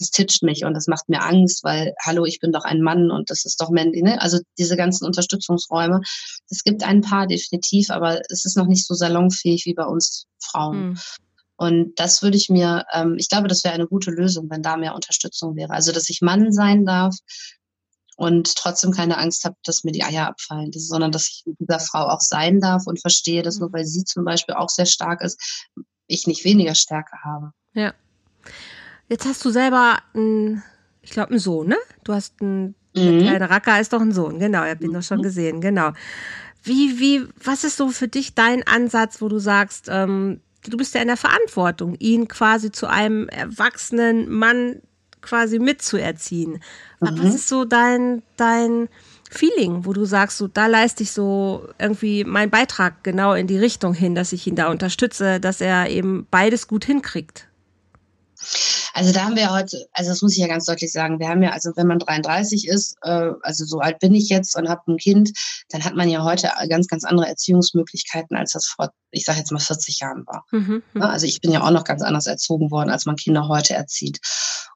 das 0.00 0.10
titscht 0.10 0.42
mich 0.42 0.64
und 0.64 0.74
das 0.74 0.86
macht 0.86 1.08
mir 1.08 1.22
Angst, 1.22 1.62
weil, 1.62 1.94
hallo, 2.04 2.24
ich 2.24 2.40
bin 2.40 2.52
doch 2.52 2.64
ein 2.64 2.80
Mann 2.80 3.10
und 3.10 3.30
das 3.30 3.44
ist 3.44 3.60
doch 3.60 3.70
männlich, 3.70 4.02
ne? 4.02 4.20
Also 4.20 4.38
diese 4.58 4.76
ganzen 4.76 5.04
Unterstützungsräume. 5.04 6.00
Es 6.48 6.64
gibt 6.64 6.82
ein 6.82 7.02
paar 7.02 7.26
definitiv, 7.26 7.90
aber 7.90 8.20
es 8.30 8.44
ist 8.44 8.56
noch 8.56 8.66
nicht 8.66 8.86
so 8.86 8.94
salonfähig 8.94 9.66
wie 9.66 9.74
bei 9.74 9.84
uns 9.84 10.26
Frauen. 10.42 10.90
Mhm. 10.90 10.98
Und 11.56 12.00
das 12.00 12.22
würde 12.22 12.38
ich 12.38 12.48
mir, 12.48 12.86
ähm, 12.92 13.16
ich 13.18 13.28
glaube, 13.28 13.46
das 13.46 13.62
wäre 13.64 13.74
eine 13.74 13.86
gute 13.86 14.10
Lösung, 14.10 14.48
wenn 14.48 14.62
da 14.62 14.78
mehr 14.78 14.94
Unterstützung 14.94 15.56
wäre. 15.56 15.72
Also, 15.72 15.92
dass 15.92 16.08
ich 16.08 16.22
Mann 16.22 16.52
sein 16.52 16.86
darf, 16.86 17.14
und 18.20 18.54
trotzdem 18.54 18.90
keine 18.90 19.16
Angst 19.16 19.46
habe, 19.46 19.56
dass 19.64 19.82
mir 19.82 19.92
die 19.92 20.04
Eier 20.04 20.26
abfallen, 20.26 20.70
sondern 20.74 21.10
dass 21.10 21.26
ich 21.26 21.42
mit 21.46 21.58
dieser 21.58 21.80
Frau 21.80 22.00
auch 22.00 22.20
sein 22.20 22.60
darf 22.60 22.86
und 22.86 23.00
verstehe, 23.00 23.42
dass 23.42 23.58
nur 23.58 23.72
weil 23.72 23.86
sie 23.86 24.04
zum 24.04 24.26
Beispiel 24.26 24.56
auch 24.56 24.68
sehr 24.68 24.84
stark 24.84 25.22
ist, 25.22 25.40
ich 26.06 26.26
nicht 26.26 26.44
weniger 26.44 26.74
Stärke 26.74 27.16
habe. 27.24 27.52
Ja. 27.72 27.94
Jetzt 29.10 29.26
hast 29.26 29.44
du 29.44 29.50
selber, 29.50 29.98
einen, 30.14 30.62
ich 31.02 31.10
glaube, 31.10 31.30
einen 31.30 31.40
Sohn, 31.40 31.66
ne? 31.66 31.76
Du 32.04 32.14
hast 32.14 32.40
einen, 32.40 32.76
mhm. 32.94 33.24
der 33.24 33.50
Raka 33.50 33.78
ist 33.78 33.92
doch 33.92 34.00
ein 34.00 34.12
Sohn, 34.12 34.38
genau, 34.38 34.62
ich 34.62 34.70
habe 34.70 34.84
ihn 34.84 34.90
mhm. 34.90 34.94
doch 34.94 35.02
schon 35.02 35.20
gesehen, 35.20 35.60
genau. 35.60 35.92
Wie, 36.62 37.00
wie, 37.00 37.26
was 37.42 37.64
ist 37.64 37.76
so 37.76 37.88
für 37.88 38.06
dich 38.06 38.36
dein 38.36 38.64
Ansatz, 38.66 39.20
wo 39.20 39.28
du 39.28 39.40
sagst, 39.40 39.88
ähm, 39.90 40.40
du 40.68 40.76
bist 40.76 40.94
ja 40.94 41.00
in 41.00 41.08
der 41.08 41.16
Verantwortung, 41.16 41.96
ihn 41.96 42.28
quasi 42.28 42.70
zu 42.70 42.86
einem 42.86 43.28
erwachsenen 43.28 44.30
Mann 44.30 44.80
quasi 45.22 45.58
mitzuerziehen. 45.58 46.62
Mhm. 47.00 47.18
Was 47.18 47.34
ist 47.34 47.48
so 47.48 47.64
dein, 47.64 48.22
dein 48.36 48.88
Feeling, 49.28 49.86
wo 49.86 49.92
du 49.92 50.04
sagst, 50.04 50.38
so, 50.38 50.46
da 50.46 50.68
leiste 50.68 51.02
ich 51.02 51.10
so 51.10 51.68
irgendwie 51.80 52.22
meinen 52.22 52.50
Beitrag 52.50 53.02
genau 53.02 53.34
in 53.34 53.48
die 53.48 53.58
Richtung 53.58 53.92
hin, 53.92 54.14
dass 54.14 54.32
ich 54.32 54.46
ihn 54.46 54.54
da 54.54 54.70
unterstütze, 54.70 55.40
dass 55.40 55.60
er 55.60 55.88
eben 55.88 56.28
beides 56.30 56.68
gut 56.68 56.84
hinkriegt? 56.84 57.48
Also 58.94 59.12
da 59.12 59.24
haben 59.24 59.36
wir 59.36 59.52
heute, 59.52 59.86
also 59.92 60.10
das 60.10 60.22
muss 60.22 60.32
ich 60.32 60.38
ja 60.38 60.46
ganz 60.46 60.64
deutlich 60.64 60.92
sagen, 60.92 61.18
wir 61.20 61.28
haben 61.28 61.42
ja, 61.42 61.50
also 61.50 61.70
wenn 61.76 61.86
man 61.86 61.98
33 61.98 62.68
ist, 62.68 62.96
äh, 63.02 63.30
also 63.42 63.64
so 63.64 63.78
alt 63.78 63.98
bin 63.98 64.14
ich 64.14 64.28
jetzt 64.28 64.56
und 64.56 64.68
habe 64.68 64.92
ein 64.92 64.96
Kind, 64.96 65.32
dann 65.70 65.84
hat 65.84 65.94
man 65.94 66.08
ja 66.08 66.24
heute 66.24 66.50
ganz, 66.68 66.88
ganz 66.88 67.04
andere 67.04 67.28
Erziehungsmöglichkeiten, 67.28 68.36
als 68.36 68.52
das 68.52 68.66
vor, 68.66 68.90
ich 69.10 69.24
sage 69.24 69.38
jetzt 69.38 69.52
mal 69.52 69.58
40 69.58 70.00
Jahren 70.00 70.26
war. 70.26 70.44
Mhm, 70.50 70.82
mhm. 70.92 71.02
Also 71.02 71.26
ich 71.26 71.40
bin 71.40 71.52
ja 71.52 71.62
auch 71.62 71.70
noch 71.70 71.84
ganz 71.84 72.02
anders 72.02 72.26
erzogen 72.26 72.70
worden, 72.70 72.90
als 72.90 73.06
man 73.06 73.16
Kinder 73.16 73.48
heute 73.48 73.74
erzieht. 73.74 74.20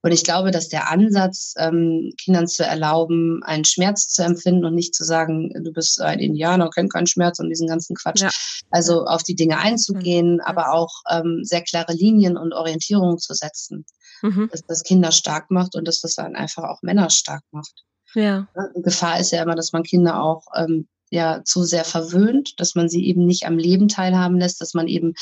Und 0.02 0.12
ich 0.12 0.24
glaube, 0.24 0.50
dass 0.50 0.68
der 0.68 0.90
Ansatz, 0.90 1.54
ähm, 1.56 2.12
Kindern 2.22 2.46
zu 2.46 2.64
erlauben, 2.64 3.42
einen 3.42 3.64
Schmerz 3.64 4.08
zu 4.08 4.22
empfinden 4.22 4.64
und 4.64 4.74
nicht 4.74 4.94
zu 4.94 5.04
sagen, 5.04 5.50
du 5.62 5.72
bist 5.72 6.00
ein 6.00 6.18
Indianer, 6.18 6.70
kennt 6.70 6.92
keinen 6.92 7.06
Schmerz 7.06 7.38
und 7.38 7.48
diesen 7.48 7.68
ganzen 7.68 7.96
Quatsch. 7.96 8.22
Ja. 8.22 8.30
Also 8.70 9.04
auf 9.04 9.22
die 9.22 9.34
Dinge 9.34 9.58
einzugehen, 9.58 10.34
mhm. 10.34 10.40
aber 10.40 10.72
auch 10.72 10.92
ähm, 11.10 11.40
sehr 11.42 11.62
klare 11.62 11.92
Linien 11.92 12.36
und 12.36 12.52
Orientierungen 12.52 13.18
zu 13.18 13.34
setzen 13.34 13.86
mhm. 14.24 14.48
dass 14.50 14.64
das 14.66 14.82
Kinder 14.82 15.12
stark 15.12 15.50
macht 15.50 15.76
und 15.76 15.86
dass 15.86 16.00
das 16.00 16.14
dann 16.14 16.34
einfach 16.34 16.64
auch 16.64 16.82
Männer 16.82 17.10
stark 17.10 17.42
macht. 17.50 17.84
Ja. 18.14 18.48
Gefahr 18.76 19.18
ist 19.18 19.32
ja 19.32 19.42
immer, 19.42 19.56
dass 19.56 19.72
man 19.72 19.82
Kinder 19.82 20.22
auch 20.22 20.46
ähm, 20.56 20.88
ja 21.14 21.42
zu 21.44 21.62
sehr 21.62 21.84
verwöhnt, 21.84 22.58
dass 22.58 22.74
man 22.74 22.88
sie 22.88 23.06
eben 23.06 23.24
nicht 23.24 23.46
am 23.46 23.56
Leben 23.56 23.88
teilhaben 23.88 24.38
lässt, 24.38 24.60
dass 24.60 24.74
man 24.74 24.88
eben 24.88 25.14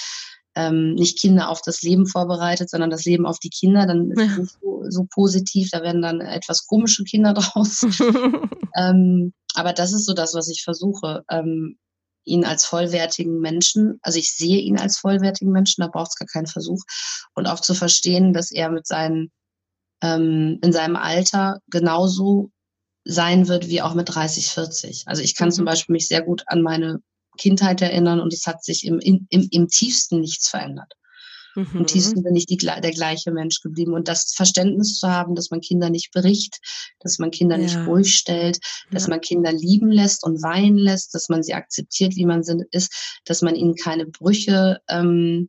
ähm, 0.55 0.95
nicht 0.95 1.21
Kinder 1.21 1.49
auf 1.49 1.63
das 1.63 1.83
Leben 1.83 2.07
vorbereitet, 2.07 2.69
sondern 2.69 2.91
das 2.91 3.05
Leben 3.05 3.27
auf 3.27 3.39
die 3.39 3.51
Kinder, 3.51 3.87
dann 3.87 4.11
ist 4.11 4.21
es 4.21 4.39
nicht 4.39 4.57
so, 4.61 4.83
so, 4.89 5.07
positiv, 5.11 5.71
da 5.71 5.83
werden 5.83 6.03
dann 6.03 6.21
etwas 6.21 6.67
komische 6.67 7.05
Kinder 7.05 7.33
draus. 7.35 7.83
ähm, 8.77 9.33
aber 9.55 9.73
das 9.73 9.93
ist 9.93 10.07
so 10.07 10.15
das, 10.15 10.35
was 10.35 10.49
ich 10.49 10.63
versuche, 10.63 11.25
ähm, 11.31 11.79
ihn 12.25 12.45
als 12.45 12.65
vollwertigen 12.65 13.41
Menschen, 13.41 13.99
also 14.03 14.19
ich 14.19 14.35
sehe 14.35 14.61
ihn 14.61 14.79
als 14.79 14.99
vollwertigen 14.99 15.53
Menschen, 15.53 15.83
da 15.83 15.89
braucht 15.89 16.11
es 16.11 16.17
gar 16.17 16.29
keinen 16.29 16.47
Versuch. 16.47 16.81
Und 17.35 17.47
auch 17.47 17.61
zu 17.61 17.75
verstehen, 17.75 18.33
dass 18.33 18.51
er 18.51 18.71
mit 18.71 18.87
seinen, 18.87 19.31
ähm, 20.03 20.59
in 20.63 20.73
seinem 20.73 20.97
Alter 20.97 21.59
genauso 21.69 22.52
sein 23.05 23.49
wird 23.49 23.69
wie 23.69 23.83
auch 23.83 23.95
mit 23.95 24.15
30, 24.15 24.49
40. 24.49 25.05
Also 25.07 25.23
ich 25.23 25.35
kann 25.35 25.49
mhm. 25.49 25.53
zum 25.53 25.65
Beispiel 25.65 25.93
mich 25.93 26.09
sehr 26.09 26.23
gut 26.23 26.43
an 26.47 26.63
meine 26.63 27.01
Kindheit 27.39 27.81
erinnern 27.83 28.21
und 28.21 28.33
es 28.33 28.47
hat 28.47 28.65
sich 28.65 28.85
im, 28.87 28.99
im, 28.99 29.27
im 29.31 29.69
tiefsten 29.69 30.21
nichts 30.21 30.49
verändert. 30.49 30.93
Mhm. 31.55 31.69
Im 31.75 31.87
tiefsten 31.87 32.23
bin 32.23 32.35
ich 32.37 32.47
die, 32.47 32.57
der 32.57 32.81
gleiche 32.93 33.31
Mensch 33.31 33.61
geblieben. 33.61 33.95
Und 33.95 34.09
das 34.09 34.33
Verständnis 34.35 34.99
zu 34.99 35.09
haben, 35.09 35.35
dass 35.35 35.51
man 35.51 35.61
Kinder 35.61 35.91
nicht 35.91 36.13
bricht, 36.13 36.59
dass 37.01 37.19
man 37.19 37.31
Kinder 37.31 37.57
ja. 37.57 37.63
nicht 37.63 37.77
ruhig 37.87 38.15
stellt, 38.15 38.59
dass 38.91 39.05
ja. 39.05 39.11
man 39.11 39.21
Kinder 39.21 39.53
lieben 39.53 39.91
lässt 39.91 40.25
und 40.25 40.43
weinen 40.43 40.79
lässt, 40.79 41.15
dass 41.15 41.29
man 41.29 41.43
sie 41.43 41.55
akzeptiert, 41.55 42.17
wie 42.17 42.27
man 42.27 42.43
ist, 42.71 43.21
dass 43.25 43.43
man 43.43 43.55
ihnen 43.55 43.75
keine 43.75 44.07
Brüche 44.07 44.81
ähm, 44.89 45.49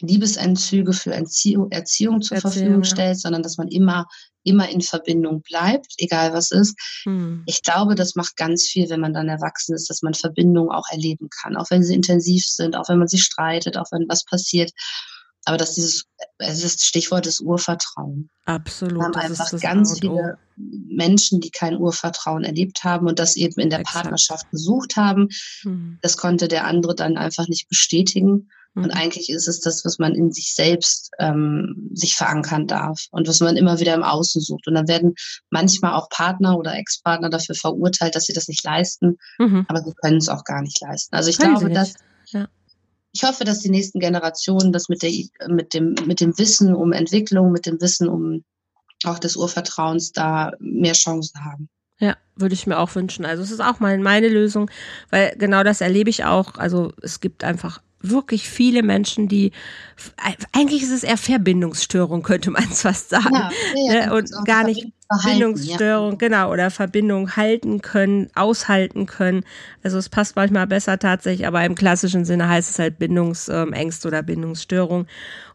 Liebesentzüge 0.00 0.92
für 0.92 1.14
Erziehung, 1.14 1.70
Erziehung 1.70 2.20
zur 2.20 2.36
Erziehung, 2.36 2.52
Verfügung 2.52 2.84
stellt, 2.84 3.20
sondern 3.20 3.42
dass 3.42 3.58
man 3.58 3.68
immer, 3.68 4.06
immer 4.42 4.68
in 4.68 4.80
Verbindung 4.80 5.42
bleibt, 5.42 5.94
egal 5.98 6.32
was 6.32 6.50
ist. 6.50 6.76
Hm. 7.04 7.44
Ich 7.46 7.62
glaube, 7.62 7.94
das 7.94 8.16
macht 8.16 8.36
ganz 8.36 8.64
viel, 8.64 8.90
wenn 8.90 9.00
man 9.00 9.14
dann 9.14 9.28
erwachsen 9.28 9.74
ist, 9.74 9.88
dass 9.88 10.02
man 10.02 10.14
Verbindungen 10.14 10.70
auch 10.70 10.86
erleben 10.90 11.28
kann, 11.30 11.56
auch 11.56 11.70
wenn 11.70 11.84
sie 11.84 11.94
intensiv 11.94 12.44
sind, 12.44 12.76
auch 12.76 12.88
wenn 12.88 12.98
man 12.98 13.08
sich 13.08 13.22
streitet, 13.22 13.76
auch 13.76 13.90
wenn 13.92 14.08
was 14.08 14.24
passiert. 14.24 14.72
Aber 15.46 15.58
dass 15.58 15.74
dieses, 15.74 16.06
es 16.38 16.64
ist 16.64 16.84
Stichwort 16.84 17.26
des 17.26 17.40
Urvertrauen. 17.40 18.30
Absolut. 18.46 18.96
Wir 18.96 19.04
haben 19.04 19.14
einfach 19.14 19.60
ganz 19.60 20.00
viele 20.00 20.38
Menschen, 20.56 21.40
die 21.40 21.50
kein 21.50 21.76
Urvertrauen 21.76 22.44
erlebt 22.44 22.82
haben 22.82 23.06
und 23.06 23.18
das 23.18 23.36
eben 23.36 23.60
in 23.60 23.68
der 23.68 23.80
Exakt. 23.80 24.02
Partnerschaft 24.02 24.50
gesucht 24.50 24.96
haben. 24.96 25.28
Hm. 25.62 25.98
Das 26.00 26.16
konnte 26.16 26.48
der 26.48 26.66
andere 26.66 26.94
dann 26.94 27.18
einfach 27.18 27.46
nicht 27.46 27.68
bestätigen. 27.68 28.48
Und 28.74 28.86
mhm. 28.86 28.90
eigentlich 28.90 29.30
ist 29.30 29.46
es 29.46 29.60
das, 29.60 29.84
was 29.84 29.98
man 29.98 30.14
in 30.14 30.32
sich 30.32 30.54
selbst 30.54 31.10
ähm, 31.20 31.90
sich 31.92 32.16
verankern 32.16 32.66
darf 32.66 33.06
und 33.12 33.28
was 33.28 33.40
man 33.40 33.56
immer 33.56 33.78
wieder 33.78 33.94
im 33.94 34.02
Außen 34.02 34.40
sucht. 34.40 34.66
Und 34.66 34.74
dann 34.74 34.88
werden 34.88 35.14
manchmal 35.50 35.94
auch 35.94 36.08
Partner 36.08 36.58
oder 36.58 36.74
Ex-Partner 36.74 37.30
dafür 37.30 37.54
verurteilt, 37.54 38.16
dass 38.16 38.24
sie 38.24 38.32
das 38.32 38.48
nicht 38.48 38.64
leisten, 38.64 39.16
mhm. 39.38 39.64
aber 39.68 39.80
sie 39.82 39.92
können 40.02 40.16
es 40.16 40.28
auch 40.28 40.44
gar 40.44 40.60
nicht 40.60 40.80
leisten. 40.80 41.14
Also 41.14 41.30
ich 41.30 41.38
können 41.38 41.54
glaube, 41.54 41.72
dass 41.72 41.94
ja. 42.30 42.48
ich 43.12 43.22
hoffe, 43.22 43.44
dass 43.44 43.60
die 43.60 43.70
nächsten 43.70 44.00
Generationen 44.00 44.72
das 44.72 44.88
mit 44.88 45.02
der 45.02 45.12
mit 45.48 45.72
dem 45.72 45.94
mit 46.06 46.20
dem 46.20 46.36
Wissen 46.36 46.74
um 46.74 46.92
Entwicklung, 46.92 47.52
mit 47.52 47.66
dem 47.66 47.80
Wissen 47.80 48.08
um 48.08 48.42
auch 49.04 49.20
des 49.20 49.36
Urvertrauens 49.36 50.10
da 50.12 50.52
mehr 50.58 50.94
Chancen 50.94 51.44
haben. 51.44 51.68
Ja, 52.00 52.16
würde 52.34 52.54
ich 52.54 52.66
mir 52.66 52.78
auch 52.78 52.92
wünschen. 52.96 53.24
Also 53.24 53.44
es 53.44 53.52
ist 53.52 53.60
auch 53.60 53.78
mal 53.78 53.96
meine 53.98 54.28
Lösung, 54.28 54.68
weil 55.10 55.36
genau 55.38 55.62
das 55.62 55.80
erlebe 55.80 56.10
ich 56.10 56.24
auch. 56.24 56.56
Also 56.56 56.92
es 57.02 57.20
gibt 57.20 57.44
einfach 57.44 57.80
wirklich 58.10 58.48
viele 58.48 58.82
Menschen, 58.82 59.28
die 59.28 59.52
eigentlich 60.52 60.82
ist 60.82 60.92
es 60.92 61.02
eher 61.04 61.16
Verbindungsstörung, 61.16 62.22
könnte 62.22 62.50
man 62.50 62.64
es 62.70 62.82
fast 62.82 63.10
sagen. 63.10 63.34
Ja, 63.34 63.50
ja, 63.74 64.06
ne? 64.06 64.14
und 64.14 64.30
gar 64.44 64.64
nicht 64.64 64.86
Bindungsstörung, 65.22 66.12
ja. 66.12 66.16
genau, 66.16 66.52
oder 66.52 66.70
Verbindung 66.70 67.36
halten 67.36 67.82
können, 67.82 68.30
aushalten 68.34 69.06
können. 69.06 69.44
Also 69.82 69.98
es 69.98 70.08
passt 70.08 70.36
manchmal 70.36 70.66
besser 70.66 70.98
tatsächlich, 70.98 71.46
aber 71.46 71.64
im 71.64 71.74
klassischen 71.74 72.24
Sinne 72.24 72.48
heißt 72.48 72.70
es 72.70 72.78
halt 72.78 72.98
Bindungsängste 72.98 74.08
oder 74.08 74.22
Bindungsstörung. 74.22 75.06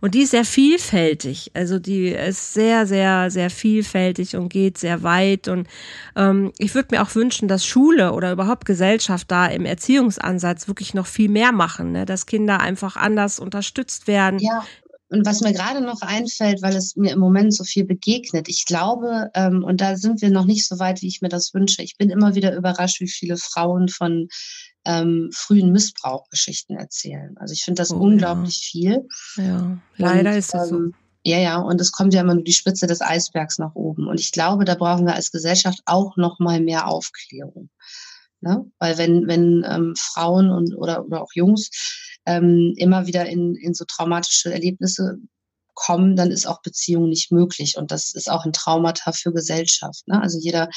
Und 0.02 0.16
die 0.16 0.22
ist 0.22 0.32
sehr 0.32 0.46
vielfältig. 0.46 1.52
Also 1.54 1.80
die 1.80 2.10
ist 2.10 2.54
sehr, 2.54 2.86
sehr, 2.86 3.32
sehr 3.32 3.50
vielfältig 3.50 4.36
und 4.36 4.50
geht 4.50 4.78
sehr 4.78 5.04
weit. 5.04 5.48
Und 5.48 5.68
ähm, 6.16 6.54
ich 6.58 6.74
würde 6.76 6.96
mir 6.96 7.02
auch 7.02 7.14
wünschen, 7.16 7.48
dass 7.48 7.66
Schule 7.66 8.14
oder 8.14 8.32
überhaupt 8.32 8.66
Gesellschaft 8.66 9.30
da 9.30 9.48
im 9.48 9.66
Erziehungsansatz 9.66 10.68
wirklich 10.68 10.94
noch 10.94 11.08
viel 11.08 11.30
mehr 11.30 11.52
machen, 11.52 11.92
ne? 11.92 12.06
dass 12.06 12.26
Kinder 12.26 12.62
einfach 12.62 12.96
anders 12.96 13.40
unterstützt 13.40 14.08
werden. 14.08 14.40
Ja. 14.40 14.64
Und 15.10 15.26
was 15.26 15.42
mir 15.42 15.54
gerade 15.54 15.82
noch 15.82 16.02
einfällt, 16.02 16.62
weil 16.62 16.76
es 16.76 16.96
mir 16.96 17.12
im 17.12 17.20
Moment 17.20 17.54
so 17.54 17.64
viel 17.64 17.84
begegnet, 17.84 18.48
ich 18.48 18.66
glaube, 18.66 19.32
ähm, 19.34 19.64
und 19.64 19.82
da 19.82 19.96
sind 19.96 20.22
wir 20.22 20.30
noch 20.30 20.46
nicht 20.46 20.68
so 20.68 20.78
weit, 20.78 21.02
wie 21.02 21.08
ich 21.08 21.22
mir 21.22 21.30
das 21.30 21.54
wünsche. 21.54 21.82
Ich 21.82 21.98
bin 21.98 22.12
immer 22.12 22.36
wieder 22.36 22.56
überrascht, 22.56 23.00
wie 23.00 23.10
viele 23.10 23.38
Frauen 23.38 23.90
von 23.90 24.28
ähm, 24.86 25.30
frühen 25.34 25.72
Missbrauchgeschichten 25.72 26.78
erzählen. 26.78 27.36
Also 27.38 27.54
ich 27.54 27.64
finde 27.64 27.82
das 27.82 27.92
oh, 27.92 27.98
unglaublich 27.98 28.72
ja. 28.74 28.92
viel. 28.92 29.08
Ja, 29.38 29.78
leider 29.98 30.32
und, 30.32 30.38
ist 30.38 30.54
ähm, 30.54 30.66
so. 30.66 30.80
Ja, 31.24 31.38
ja, 31.38 31.58
und 31.58 31.82
es 31.82 31.92
kommt 31.92 32.14
ja 32.14 32.22
immer 32.22 32.36
nur 32.36 32.44
die 32.44 32.54
Spitze 32.54 32.88
des 32.88 33.02
Eisbergs 33.02 33.58
nach 33.58 33.76
oben. 33.76 34.08
Und 34.08 34.20
ich 34.20 34.32
glaube, 34.32 34.64
da 34.64 34.76
brauchen 34.76 35.06
wir 35.06 35.16
als 35.16 35.32
Gesellschaft 35.32 35.82
auch 35.86 36.16
noch 36.18 36.40
mal 36.40 36.62
mehr 36.62 36.88
Aufklärung. 36.88 37.70
Ne? 38.42 38.66
Weil 38.80 38.98
wenn, 38.98 39.28
wenn 39.28 39.66
ähm, 39.68 39.94
Frauen 39.98 40.50
und 40.50 40.74
oder, 40.76 41.06
oder 41.06 41.22
auch 41.22 41.32
Jungs 41.34 41.70
ähm, 42.30 42.74
immer 42.78 43.08
wieder 43.08 43.26
in, 43.26 43.56
in 43.56 43.74
so 43.74 43.86
traumatische 43.86 44.54
Erlebnisse 44.54 45.18
kommen, 45.80 46.16
dann 46.18 46.30
ist 46.30 46.46
auch 46.46 46.62
Beziehung 46.62 47.08
nicht 47.08 47.32
möglich. 47.32 47.78
Und 47.78 47.92
das 47.92 48.14
ist 48.14 48.30
auch 48.30 48.46
ein 48.46 48.52
Traumata 48.52 49.14
für 49.14 49.32
Gesellschaft. 49.32 50.06
Ne? 50.08 50.22
Also 50.22 50.38
jeder, 50.38 50.70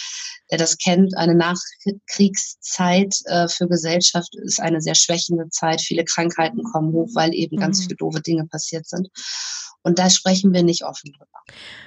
der 0.51 0.59
das 0.59 0.79
kennt, 0.79 1.17
eine 1.17 1.35
Nachkriegszeit 1.35 3.15
äh, 3.25 3.49
für 3.49 3.67
Gesellschaft 3.69 4.35
ist 4.37 4.61
eine 4.61 4.81
sehr 4.81 4.95
schwächende 4.95 5.49
Zeit. 5.51 5.81
Viele 5.81 6.05
Krankheiten 6.05 6.63
kommen 6.63 6.93
hoch, 6.93 7.09
weil 7.15 7.35
eben 7.35 7.57
mhm. 7.57 7.61
ganz 7.61 7.81
viele 7.81 7.97
doofe 7.97 8.21
Dinge 8.21 8.47
passiert 8.47 8.89
sind. 8.89 9.09
Und 9.83 9.99
da 9.99 10.09
sprechen 10.09 10.53
wir 10.53 10.63
nicht 10.63 10.85
offen 10.85 11.13
drüber. 11.13 11.27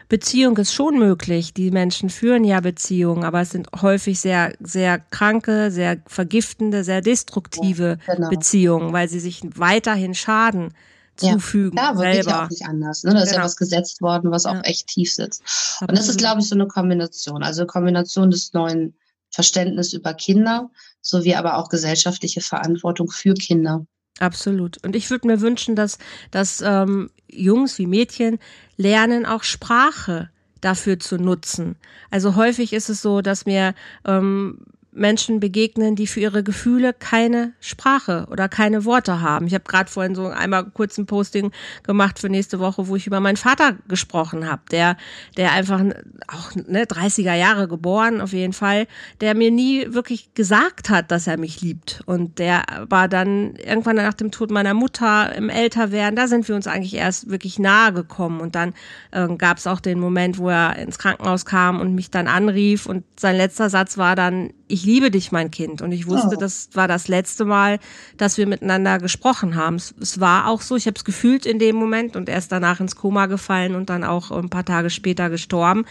Beziehung 0.09 0.57
ist 0.57 0.73
schon 0.73 0.99
möglich. 0.99 1.53
Die 1.53 1.71
Menschen 1.71 2.09
führen 2.09 2.43
ja 2.43 2.59
Beziehungen, 2.59 3.23
aber 3.23 3.39
es 3.39 3.51
sind 3.51 3.69
häufig 3.81 4.19
sehr, 4.19 4.51
sehr 4.59 4.99
kranke, 4.99 5.71
sehr 5.71 6.01
vergiftende, 6.05 6.83
sehr 6.83 6.99
destruktive 6.99 7.97
ja, 8.05 8.15
genau. 8.15 8.29
Beziehungen, 8.29 8.91
weil 8.91 9.07
sie 9.07 9.21
sich 9.21 9.41
weiterhin 9.55 10.13
schaden 10.13 10.73
zufügen. 11.17 11.77
Ja, 11.77 11.93
klar, 11.93 11.97
wirklich 11.97 12.33
auch 12.33 12.49
nicht 12.49 12.65
anders. 12.65 13.03
Ne? 13.03 13.13
Da 13.13 13.19
ist 13.21 13.29
genau. 13.29 13.39
ja 13.39 13.45
was 13.45 13.57
gesetzt 13.57 14.01
worden, 14.01 14.31
was 14.31 14.45
auch 14.45 14.63
echt 14.63 14.87
tief 14.87 15.13
sitzt. 15.13 15.41
Absolut. 15.43 15.89
Und 15.89 15.97
das 15.97 16.09
ist, 16.09 16.17
glaube 16.17 16.41
ich, 16.41 16.47
so 16.47 16.55
eine 16.55 16.67
Kombination. 16.67 17.43
Also 17.43 17.61
eine 17.61 17.67
Kombination 17.67 18.31
des 18.31 18.53
neuen 18.53 18.95
Verständnisses 19.29 19.93
über 19.93 20.13
Kinder 20.13 20.69
sowie 21.01 21.35
aber 21.35 21.57
auch 21.57 21.69
gesellschaftliche 21.69 22.41
Verantwortung 22.41 23.09
für 23.09 23.33
Kinder. 23.33 23.85
Absolut. 24.19 24.83
Und 24.83 24.95
ich 24.95 25.09
würde 25.09 25.27
mir 25.27 25.41
wünschen, 25.41 25.75
dass, 25.75 25.97
dass 26.31 26.61
ähm, 26.61 27.09
Jungs 27.29 27.77
wie 27.77 27.85
Mädchen 27.85 28.39
lernen, 28.77 29.25
auch 29.25 29.43
Sprache 29.43 30.29
dafür 30.61 30.99
zu 30.99 31.17
nutzen. 31.17 31.75
Also 32.09 32.35
häufig 32.35 32.73
ist 32.73 32.89
es 32.89 33.01
so, 33.01 33.21
dass 33.21 33.45
mir 33.45 33.75
ähm, 34.05 34.59
Menschen 34.95 35.39
begegnen, 35.39 35.95
die 35.95 36.07
für 36.07 36.21
ihre 36.21 36.43
Gefühle 36.43 36.93
keine 36.93 37.53
Sprache 37.59 38.27
oder 38.31 38.49
keine 38.49 38.85
Worte 38.85 39.21
haben. 39.21 39.47
Ich 39.47 39.53
habe 39.53 39.65
gerade 39.65 39.89
vorhin 39.89 40.15
so 40.15 40.27
einmal 40.27 40.65
kurz 40.65 40.97
ein 40.97 41.05
Posting 41.05 41.51
gemacht 41.83 42.19
für 42.19 42.29
nächste 42.29 42.59
Woche, 42.59 42.87
wo 42.87 42.95
ich 42.95 43.05
über 43.05 43.19
meinen 43.19 43.37
Vater 43.37 43.75
gesprochen 43.87 44.49
habe, 44.49 44.61
der, 44.71 44.97
der 45.37 45.51
einfach 45.51 45.81
auch 46.27 46.55
ne, 46.55 46.85
30er 46.85 47.35
Jahre 47.35 47.67
geboren 47.67 48.21
auf 48.21 48.33
jeden 48.33 48.53
Fall, 48.53 48.87
der 49.21 49.35
mir 49.35 49.51
nie 49.51 49.93
wirklich 49.93 50.33
gesagt 50.33 50.89
hat, 50.89 51.11
dass 51.11 51.27
er 51.27 51.37
mich 51.37 51.61
liebt. 51.61 52.01
Und 52.05 52.39
der 52.39 52.63
war 52.87 53.07
dann 53.07 53.55
irgendwann 53.55 53.97
nach 53.97 54.13
dem 54.13 54.31
Tod 54.31 54.49
meiner 54.49 54.73
Mutter 54.73 55.35
im 55.35 55.49
Älterwerden, 55.49 56.15
da 56.15 56.27
sind 56.27 56.47
wir 56.47 56.55
uns 56.55 56.67
eigentlich 56.67 56.95
erst 56.95 57.29
wirklich 57.29 57.59
nahe 57.59 57.93
gekommen. 57.93 58.39
Und 58.39 58.55
dann 58.55 58.73
äh, 59.11 59.27
gab 59.35 59.57
es 59.57 59.67
auch 59.67 59.79
den 59.79 59.99
Moment, 59.99 60.37
wo 60.37 60.49
er 60.49 60.77
ins 60.77 60.97
Krankenhaus 60.97 61.45
kam 61.45 61.81
und 61.81 61.93
mich 61.93 62.09
dann 62.11 62.27
anrief 62.27 62.85
und 62.85 63.03
sein 63.19 63.35
letzter 63.35 63.69
Satz 63.69 63.97
war 63.97 64.15
dann, 64.15 64.51
ich 64.67 64.84
liebe 64.85 65.11
dich, 65.11 65.31
mein 65.31 65.51
Kind. 65.51 65.81
Und 65.81 65.91
ich 65.91 66.07
wusste, 66.07 66.35
oh. 66.35 66.39
das 66.39 66.69
war 66.73 66.87
das 66.87 67.07
letzte 67.07 67.45
Mal, 67.45 67.79
dass 68.17 68.37
wir 68.37 68.47
miteinander 68.47 68.99
gesprochen 68.99 69.55
haben. 69.55 69.75
Es, 69.75 69.93
es 69.99 70.19
war 70.19 70.47
auch 70.47 70.61
so, 70.61 70.75
ich 70.75 70.87
habe 70.87 70.97
es 70.97 71.03
gefühlt 71.03 71.45
in 71.45 71.59
dem 71.59 71.75
Moment 71.75 72.15
und 72.15 72.29
er 72.29 72.37
ist 72.37 72.51
danach 72.51 72.79
ins 72.79 72.95
Koma 72.95 73.25
gefallen 73.25 73.75
und 73.75 73.89
dann 73.89 74.03
auch 74.03 74.31
ein 74.31 74.49
paar 74.49 74.65
Tage 74.65 74.89
später 74.89 75.29
gestorben. 75.29 75.85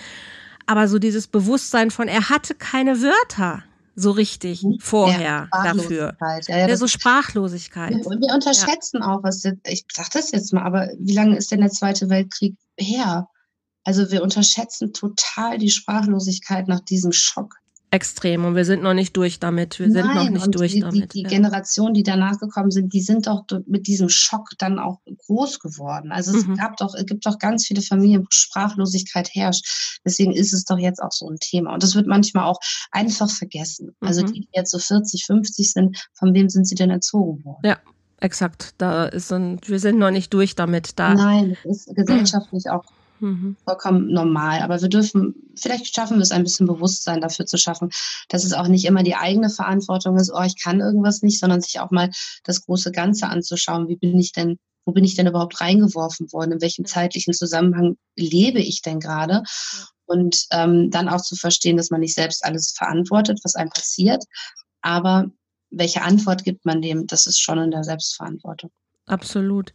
Aber 0.66 0.88
so 0.88 0.98
dieses 0.98 1.26
Bewusstsein 1.26 1.90
von, 1.90 2.08
er 2.08 2.30
hatte 2.30 2.54
keine 2.54 3.02
Wörter 3.02 3.64
so 3.96 4.10
richtig 4.10 4.62
mhm. 4.62 4.78
vorher 4.80 5.48
ja, 5.52 5.62
dafür. 5.62 6.16
Ja, 6.20 6.38
ja, 6.48 6.68
ja, 6.68 6.76
so 6.76 6.88
Sprachlosigkeit. 6.88 8.04
Und 8.04 8.20
wir 8.20 8.34
unterschätzen 8.34 9.02
auch, 9.02 9.22
was 9.22 9.44
ich 9.66 9.84
sag 9.92 10.10
das 10.10 10.32
jetzt 10.32 10.52
mal, 10.52 10.62
aber 10.62 10.88
wie 10.98 11.14
lange 11.14 11.36
ist 11.36 11.52
denn 11.52 11.60
der 11.60 11.70
Zweite 11.70 12.08
Weltkrieg 12.08 12.56
her? 12.76 13.28
Also 13.84 14.10
wir 14.10 14.22
unterschätzen 14.22 14.92
total 14.92 15.58
die 15.58 15.70
Sprachlosigkeit 15.70 16.68
nach 16.68 16.80
diesem 16.80 17.12
Schock 17.12 17.54
extrem 17.94 18.44
und 18.44 18.56
wir 18.56 18.64
sind 18.64 18.82
noch 18.82 18.92
nicht 18.92 19.16
durch 19.16 19.38
damit. 19.38 19.78
Wir 19.78 19.88
sind 19.88 20.12
noch 20.14 20.28
nicht 20.28 20.52
durch 20.52 20.72
die, 20.72 20.80
damit. 20.80 21.14
Die, 21.14 21.18
die 21.18 21.22
ja. 21.22 21.28
Generation, 21.28 21.94
die 21.94 22.02
danach 22.02 22.40
gekommen 22.40 22.72
sind, 22.72 22.92
die 22.92 23.00
sind 23.00 23.28
doch 23.28 23.44
mit 23.68 23.86
diesem 23.86 24.08
Schock 24.08 24.50
dann 24.58 24.80
auch 24.80 24.98
groß 25.26 25.60
geworden. 25.60 26.10
Also 26.10 26.36
es 26.36 26.44
mhm. 26.44 26.56
gab 26.56 26.76
doch, 26.76 26.92
es 26.96 27.06
gibt 27.06 27.24
doch 27.24 27.38
ganz 27.38 27.64
viele 27.64 27.82
Familien, 27.82 28.22
wo 28.22 28.26
Sprachlosigkeit 28.30 29.30
herrscht. 29.32 30.00
Deswegen 30.04 30.32
ist 30.32 30.52
es 30.52 30.64
doch 30.64 30.78
jetzt 30.78 31.00
auch 31.00 31.12
so 31.12 31.28
ein 31.28 31.38
Thema. 31.38 31.72
Und 31.72 31.84
das 31.84 31.94
wird 31.94 32.08
manchmal 32.08 32.46
auch 32.46 32.58
einfach 32.90 33.30
vergessen. 33.30 33.94
Also 34.00 34.22
mhm. 34.22 34.32
die, 34.32 34.40
die 34.40 34.48
jetzt 34.52 34.72
so 34.72 34.80
40, 34.80 35.24
50 35.26 35.72
sind, 35.72 36.08
von 36.14 36.34
wem 36.34 36.48
sind 36.48 36.66
sie 36.66 36.74
denn 36.74 36.90
erzogen 36.90 37.44
worden? 37.44 37.60
Ja, 37.64 37.78
exakt. 38.18 38.74
Da 38.78 39.04
ist 39.04 39.32
ein, 39.32 39.60
wir 39.66 39.78
sind 39.78 40.00
noch 40.00 40.10
nicht 40.10 40.34
durch 40.34 40.56
damit. 40.56 40.98
Da 40.98 41.14
Nein, 41.14 41.56
das 41.62 41.86
ist 41.86 41.94
gesellschaftlich 41.94 42.70
auch 42.70 42.84
Mhm. 43.20 43.56
Vollkommen 43.64 44.12
normal. 44.12 44.60
Aber 44.60 44.80
wir 44.80 44.88
dürfen, 44.88 45.34
vielleicht 45.56 45.94
schaffen 45.94 46.16
wir 46.16 46.22
es 46.22 46.32
ein 46.32 46.42
bisschen 46.42 46.66
Bewusstsein 46.66 47.20
dafür 47.20 47.46
zu 47.46 47.56
schaffen, 47.58 47.90
dass 48.28 48.44
es 48.44 48.52
auch 48.52 48.68
nicht 48.68 48.84
immer 48.84 49.02
die 49.02 49.16
eigene 49.16 49.50
Verantwortung 49.50 50.16
ist, 50.16 50.32
oh, 50.32 50.42
ich 50.42 50.62
kann 50.62 50.80
irgendwas 50.80 51.22
nicht, 51.22 51.38
sondern 51.38 51.60
sich 51.60 51.80
auch 51.80 51.90
mal 51.90 52.10
das 52.44 52.64
große 52.64 52.92
Ganze 52.92 53.28
anzuschauen. 53.28 53.88
Wie 53.88 53.96
bin 53.96 54.18
ich 54.18 54.32
denn, 54.32 54.58
wo 54.84 54.92
bin 54.92 55.04
ich 55.04 55.14
denn 55.14 55.26
überhaupt 55.26 55.60
reingeworfen 55.60 56.32
worden? 56.32 56.52
In 56.52 56.60
welchem 56.60 56.84
zeitlichen 56.84 57.34
Zusammenhang 57.34 57.96
lebe 58.16 58.60
ich 58.60 58.82
denn 58.82 59.00
gerade? 59.00 59.42
Und 60.06 60.44
ähm, 60.50 60.90
dann 60.90 61.08
auch 61.08 61.22
zu 61.22 61.34
verstehen, 61.34 61.78
dass 61.78 61.90
man 61.90 62.00
nicht 62.00 62.14
selbst 62.14 62.44
alles 62.44 62.74
verantwortet, 62.76 63.40
was 63.42 63.54
einem 63.54 63.70
passiert. 63.70 64.22
Aber 64.82 65.30
welche 65.70 66.02
Antwort 66.02 66.44
gibt 66.44 66.66
man 66.66 66.82
dem? 66.82 67.06
Das 67.06 67.26
ist 67.26 67.40
schon 67.40 67.58
in 67.58 67.70
der 67.70 67.84
Selbstverantwortung. 67.84 68.70
Absolut. 69.06 69.72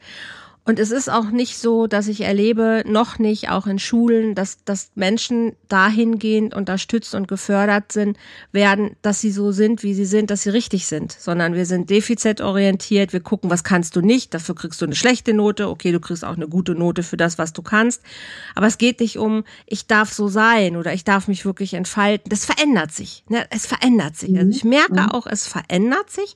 Und 0.69 0.77
es 0.77 0.91
ist 0.91 1.09
auch 1.09 1.31
nicht 1.31 1.57
so, 1.57 1.87
dass 1.87 2.07
ich 2.07 2.21
erlebe, 2.21 2.83
noch 2.85 3.17
nicht, 3.17 3.49
auch 3.49 3.65
in 3.65 3.79
Schulen, 3.79 4.35
dass, 4.35 4.63
dass 4.65 4.91
Menschen 4.93 5.55
dahingehend 5.67 6.53
unterstützt 6.53 7.15
und 7.15 7.27
gefördert 7.27 7.91
sind, 7.91 8.19
werden, 8.51 8.95
dass 9.01 9.19
sie 9.19 9.31
so 9.31 9.51
sind, 9.51 9.81
wie 9.81 9.95
sie 9.95 10.05
sind, 10.05 10.29
dass 10.29 10.43
sie 10.43 10.51
richtig 10.51 10.85
sind, 10.85 11.11
sondern 11.11 11.55
wir 11.55 11.65
sind 11.65 11.89
defizitorientiert, 11.89 13.13
wir 13.13 13.19
gucken, 13.19 13.49
was 13.49 13.63
kannst 13.63 13.95
du 13.95 14.01
nicht, 14.01 14.35
dafür 14.35 14.53
kriegst 14.53 14.79
du 14.79 14.85
eine 14.85 14.93
schlechte 14.93 15.33
Note, 15.33 15.69
okay, 15.69 15.91
du 15.91 15.99
kriegst 15.99 16.23
auch 16.23 16.35
eine 16.35 16.47
gute 16.47 16.75
Note 16.75 17.01
für 17.01 17.17
das, 17.17 17.39
was 17.39 17.51
du 17.51 17.63
kannst. 17.63 18.03
Aber 18.53 18.67
es 18.67 18.77
geht 18.77 18.99
nicht 18.99 19.17
um, 19.17 19.45
ich 19.65 19.87
darf 19.87 20.13
so 20.13 20.27
sein 20.27 20.77
oder 20.77 20.93
ich 20.93 21.03
darf 21.03 21.27
mich 21.27 21.45
wirklich 21.45 21.73
entfalten. 21.73 22.29
Das 22.29 22.45
verändert 22.45 22.91
sich. 22.91 23.23
Ne? 23.27 23.43
Es 23.49 23.65
verändert 23.65 24.17
sich. 24.17 24.37
Also 24.37 24.51
ich 24.51 24.63
merke 24.63 25.01
mhm. 25.01 25.09
auch, 25.09 25.25
es 25.25 25.47
verändert 25.47 26.11
sich. 26.11 26.35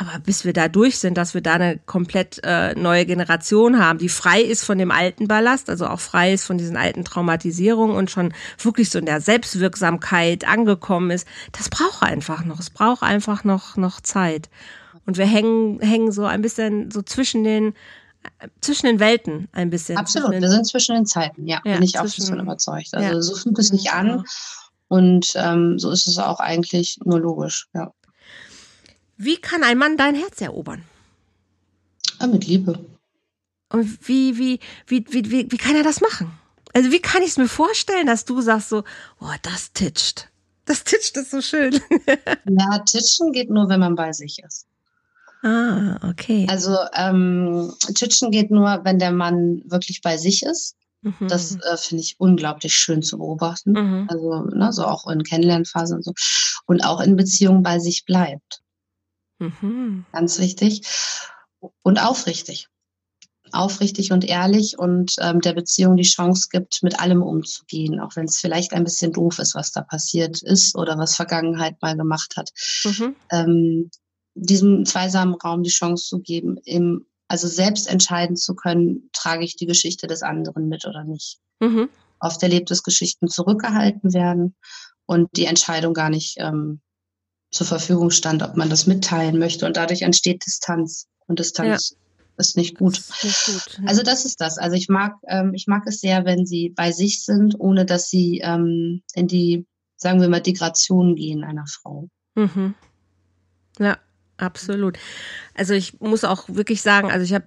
Aber 0.00 0.20
bis 0.20 0.44
wir 0.44 0.52
da 0.52 0.68
durch 0.68 1.00
sind, 1.00 1.18
dass 1.18 1.34
wir 1.34 1.40
da 1.40 1.54
eine 1.54 1.80
komplett 1.84 2.40
äh, 2.44 2.72
neue 2.78 3.04
Generation 3.04 3.84
haben, 3.84 3.98
die 3.98 4.08
frei 4.08 4.40
ist 4.40 4.62
von 4.64 4.78
dem 4.78 4.92
alten 4.92 5.26
Ballast, 5.26 5.68
also 5.68 5.88
auch 5.88 5.98
frei 5.98 6.32
ist 6.32 6.44
von 6.44 6.56
diesen 6.56 6.76
alten 6.76 7.04
Traumatisierungen 7.04 7.96
und 7.96 8.08
schon 8.08 8.32
wirklich 8.62 8.90
so 8.90 9.00
in 9.00 9.06
der 9.06 9.20
Selbstwirksamkeit 9.20 10.46
angekommen 10.46 11.10
ist, 11.10 11.26
das 11.50 11.68
braucht 11.68 12.04
einfach 12.04 12.44
noch. 12.44 12.60
Es 12.60 12.70
braucht 12.70 13.02
einfach 13.02 13.42
noch, 13.42 13.76
noch 13.76 14.00
Zeit. 14.00 14.48
Und 15.04 15.18
wir 15.18 15.26
hängen, 15.26 15.80
hängen 15.80 16.12
so 16.12 16.26
ein 16.26 16.42
bisschen 16.42 16.92
so 16.92 17.02
zwischen 17.02 17.42
den, 17.42 17.74
zwischen 18.60 18.86
den 18.86 19.00
Welten 19.00 19.48
ein 19.50 19.68
bisschen. 19.68 19.96
Absolut, 19.96 20.30
wir 20.30 20.48
sind 20.48 20.64
zwischen 20.64 20.94
den 20.94 21.06
Zeiten, 21.06 21.44
ja, 21.44 21.60
ja 21.64 21.74
bin 21.74 21.82
ich 21.82 21.98
auch 21.98 22.06
schon 22.06 22.38
überzeugt. 22.38 22.94
Also 22.94 23.14
ja. 23.16 23.20
so 23.20 23.34
fühlt 23.34 23.58
es 23.58 23.68
sich 23.68 23.90
an. 23.90 24.22
Und 24.86 25.34
ähm, 25.36 25.78
so 25.78 25.90
ist 25.90 26.06
es 26.06 26.18
auch 26.18 26.38
eigentlich 26.38 26.98
nur 27.04 27.20
logisch, 27.20 27.66
ja. 27.74 27.92
Wie 29.18 29.36
kann 29.36 29.64
ein 29.64 29.76
Mann 29.76 29.96
dein 29.96 30.14
Herz 30.14 30.40
erobern? 30.40 30.84
Ja, 32.18 32.24
ah, 32.24 32.26
mit 32.28 32.46
Liebe. 32.46 32.78
Und 33.70 34.08
wie, 34.08 34.38
wie, 34.38 34.60
wie, 34.86 35.04
wie, 35.10 35.30
wie, 35.30 35.52
wie 35.52 35.56
kann 35.56 35.76
er 35.76 35.82
das 35.82 36.00
machen? 36.00 36.30
Also 36.72 36.92
wie 36.92 37.00
kann 37.00 37.22
ich 37.22 37.30
es 37.30 37.36
mir 37.36 37.48
vorstellen, 37.48 38.06
dass 38.06 38.24
du 38.24 38.40
sagst 38.40 38.68
so, 38.68 38.84
oh, 39.20 39.34
das 39.42 39.72
titscht. 39.72 40.28
Das 40.64 40.84
titscht 40.84 41.16
ist 41.16 41.32
so 41.32 41.40
schön. 41.40 41.80
ja, 42.48 42.78
titschen 42.78 43.32
geht 43.32 43.50
nur, 43.50 43.68
wenn 43.68 43.80
man 43.80 43.96
bei 43.96 44.12
sich 44.12 44.40
ist. 44.46 44.66
Ah, 45.42 45.98
okay. 46.08 46.46
Also 46.48 46.76
ähm, 46.94 47.72
titschen 47.94 48.30
geht 48.30 48.50
nur, 48.50 48.80
wenn 48.84 48.98
der 48.98 49.12
Mann 49.12 49.62
wirklich 49.66 50.00
bei 50.00 50.16
sich 50.16 50.44
ist. 50.44 50.76
Mhm. 51.02 51.28
Das 51.28 51.56
äh, 51.56 51.76
finde 51.76 52.02
ich 52.02 52.16
unglaublich 52.18 52.74
schön 52.74 53.02
zu 53.02 53.18
beobachten. 53.18 53.72
Mhm. 53.72 54.06
Also 54.08 54.44
ne, 54.44 54.72
so 54.72 54.84
auch 54.84 55.08
in 55.08 55.22
Kennenlernphasen 55.24 55.96
und 55.96 56.04
so. 56.04 56.12
Und 56.66 56.84
auch 56.84 57.00
in 57.00 57.16
Beziehungen 57.16 57.62
bei 57.62 57.78
sich 57.78 58.04
bleibt. 58.04 58.62
Mhm. 59.38 60.04
Ganz 60.12 60.38
wichtig. 60.38 60.82
Und 61.82 61.98
aufrichtig. 61.98 62.68
Aufrichtig 63.50 64.12
und 64.12 64.24
ehrlich 64.24 64.78
und 64.78 65.14
ähm, 65.20 65.40
der 65.40 65.54
Beziehung 65.54 65.96
die 65.96 66.02
Chance 66.02 66.48
gibt, 66.50 66.82
mit 66.82 67.00
allem 67.00 67.22
umzugehen, 67.22 67.98
auch 67.98 68.14
wenn 68.14 68.26
es 68.26 68.38
vielleicht 68.38 68.74
ein 68.74 68.84
bisschen 68.84 69.12
doof 69.12 69.38
ist, 69.38 69.54
was 69.54 69.72
da 69.72 69.80
passiert 69.80 70.42
ist 70.42 70.76
oder 70.76 70.98
was 70.98 71.16
Vergangenheit 71.16 71.80
mal 71.80 71.96
gemacht 71.96 72.36
hat. 72.36 72.50
Mhm. 72.84 73.16
Ähm, 73.30 73.90
diesem 74.34 74.84
zweisamen 74.84 75.34
Raum 75.34 75.62
die 75.62 75.70
Chance 75.70 76.06
zu 76.06 76.20
geben, 76.20 76.58
im, 76.64 77.06
also 77.26 77.48
selbst 77.48 77.88
entscheiden 77.88 78.36
zu 78.36 78.54
können, 78.54 79.08
trage 79.12 79.44
ich 79.44 79.56
die 79.56 79.66
Geschichte 79.66 80.06
des 80.06 80.22
anderen 80.22 80.68
mit 80.68 80.84
oder 80.84 81.04
nicht. 81.04 81.38
Mhm. 81.60 81.88
Oft 82.20 82.42
Erlebnisgeschichten 82.42 83.28
zurückgehalten 83.28 84.12
werden 84.12 84.56
und 85.06 85.28
die 85.36 85.46
Entscheidung 85.46 85.94
gar 85.94 86.10
nicht 86.10 86.36
ähm, 86.38 86.80
zur 87.50 87.66
Verfügung 87.66 88.10
stand, 88.10 88.42
ob 88.42 88.56
man 88.56 88.68
das 88.68 88.86
mitteilen 88.86 89.38
möchte. 89.38 89.66
Und 89.66 89.76
dadurch 89.76 90.02
entsteht 90.02 90.44
Distanz. 90.44 91.06
Und 91.26 91.38
Distanz 91.38 91.90
ja. 91.90 91.96
ist 92.36 92.56
nicht 92.56 92.76
gut. 92.76 92.98
Ist 92.98 93.24
nicht 93.24 93.46
gut 93.46 93.78
ne? 93.80 93.88
Also 93.88 94.02
das 94.02 94.24
ist 94.24 94.40
das. 94.40 94.58
Also 94.58 94.76
ich 94.76 94.88
mag, 94.88 95.14
ähm, 95.28 95.54
ich 95.54 95.66
mag 95.66 95.86
es 95.86 96.00
sehr, 96.00 96.24
wenn 96.24 96.46
sie 96.46 96.70
bei 96.70 96.92
sich 96.92 97.24
sind, 97.24 97.58
ohne 97.58 97.86
dass 97.86 98.10
sie 98.10 98.40
ähm, 98.42 99.02
in 99.14 99.28
die, 99.28 99.66
sagen 99.96 100.20
wir 100.20 100.28
mal, 100.28 100.40
Degradation 100.40 101.16
gehen 101.16 101.44
einer 101.44 101.66
Frau. 101.66 102.08
Mhm. 102.34 102.74
Ja, 103.78 103.98
absolut. 104.36 104.98
Also 105.54 105.74
ich 105.74 106.00
muss 106.00 106.24
auch 106.24 106.48
wirklich 106.48 106.82
sagen, 106.82 107.10
also 107.10 107.24
ich 107.24 107.32
habe 107.32 107.46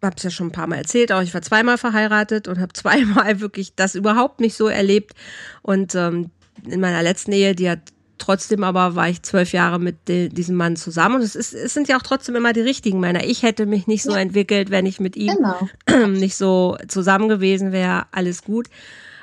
habe 0.00 0.14
es 0.16 0.22
ja 0.22 0.30
schon 0.30 0.48
ein 0.48 0.52
paar 0.52 0.68
Mal 0.68 0.76
erzählt, 0.76 1.10
auch 1.10 1.22
ich 1.22 1.34
war 1.34 1.42
zweimal 1.42 1.76
verheiratet 1.76 2.46
und 2.46 2.60
habe 2.60 2.72
zweimal 2.74 3.40
wirklich 3.40 3.74
das 3.74 3.94
überhaupt 3.94 4.40
nicht 4.40 4.56
so 4.56 4.68
erlebt. 4.68 5.14
Und 5.62 5.94
ähm, 5.94 6.30
in 6.64 6.80
meiner 6.80 7.02
letzten 7.02 7.32
Ehe, 7.32 7.54
die 7.54 7.68
hat 7.70 7.80
Trotzdem 8.18 8.64
aber 8.64 8.94
war 8.94 9.08
ich 9.08 9.22
zwölf 9.22 9.52
Jahre 9.52 9.78
mit 9.78 10.08
de, 10.08 10.28
diesem 10.28 10.56
Mann 10.56 10.76
zusammen 10.76 11.16
und 11.16 11.22
es, 11.22 11.34
ist, 11.34 11.54
es 11.54 11.74
sind 11.74 11.88
ja 11.88 11.96
auch 11.96 12.02
trotzdem 12.02 12.36
immer 12.36 12.52
die 12.52 12.60
richtigen 12.60 13.00
Männer. 13.00 13.24
Ich 13.24 13.42
hätte 13.42 13.66
mich 13.66 13.86
nicht 13.86 14.02
so 14.02 14.12
ja. 14.12 14.18
entwickelt, 14.18 14.70
wenn 14.70 14.86
ich 14.86 15.00
mit 15.00 15.16
ihm 15.16 15.36
genau. 15.36 16.06
nicht 16.08 16.36
so 16.36 16.76
zusammen 16.88 17.28
gewesen 17.28 17.72
wäre. 17.72 18.06
Alles 18.12 18.42
gut. 18.42 18.68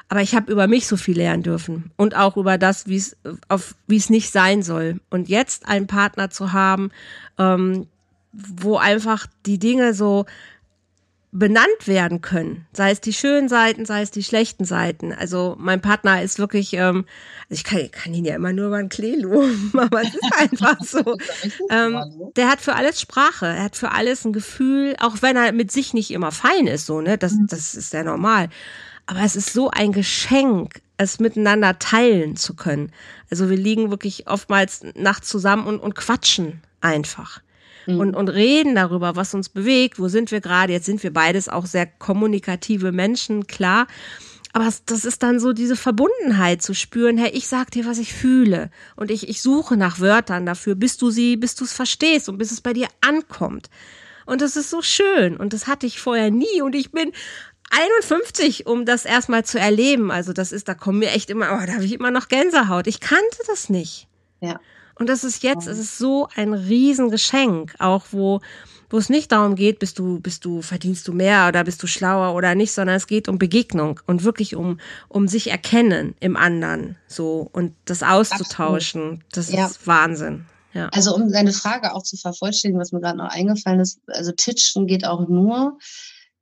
Aber 0.07 0.21
ich 0.21 0.35
habe 0.35 0.51
über 0.51 0.67
mich 0.67 0.87
so 0.87 0.97
viel 0.97 1.17
lernen 1.17 1.43
dürfen 1.43 1.91
und 1.95 2.15
auch 2.15 2.37
über 2.37 2.57
das, 2.57 2.87
wie 2.87 2.97
es 2.97 3.17
auf 3.47 3.75
wie 3.87 3.97
es 3.97 4.09
nicht 4.09 4.31
sein 4.31 4.61
soll. 4.61 4.99
Und 5.09 5.29
jetzt 5.29 5.67
einen 5.67 5.87
Partner 5.87 6.29
zu 6.29 6.53
haben, 6.53 6.91
ähm, 7.39 7.87
wo 8.31 8.77
einfach 8.77 9.27
die 9.45 9.59
Dinge 9.59 9.93
so 9.93 10.25
benannt 11.37 11.85
werden 11.85 12.21
können. 12.21 12.65
Sei 12.71 12.91
es 12.91 13.01
die 13.01 13.11
schönen 13.11 13.49
Seiten, 13.49 13.85
sei 13.85 14.01
es 14.01 14.09
die 14.09 14.23
schlechten 14.23 14.63
Seiten. 14.63 15.11
Also 15.11 15.55
mein 15.59 15.81
Partner 15.81 16.21
ist 16.21 16.39
wirklich, 16.39 16.73
ähm, 16.73 17.05
also 17.49 17.59
ich 17.59 17.65
kann, 17.65 17.91
kann 17.91 18.13
ihn 18.13 18.23
ja 18.23 18.35
immer 18.35 18.53
nur 18.53 18.67
über 18.67 18.77
ein 18.77 18.87
Klee 18.87 19.17
loben, 19.17 19.73
aber 19.77 20.01
es 20.01 20.15
ist 20.15 20.33
einfach 20.33 20.81
so. 20.81 21.17
ähm, 21.69 22.31
der 22.37 22.49
hat 22.49 22.61
für 22.61 22.75
alles 22.75 23.01
Sprache, 23.01 23.47
er 23.47 23.63
hat 23.63 23.75
für 23.75 23.91
alles 23.91 24.23
ein 24.23 24.31
Gefühl, 24.31 24.95
auch 24.99 25.21
wenn 25.21 25.35
er 25.35 25.51
mit 25.51 25.73
sich 25.73 25.93
nicht 25.93 26.11
immer 26.11 26.31
fein 26.31 26.67
ist, 26.67 26.85
so, 26.85 27.01
ne? 27.01 27.17
Das, 27.17 27.33
mhm. 27.33 27.47
das 27.47 27.75
ist 27.75 27.91
ja 27.91 28.03
normal. 28.03 28.47
Aber 29.05 29.19
es 29.21 29.35
ist 29.35 29.51
so 29.51 29.69
ein 29.69 29.91
Geschenk, 29.91 30.81
es 30.95 31.19
miteinander 31.19 31.77
teilen 31.79 32.37
zu 32.37 32.55
können. 32.55 32.93
Also 33.29 33.49
wir 33.49 33.57
liegen 33.57 33.91
wirklich 33.91 34.27
oftmals 34.27 34.85
nachts 34.95 35.27
zusammen 35.27 35.67
und, 35.67 35.79
und 35.79 35.95
quatschen 35.95 36.61
einfach 36.79 37.41
mhm. 37.85 37.99
und, 37.99 38.15
und 38.15 38.29
reden 38.29 38.75
darüber, 38.75 39.15
was 39.15 39.33
uns 39.33 39.49
bewegt, 39.49 39.99
wo 39.99 40.07
sind 40.07 40.31
wir 40.31 40.41
gerade. 40.41 40.73
Jetzt 40.73 40.85
sind 40.85 41.03
wir 41.03 41.13
beides 41.13 41.49
auch 41.49 41.65
sehr 41.65 41.85
kommunikative 41.85 42.91
Menschen, 42.91 43.47
klar. 43.47 43.87
Aber 44.53 44.71
das 44.85 45.03
ist 45.03 45.21
dann 45.21 45.41
so 45.41 45.51
diese 45.51 45.75
Verbundenheit 45.75 46.61
zu 46.61 46.73
spüren, 46.73 47.17
hey, 47.17 47.29
ich 47.31 47.47
sag 47.49 47.71
dir, 47.71 47.85
was 47.85 47.97
ich 47.97 48.13
fühle. 48.13 48.69
Und 48.95 49.11
ich, 49.11 49.27
ich 49.27 49.41
suche 49.41 49.75
nach 49.75 49.99
Wörtern 49.99 50.45
dafür, 50.45 50.75
bis 50.75 50.95
du 50.95 51.09
sie, 51.09 51.35
bis 51.35 51.55
du 51.55 51.65
es 51.65 51.73
verstehst 51.73 52.29
und 52.29 52.37
bis 52.37 52.51
es 52.51 52.61
bei 52.61 52.71
dir 52.71 52.87
ankommt. 53.01 53.69
Und 54.25 54.41
das 54.41 54.55
ist 54.55 54.69
so 54.69 54.81
schön. 54.81 55.35
Und 55.35 55.51
das 55.51 55.67
hatte 55.67 55.85
ich 55.85 55.99
vorher 55.99 56.31
nie. 56.31 56.61
Und 56.61 56.73
ich 56.73 56.91
bin 56.91 57.11
51, 57.69 58.65
um 58.65 58.85
das 58.85 59.03
erstmal 59.05 59.43
zu 59.43 59.59
erleben. 59.59 60.09
Also 60.09 60.31
das 60.31 60.53
ist, 60.53 60.69
da 60.69 60.73
kommen 60.73 60.99
mir 60.99 61.11
echt 61.11 61.29
immer, 61.29 61.47
oh, 61.51 61.65
da 61.65 61.73
habe 61.73 61.85
ich 61.85 61.91
immer 61.91 62.11
noch 62.11 62.29
Gänsehaut. 62.29 62.87
Ich 62.87 63.01
kannte 63.01 63.39
das 63.47 63.69
nicht. 63.69 64.07
Ja. 64.39 64.59
Und 64.97 65.09
das 65.09 65.23
ist 65.23 65.43
jetzt, 65.43 65.67
es 65.67 65.77
ist 65.77 65.97
so 65.97 66.27
ein 66.35 66.53
Riesengeschenk, 66.53 67.75
auch 67.79 68.05
wo, 68.11 68.41
wo 68.89 68.97
es 68.97 69.09
nicht 69.09 69.31
darum 69.31 69.55
geht, 69.55 69.79
bist 69.79 69.99
du, 69.99 70.19
bist 70.19 70.45
du, 70.45 70.61
verdienst 70.61 71.07
du 71.07 71.13
mehr 71.13 71.47
oder 71.47 71.63
bist 71.63 71.83
du 71.83 71.87
schlauer 71.87 72.33
oder 72.33 72.55
nicht, 72.55 72.71
sondern 72.71 72.95
es 72.95 73.07
geht 73.07 73.27
um 73.27 73.37
Begegnung 73.37 73.99
und 74.05 74.23
wirklich 74.23 74.55
um, 74.55 74.79
um 75.09 75.27
sich 75.27 75.51
erkennen 75.51 76.15
im 76.19 76.37
anderen, 76.37 76.97
so, 77.07 77.49
und 77.51 77.73
das 77.85 78.03
auszutauschen. 78.03 79.01
Absolut. 79.01 79.23
Das 79.33 79.51
ja. 79.51 79.65
ist 79.65 79.85
Wahnsinn. 79.85 80.45
Ja. 80.73 80.89
Also 80.89 81.15
um 81.15 81.31
deine 81.31 81.53
Frage 81.53 81.93
auch 81.93 82.03
zu 82.03 82.17
vervollständigen, 82.17 82.79
was 82.79 82.91
mir 82.91 82.99
gerade 82.99 83.17
noch 83.17 83.29
eingefallen 83.29 83.79
ist, 83.79 84.01
also 84.07 84.31
Titschen 84.31 84.87
geht 84.87 85.05
auch 85.05 85.27
nur, 85.27 85.77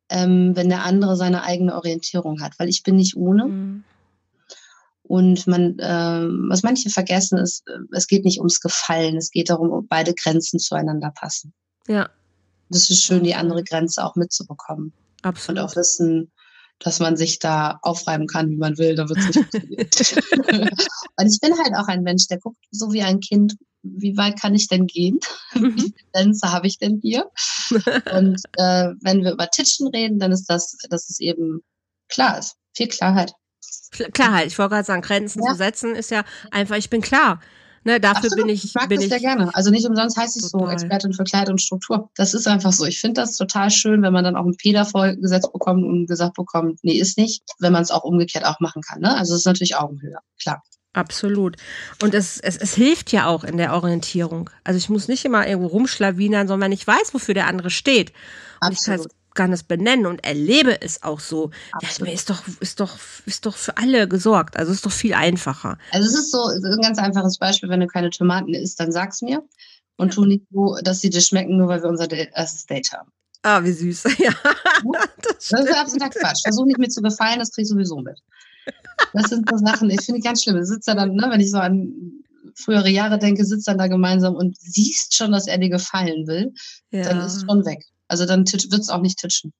ähm, 0.09 0.55
wenn 0.55 0.69
der 0.69 0.83
andere 0.83 1.15
seine 1.15 1.43
eigene 1.43 1.75
Orientierung 1.75 2.41
hat, 2.41 2.53
weil 2.57 2.67
ich 2.67 2.83
bin 2.83 2.95
nicht 2.95 3.15
ohne. 3.15 3.45
Mhm. 3.45 3.83
Und 5.13 5.45
man, 5.45 5.77
äh, 5.77 6.27
was 6.49 6.63
manche 6.63 6.89
vergessen 6.89 7.37
ist, 7.37 7.61
äh, 7.67 7.77
es 7.91 8.07
geht 8.07 8.25
nicht 8.25 8.39
ums 8.39 8.59
Gefallen, 8.59 9.15
es 9.15 9.29
geht 9.29 9.51
darum, 9.51 9.71
ob 9.71 9.87
beide 9.87 10.15
Grenzen 10.15 10.57
zueinander 10.57 11.11
passen. 11.13 11.53
Ja. 11.87 12.09
Das 12.69 12.89
ist 12.89 13.03
schön, 13.03 13.23
die 13.23 13.35
andere 13.35 13.63
Grenze 13.63 14.03
auch 14.03 14.15
mitzubekommen. 14.15 14.91
Absolut. 15.21 15.61
Und 15.61 15.69
auch 15.69 15.75
wissen, 15.75 16.31
dass 16.79 16.99
man 16.99 17.15
sich 17.15 17.37
da 17.37 17.77
aufreiben 17.83 18.25
kann, 18.25 18.49
wie 18.49 18.57
man 18.57 18.75
will, 18.79 18.95
da 18.95 19.07
wird 19.07 19.19
es 19.19 19.25
nicht 19.27 19.39
funktionieren. 19.51 20.69
Und 21.17 21.27
ich 21.27 21.39
bin 21.39 21.59
halt 21.59 21.75
auch 21.75 21.87
ein 21.89 22.01
Mensch, 22.01 22.25
der 22.27 22.39
guckt 22.39 22.57
so 22.71 22.91
wie 22.91 23.03
ein 23.03 23.19
Kind, 23.19 23.55
wie 23.83 24.17
weit 24.17 24.41
kann 24.41 24.55
ich 24.55 24.67
denn 24.67 24.87
gehen? 24.87 25.19
Mhm. 25.53 25.75
Wie 25.75 25.81
viele 25.81 25.93
Grenze 26.11 26.51
habe 26.51 26.65
ich 26.65 26.79
denn 26.79 26.99
hier? 27.03 27.29
Und 27.69 28.41
äh, 28.57 28.89
wenn 29.01 29.23
wir 29.23 29.33
über 29.33 29.47
Titschen 29.51 29.89
reden, 29.89 30.17
dann 30.17 30.31
ist 30.31 30.45
das, 30.45 30.75
dass 30.89 31.07
es 31.07 31.19
eben 31.19 31.61
klar 32.09 32.39
ist. 32.39 32.55
Viel 32.75 32.87
Klarheit. 32.87 33.35
Klarheit, 34.13 34.47
ich 34.47 34.57
wollte 34.57 34.71
gerade 34.71 34.85
sagen, 34.85 35.01
Grenzen 35.01 35.43
ja. 35.43 35.51
zu 35.51 35.57
setzen 35.57 35.95
ist 35.95 36.11
ja 36.11 36.23
einfach, 36.51 36.75
ich 36.75 36.89
bin 36.89 37.01
klar. 37.01 37.39
Ne, 37.85 37.99
dafür 37.99 38.25
Absolut. 38.25 38.45
bin 38.45 38.49
ich. 38.55 38.63
Ich 38.63 38.75
mag 38.75 38.87
bin 38.87 39.01
das 39.01 39.09
sehr 39.09 39.19
gerne. 39.19 39.53
Also 39.53 39.69
nicht 39.69 39.85
umsonst 39.85 40.15
heißt 40.15 40.37
ich 40.37 40.43
so 40.43 40.69
Expertin 40.69 41.13
für 41.13 41.25
Kleid 41.25 41.49
und 41.49 41.61
Struktur. 41.61 42.09
Das 42.15 42.33
ist 42.33 42.47
einfach 42.47 42.71
so. 42.71 42.85
Ich 42.85 43.01
finde 43.01 43.19
das 43.21 43.35
total 43.35 43.71
schön, 43.71 44.01
wenn 44.01 44.13
man 44.13 44.23
dann 44.23 44.37
auch 44.37 44.45
ein 44.45 44.55
P 44.55 44.71
davor 44.71 45.13
gesetzt 45.15 45.51
bekommt 45.51 45.83
und 45.83 46.07
gesagt 46.07 46.35
bekommt, 46.35 46.79
nee, 46.83 46.97
ist 46.97 47.17
nicht, 47.17 47.43
wenn 47.59 47.73
man 47.73 47.83
es 47.83 47.91
auch 47.91 48.05
umgekehrt 48.05 48.45
auch 48.45 48.61
machen 48.61 48.81
kann. 48.81 49.01
Ne? 49.01 49.13
Also 49.13 49.33
es 49.33 49.41
ist 49.41 49.45
natürlich 49.45 49.75
Augenhöhe, 49.75 50.17
klar. 50.41 50.63
Absolut. 50.93 51.57
Und 52.01 52.13
es, 52.13 52.39
es, 52.39 52.55
es 52.55 52.75
hilft 52.75 53.11
ja 53.11 53.25
auch 53.25 53.43
in 53.43 53.57
der 53.57 53.73
Orientierung. 53.73 54.49
Also 54.63 54.77
ich 54.77 54.89
muss 54.89 55.07
nicht 55.07 55.25
immer 55.25 55.45
irgendwo 55.47 55.67
rumschlawinern, 55.67 56.47
sondern 56.47 56.67
wenn 56.67 56.71
ich 56.71 56.85
weiß, 56.85 57.13
wofür 57.13 57.33
der 57.33 57.47
andere 57.47 57.71
steht. 57.71 58.11
Und 58.61 58.69
Absolut. 58.69 58.99
ich 58.99 59.09
kann 59.09 59.22
es 59.35 59.63
benennen 59.63 60.05
und 60.05 60.23
erlebe 60.23 60.81
es 60.81 61.03
auch 61.03 61.19
so. 61.19 61.51
Ja, 61.81 62.07
ist 62.07 62.29
doch, 62.29 62.47
ist 62.59 62.79
doch, 62.79 62.97
ist 63.25 63.45
doch 63.45 63.55
für 63.55 63.77
alle 63.77 64.07
gesorgt. 64.07 64.57
Also 64.57 64.71
ist 64.71 64.85
doch 64.85 64.91
viel 64.91 65.13
einfacher. 65.13 65.77
Also 65.91 66.07
es 66.07 66.15
ist 66.15 66.31
so 66.31 66.45
ein 66.45 66.81
ganz 66.81 66.97
einfaches 66.97 67.37
Beispiel, 67.37 67.69
wenn 67.69 67.79
du 67.79 67.87
keine 67.87 68.09
Tomaten 68.09 68.53
isst, 68.53 68.79
dann 68.79 68.91
sag's 68.91 69.21
mir. 69.21 69.43
Und 69.97 70.09
ja. 70.09 70.15
tu 70.15 70.25
nicht 70.25 70.43
so, 70.51 70.77
dass 70.83 71.01
sie 71.01 71.09
dir 71.09 71.21
schmecken, 71.21 71.57
nur 71.57 71.67
weil 71.67 71.81
wir 71.81 71.89
unser 71.89 72.11
erstes 72.11 72.65
Date 72.65 72.91
haben. 72.93 73.11
Ah, 73.43 73.63
wie 73.63 73.71
süß. 73.71 74.03
Ja. 74.17 74.31
Das, 75.21 75.49
das 75.49 75.65
ist 75.65 75.75
absoluter 75.75 76.09
Quatsch. 76.09 76.41
Versuch 76.43 76.65
nicht 76.65 76.79
mir 76.79 76.89
zu 76.89 77.01
gefallen, 77.01 77.39
das 77.39 77.51
krieg 77.51 77.63
ich 77.63 77.69
sowieso 77.69 77.97
mit. 77.97 78.19
Das 79.13 79.29
sind 79.29 79.49
so 79.49 79.57
Sachen, 79.57 79.89
ich 79.89 80.01
finde 80.01 80.21
ganz 80.21 80.43
schlimm. 80.43 80.55
Du 80.55 80.65
sitzt 80.65 80.87
da 80.87 80.95
dann, 80.95 81.13
ne, 81.13 81.27
wenn 81.29 81.39
ich 81.39 81.51
so 81.51 81.57
an 81.57 82.23
frühere 82.55 82.89
Jahre 82.89 83.19
denke, 83.19 83.45
sitzt 83.45 83.67
dann 83.67 83.77
da 83.77 83.87
gemeinsam 83.87 84.35
und 84.35 84.57
siehst 84.57 85.15
schon, 85.15 85.31
dass 85.31 85.47
er 85.47 85.57
dir 85.57 85.69
gefallen 85.69 86.27
will, 86.27 86.53
ja. 86.91 87.03
dann 87.03 87.19
ist 87.19 87.35
es 87.35 87.41
schon 87.41 87.65
weg. 87.65 87.85
Also 88.07 88.25
dann 88.25 88.45
wird 88.45 88.73
es 88.73 88.89
auch 88.89 89.01
nicht 89.01 89.19
titschen. 89.19 89.53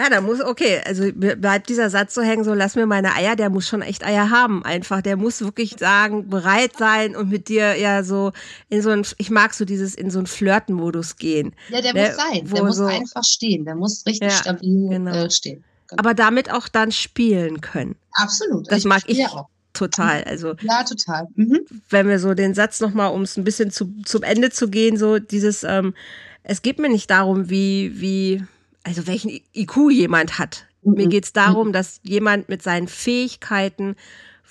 Ja, 0.00 0.08
da 0.08 0.22
muss, 0.22 0.40
okay, 0.40 0.80
also 0.86 1.12
bleibt 1.12 1.68
dieser 1.68 1.90
Satz 1.90 2.14
so 2.14 2.22
hängen, 2.22 2.42
so 2.42 2.54
lass 2.54 2.74
mir 2.74 2.86
meine 2.86 3.14
Eier, 3.14 3.36
der 3.36 3.50
muss 3.50 3.68
schon 3.68 3.82
echt 3.82 4.02
Eier 4.02 4.30
haben, 4.30 4.64
einfach. 4.64 5.02
Der 5.02 5.18
muss 5.18 5.42
wirklich 5.42 5.76
sagen, 5.78 6.30
bereit 6.30 6.72
sein 6.78 7.14
und 7.14 7.28
mit 7.28 7.48
dir 7.48 7.76
ja 7.76 8.02
so 8.02 8.32
in 8.70 8.80
so 8.80 8.88
ein, 8.88 9.06
ich 9.18 9.28
mag 9.28 9.52
so 9.52 9.66
dieses, 9.66 9.94
in 9.94 10.10
so 10.10 10.18
einen 10.18 10.26
Flirten-Modus 10.26 11.16
gehen. 11.16 11.54
Ja, 11.68 11.82
der, 11.82 11.92
der 11.92 12.08
muss 12.08 12.16
sein, 12.16 12.46
der 12.46 12.64
muss 12.64 12.76
so, 12.76 12.86
einfach 12.86 13.24
stehen, 13.24 13.66
der 13.66 13.74
muss 13.74 14.06
richtig 14.06 14.30
ja, 14.30 14.34
stabil 14.34 14.88
genau. 14.88 15.12
äh, 15.12 15.30
stehen. 15.30 15.64
Genau. 15.88 16.00
Aber 16.00 16.14
damit 16.14 16.50
auch 16.50 16.68
dann 16.68 16.92
spielen 16.92 17.60
können. 17.60 17.96
Absolut. 18.12 18.72
Das 18.72 18.78
ich 18.78 18.84
mag 18.86 19.02
ich 19.06 19.26
auch 19.26 19.48
total. 19.80 20.24
Also 20.24 20.54
ja, 20.60 20.84
total. 20.84 21.26
Mhm. 21.34 21.60
Wenn 21.88 22.08
wir 22.08 22.18
so 22.18 22.34
den 22.34 22.54
Satz 22.54 22.80
nochmal, 22.80 23.12
um 23.12 23.22
es 23.22 23.36
ein 23.36 23.44
bisschen 23.44 23.70
zu, 23.70 23.92
zum 24.04 24.22
Ende 24.22 24.50
zu 24.50 24.68
gehen, 24.68 24.96
so 24.96 25.18
dieses, 25.18 25.64
ähm, 25.64 25.94
es 26.42 26.62
geht 26.62 26.78
mir 26.78 26.88
nicht 26.88 27.10
darum, 27.10 27.50
wie, 27.50 27.92
wie, 28.00 28.44
also 28.82 29.06
welchen 29.06 29.30
IQ 29.54 29.90
jemand 29.90 30.38
hat. 30.38 30.66
Mhm. 30.82 30.94
Mir 30.94 31.08
geht 31.08 31.24
es 31.24 31.32
darum, 31.32 31.68
mhm. 31.68 31.72
dass 31.72 32.00
jemand 32.02 32.48
mit 32.48 32.62
seinen 32.62 32.88
Fähigkeiten 32.88 33.96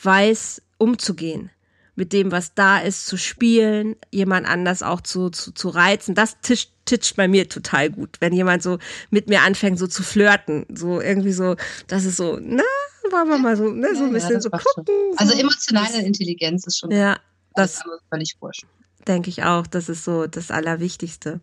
weiß, 0.01 0.61
umzugehen. 0.77 1.51
Mit 1.99 2.13
dem, 2.13 2.31
was 2.31 2.53
da 2.53 2.79
ist, 2.79 3.07
zu 3.07 3.17
spielen, 3.17 3.97
jemand 4.09 4.47
anders 4.47 4.83
auch 4.83 5.01
zu, 5.01 5.29
zu, 5.29 5.51
zu 5.51 5.67
reizen. 5.67 6.15
Das 6.15 6.39
tischt, 6.39 6.71
tischt 6.85 7.17
bei 7.17 7.27
mir 7.27 7.49
total 7.49 7.89
gut. 7.89 8.15
Wenn 8.21 8.31
jemand 8.31 8.63
so 8.63 8.79
mit 9.09 9.27
mir 9.27 9.41
anfängt, 9.41 9.77
so 9.77 9.85
zu 9.85 10.01
flirten. 10.01 10.65
So 10.73 11.01
irgendwie 11.01 11.33
so, 11.33 11.57
das 11.87 12.05
ist 12.05 12.15
so, 12.15 12.39
na, 12.41 12.63
wollen 13.11 13.27
wir 13.27 13.37
mal 13.37 13.57
so, 13.57 13.69
ne, 13.69 13.93
so 13.95 14.05
ein 14.05 14.13
bisschen 14.13 14.35
ja, 14.35 14.41
so 14.41 14.49
gucken. 14.49 14.85
So. 14.85 15.17
Also 15.17 15.33
emotionale 15.33 16.01
Intelligenz 16.01 16.65
ist 16.65 16.79
schon 16.79 16.91
ja, 16.91 17.19
das, 17.53 17.81
völlig 18.09 18.37
wurscht 18.39 18.65
denke 19.07 19.29
ich 19.29 19.43
auch. 19.43 19.67
Das 19.67 19.89
ist 19.89 20.05
so 20.05 20.27
das 20.27 20.51
Allerwichtigste. 20.51 21.41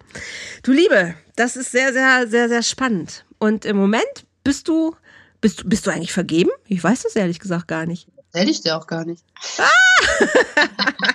Du 0.62 0.72
Liebe, 0.72 1.14
das 1.34 1.56
ist 1.56 1.72
sehr, 1.72 1.92
sehr, 1.92 2.28
sehr, 2.28 2.48
sehr 2.48 2.62
spannend. 2.62 3.26
Und 3.38 3.64
im 3.64 3.76
Moment 3.76 4.26
bist 4.44 4.68
du, 4.68 4.94
bist, 5.40 5.68
bist 5.68 5.86
du 5.86 5.90
eigentlich 5.90 6.12
vergeben? 6.12 6.50
Ich 6.68 6.82
weiß 6.82 7.02
das 7.02 7.16
ehrlich 7.16 7.40
gesagt 7.40 7.68
gar 7.68 7.84
nicht. 7.84 8.08
Erzähl 8.36 8.50
ich 8.50 8.60
dir 8.60 8.76
auch 8.76 8.86
gar 8.86 9.06
nicht. 9.06 9.24
Ah! 9.56 9.70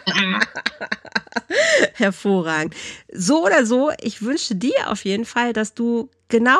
Hervorragend. 1.93 2.73
So 3.13 3.45
oder 3.45 3.63
so, 3.63 3.91
ich 4.01 4.23
wünsche 4.23 4.55
dir 4.55 4.89
auf 4.89 5.05
jeden 5.05 5.25
Fall, 5.25 5.53
dass 5.53 5.75
du 5.75 6.09
genau 6.29 6.59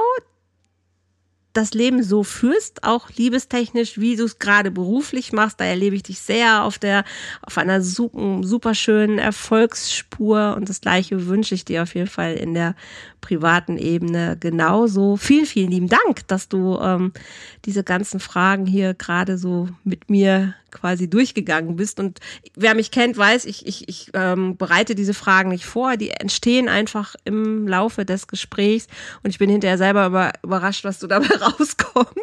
das 1.54 1.74
Leben 1.74 2.04
so 2.04 2.24
führst, 2.24 2.84
auch 2.84 3.10
liebestechnisch, 3.10 4.00
wie 4.00 4.16
du 4.16 4.24
es 4.26 4.40
gerade 4.40 4.72
beruflich 4.72 5.34
machst. 5.34 5.60
Da 5.60 5.66
erlebe 5.66 5.96
ich 5.96 6.04
dich 6.04 6.20
sehr 6.20 6.64
auf 6.64 6.80
der, 6.80 7.04
auf 7.42 7.58
einer 7.58 7.82
super, 7.82 8.40
super 8.44 8.74
schönen 8.74 9.20
Erfolgsspur 9.20 10.56
und 10.56 10.70
das 10.70 10.82
Gleiche 10.82 11.28
wünsche 11.28 11.56
ich 11.56 11.66
dir 11.66 11.84
auf 11.84 11.96
jeden 11.96 12.08
Fall 12.08 12.36
in 12.36 12.54
der 12.54 12.76
privaten 13.20 13.78
Ebene 13.78 14.38
genauso. 14.40 15.18
Vielen, 15.18 15.46
vielen 15.46 15.72
lieben 15.72 15.90
Dank, 15.90 16.28
dass 16.28 16.48
du 16.48 16.80
ähm, 16.80 17.12
diese 17.66 17.84
ganzen 17.84 18.20
Fragen 18.20 18.66
hier 18.66 18.94
gerade 18.94 19.38
so 19.38 19.68
mit 19.84 20.10
mir 20.10 20.56
quasi 20.72 21.10
durchgegangen 21.10 21.76
bist. 21.76 22.00
Und 22.00 22.20
wer 22.56 22.76
mich 22.76 22.92
kennt, 22.92 23.18
weiß, 23.18 23.46
ich, 23.46 23.66
ich, 23.68 23.88
ich 23.88 24.12
ähm, 24.14 24.58
bereite 24.58 24.96
diese 24.96 25.14
Fragen 25.14 25.50
nicht 25.50 25.66
vor. 25.66 25.98
Die 25.98 26.12
entstehen 26.12 26.70
einfach 26.70 27.16
im 27.26 27.68
Laufe 27.68 28.06
des 28.06 28.28
Gesprächs. 28.28 28.88
Und 29.24 29.30
ich 29.30 29.38
bin 29.38 29.50
hinterher 29.50 29.78
selber 29.78 30.08
über, 30.08 30.32
überrascht, 30.44 30.84
was 30.84 31.00
du 31.00 31.08
dabei 31.12 31.36
rauskommt. 31.36 32.18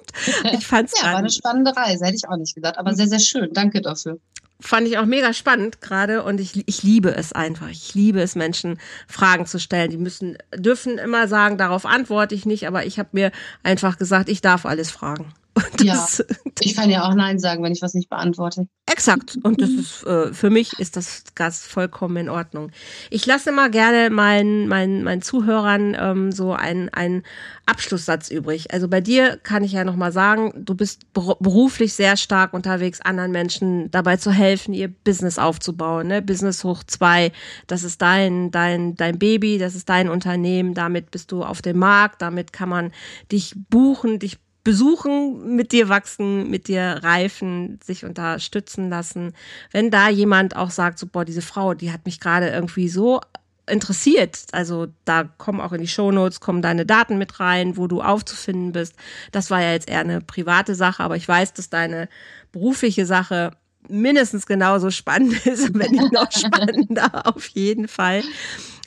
Ich 0.52 0.66
fand's 0.66 0.98
ja, 1.00 1.12
war 1.12 1.16
eine 1.16 1.30
spannende 1.30 1.76
Reise, 1.76 2.04
hätte 2.04 2.16
ich 2.16 2.28
auch 2.28 2.36
nicht 2.36 2.54
gedacht. 2.54 2.78
Aber 2.78 2.94
sehr, 2.94 3.08
sehr 3.08 3.20
schön. 3.20 3.52
Danke 3.52 3.80
dafür 3.80 4.18
fand 4.60 4.88
ich 4.88 4.98
auch 4.98 5.06
mega 5.06 5.32
spannend 5.32 5.80
gerade 5.80 6.22
und 6.24 6.40
ich, 6.40 6.66
ich 6.66 6.82
liebe 6.82 7.14
es 7.14 7.32
einfach. 7.32 7.68
Ich 7.68 7.94
liebe 7.94 8.20
es, 8.20 8.34
Menschen 8.34 8.78
Fragen 9.06 9.46
zu 9.46 9.60
stellen. 9.60 9.90
Die 9.90 9.96
müssen, 9.96 10.36
dürfen 10.54 10.98
immer 10.98 11.28
sagen, 11.28 11.58
darauf 11.58 11.86
antworte 11.86 12.34
ich 12.34 12.44
nicht, 12.44 12.66
aber 12.66 12.84
ich 12.84 12.98
habe 12.98 13.10
mir 13.12 13.30
einfach 13.62 13.98
gesagt, 13.98 14.28
ich 14.28 14.40
darf 14.40 14.66
alles 14.66 14.90
fragen. 14.90 15.32
Ja, 15.80 16.06
ich 16.60 16.74
kann 16.74 16.90
ja 16.90 17.08
auch 17.08 17.14
Nein 17.14 17.38
sagen, 17.38 17.62
wenn 17.62 17.72
ich 17.72 17.82
was 17.82 17.94
nicht 17.94 18.08
beantworte. 18.08 18.68
Exakt. 18.86 19.38
Und 19.42 19.60
das 19.60 19.70
ist 19.70 20.04
äh, 20.04 20.32
für 20.32 20.50
mich 20.50 20.78
ist 20.78 20.96
das 20.96 21.24
ganz 21.34 21.66
vollkommen 21.66 22.16
in 22.16 22.28
Ordnung. 22.28 22.70
Ich 23.10 23.26
lasse 23.26 23.50
immer 23.50 23.68
gerne 23.68 24.10
meinen, 24.10 24.66
meinen, 24.68 25.04
meinen 25.04 25.22
Zuhörern 25.22 25.96
ähm, 25.98 26.32
so 26.32 26.52
einen, 26.52 26.88
einen 26.90 27.22
Abschlusssatz 27.66 28.30
übrig. 28.30 28.72
Also 28.72 28.88
bei 28.88 29.00
dir 29.00 29.36
kann 29.36 29.62
ich 29.62 29.72
ja 29.72 29.84
nochmal 29.84 30.12
sagen, 30.12 30.52
du 30.64 30.74
bist 30.74 31.12
beruflich 31.12 31.94
sehr 31.94 32.16
stark 32.16 32.54
unterwegs, 32.54 33.00
anderen 33.00 33.30
Menschen 33.30 33.90
dabei 33.90 34.16
zu 34.16 34.32
helfen, 34.32 34.74
ihr 34.74 34.88
Business 34.88 35.38
aufzubauen. 35.38 36.06
Ne? 36.06 36.22
Business 36.22 36.64
hoch 36.64 36.82
zwei, 36.84 37.32
das 37.66 37.84
ist 37.84 38.00
dein, 38.00 38.50
dein, 38.50 38.96
dein 38.96 39.18
Baby, 39.18 39.58
das 39.58 39.74
ist 39.74 39.88
dein 39.88 40.08
Unternehmen, 40.08 40.74
damit 40.74 41.10
bist 41.10 41.30
du 41.30 41.44
auf 41.44 41.62
dem 41.62 41.78
Markt, 41.78 42.22
damit 42.22 42.52
kann 42.52 42.68
man 42.68 42.92
dich 43.30 43.54
buchen, 43.68 44.18
dich 44.18 44.38
besuchen, 44.68 45.56
mit 45.56 45.72
dir 45.72 45.88
wachsen, 45.88 46.50
mit 46.50 46.68
dir 46.68 47.00
reifen, 47.02 47.80
sich 47.82 48.04
unterstützen 48.04 48.90
lassen. 48.90 49.32
Wenn 49.70 49.90
da 49.90 50.10
jemand 50.10 50.56
auch 50.56 50.70
sagt, 50.70 50.98
so, 50.98 51.06
boah, 51.06 51.24
diese 51.24 51.40
Frau, 51.40 51.72
die 51.72 51.90
hat 51.90 52.04
mich 52.04 52.20
gerade 52.20 52.50
irgendwie 52.50 52.90
so 52.90 53.22
interessiert, 53.66 54.46
also 54.52 54.88
da 55.06 55.24
kommen 55.24 55.62
auch 55.62 55.72
in 55.72 55.80
die 55.80 55.88
Shownotes, 55.88 56.40
kommen 56.40 56.60
deine 56.60 56.84
Daten 56.84 57.16
mit 57.16 57.40
rein, 57.40 57.78
wo 57.78 57.86
du 57.86 58.02
aufzufinden 58.02 58.72
bist. 58.72 58.92
Das 59.32 59.50
war 59.50 59.62
ja 59.62 59.72
jetzt 59.72 59.88
eher 59.88 60.00
eine 60.00 60.20
private 60.20 60.74
Sache, 60.74 61.02
aber 61.02 61.16
ich 61.16 61.26
weiß, 61.26 61.54
dass 61.54 61.70
deine 61.70 62.10
berufliche 62.52 63.06
Sache 63.06 63.52
mindestens 63.88 64.46
genauso 64.46 64.90
spannend 64.90 65.32
ist, 65.46 65.72
wenn 65.72 65.92
nicht 65.92 66.12
noch 66.12 66.30
spannender 66.32 67.26
auf 67.26 67.46
jeden 67.48 67.88
Fall. 67.88 68.22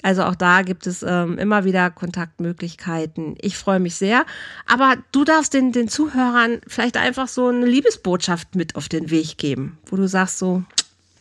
Also 0.01 0.23
auch 0.23 0.35
da 0.35 0.61
gibt 0.61 0.87
es 0.87 1.03
ähm, 1.03 1.37
immer 1.37 1.65
wieder 1.65 1.89
Kontaktmöglichkeiten. 1.91 3.35
Ich 3.39 3.57
freue 3.57 3.79
mich 3.79 3.95
sehr. 3.95 4.25
Aber 4.67 4.95
du 5.11 5.23
darfst 5.23 5.53
den, 5.53 5.71
den 5.71 5.87
Zuhörern 5.87 6.61
vielleicht 6.67 6.97
einfach 6.97 7.27
so 7.27 7.47
eine 7.47 7.65
Liebesbotschaft 7.65 8.55
mit 8.55 8.75
auf 8.75 8.89
den 8.89 9.09
Weg 9.09 9.37
geben, 9.37 9.77
wo 9.85 9.95
du 9.95 10.07
sagst 10.07 10.39
so, 10.39 10.63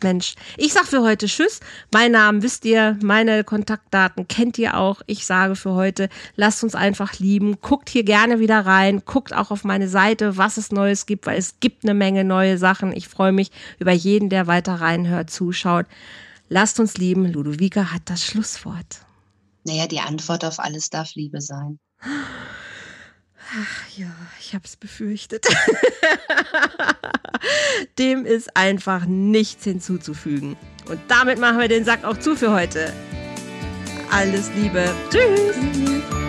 Mensch, 0.03 0.35
ich 0.57 0.73
sag 0.73 0.85
für 0.85 1.01
heute 1.01 1.27
Tschüss. 1.27 1.59
Mein 1.91 2.11
Namen 2.11 2.41
wisst 2.43 2.65
ihr, 2.65 2.97
meine 3.03 3.43
Kontaktdaten 3.43 4.27
kennt 4.27 4.57
ihr 4.57 4.77
auch. 4.77 5.01
Ich 5.05 5.25
sage 5.25 5.55
für 5.55 5.73
heute, 5.73 6.09
lasst 6.35 6.63
uns 6.63 6.75
einfach 6.75 7.19
lieben. 7.19 7.59
Guckt 7.61 7.89
hier 7.89 8.03
gerne 8.03 8.39
wieder 8.39 8.65
rein. 8.65 9.03
Guckt 9.05 9.35
auch 9.35 9.51
auf 9.51 9.63
meine 9.63 9.87
Seite, 9.87 10.37
was 10.37 10.57
es 10.57 10.71
Neues 10.71 11.05
gibt, 11.05 11.27
weil 11.27 11.37
es 11.37 11.59
gibt 11.59 11.83
eine 11.83 11.93
Menge 11.93 12.23
neue 12.23 12.57
Sachen. 12.57 12.95
Ich 12.95 13.07
freue 13.07 13.31
mich 13.31 13.51
über 13.79 13.91
jeden, 13.91 14.29
der 14.29 14.47
weiter 14.47 14.75
reinhört, 14.75 15.29
zuschaut. 15.29 15.85
Lasst 16.53 16.81
uns 16.81 16.97
lieben. 16.97 17.31
Ludovica 17.31 17.93
hat 17.93 18.01
das 18.09 18.25
Schlusswort. 18.25 19.05
Naja, 19.63 19.87
die 19.87 20.01
Antwort 20.01 20.43
auf 20.43 20.59
alles 20.59 20.89
darf 20.89 21.15
Liebe 21.15 21.39
sein. 21.39 21.79
Ach 22.01 23.97
ja, 23.97 24.13
ich 24.37 24.53
habe 24.53 24.65
es 24.65 24.75
befürchtet. 24.75 25.47
Dem 27.97 28.25
ist 28.25 28.57
einfach 28.57 29.05
nichts 29.05 29.63
hinzuzufügen. 29.63 30.57
Und 30.89 30.99
damit 31.07 31.39
machen 31.39 31.57
wir 31.57 31.69
den 31.69 31.85
Sack 31.85 32.03
auch 32.03 32.17
zu 32.17 32.35
für 32.35 32.51
heute. 32.51 32.91
Alles 34.11 34.49
Liebe. 34.53 34.93
Tschüss. 35.09 36.20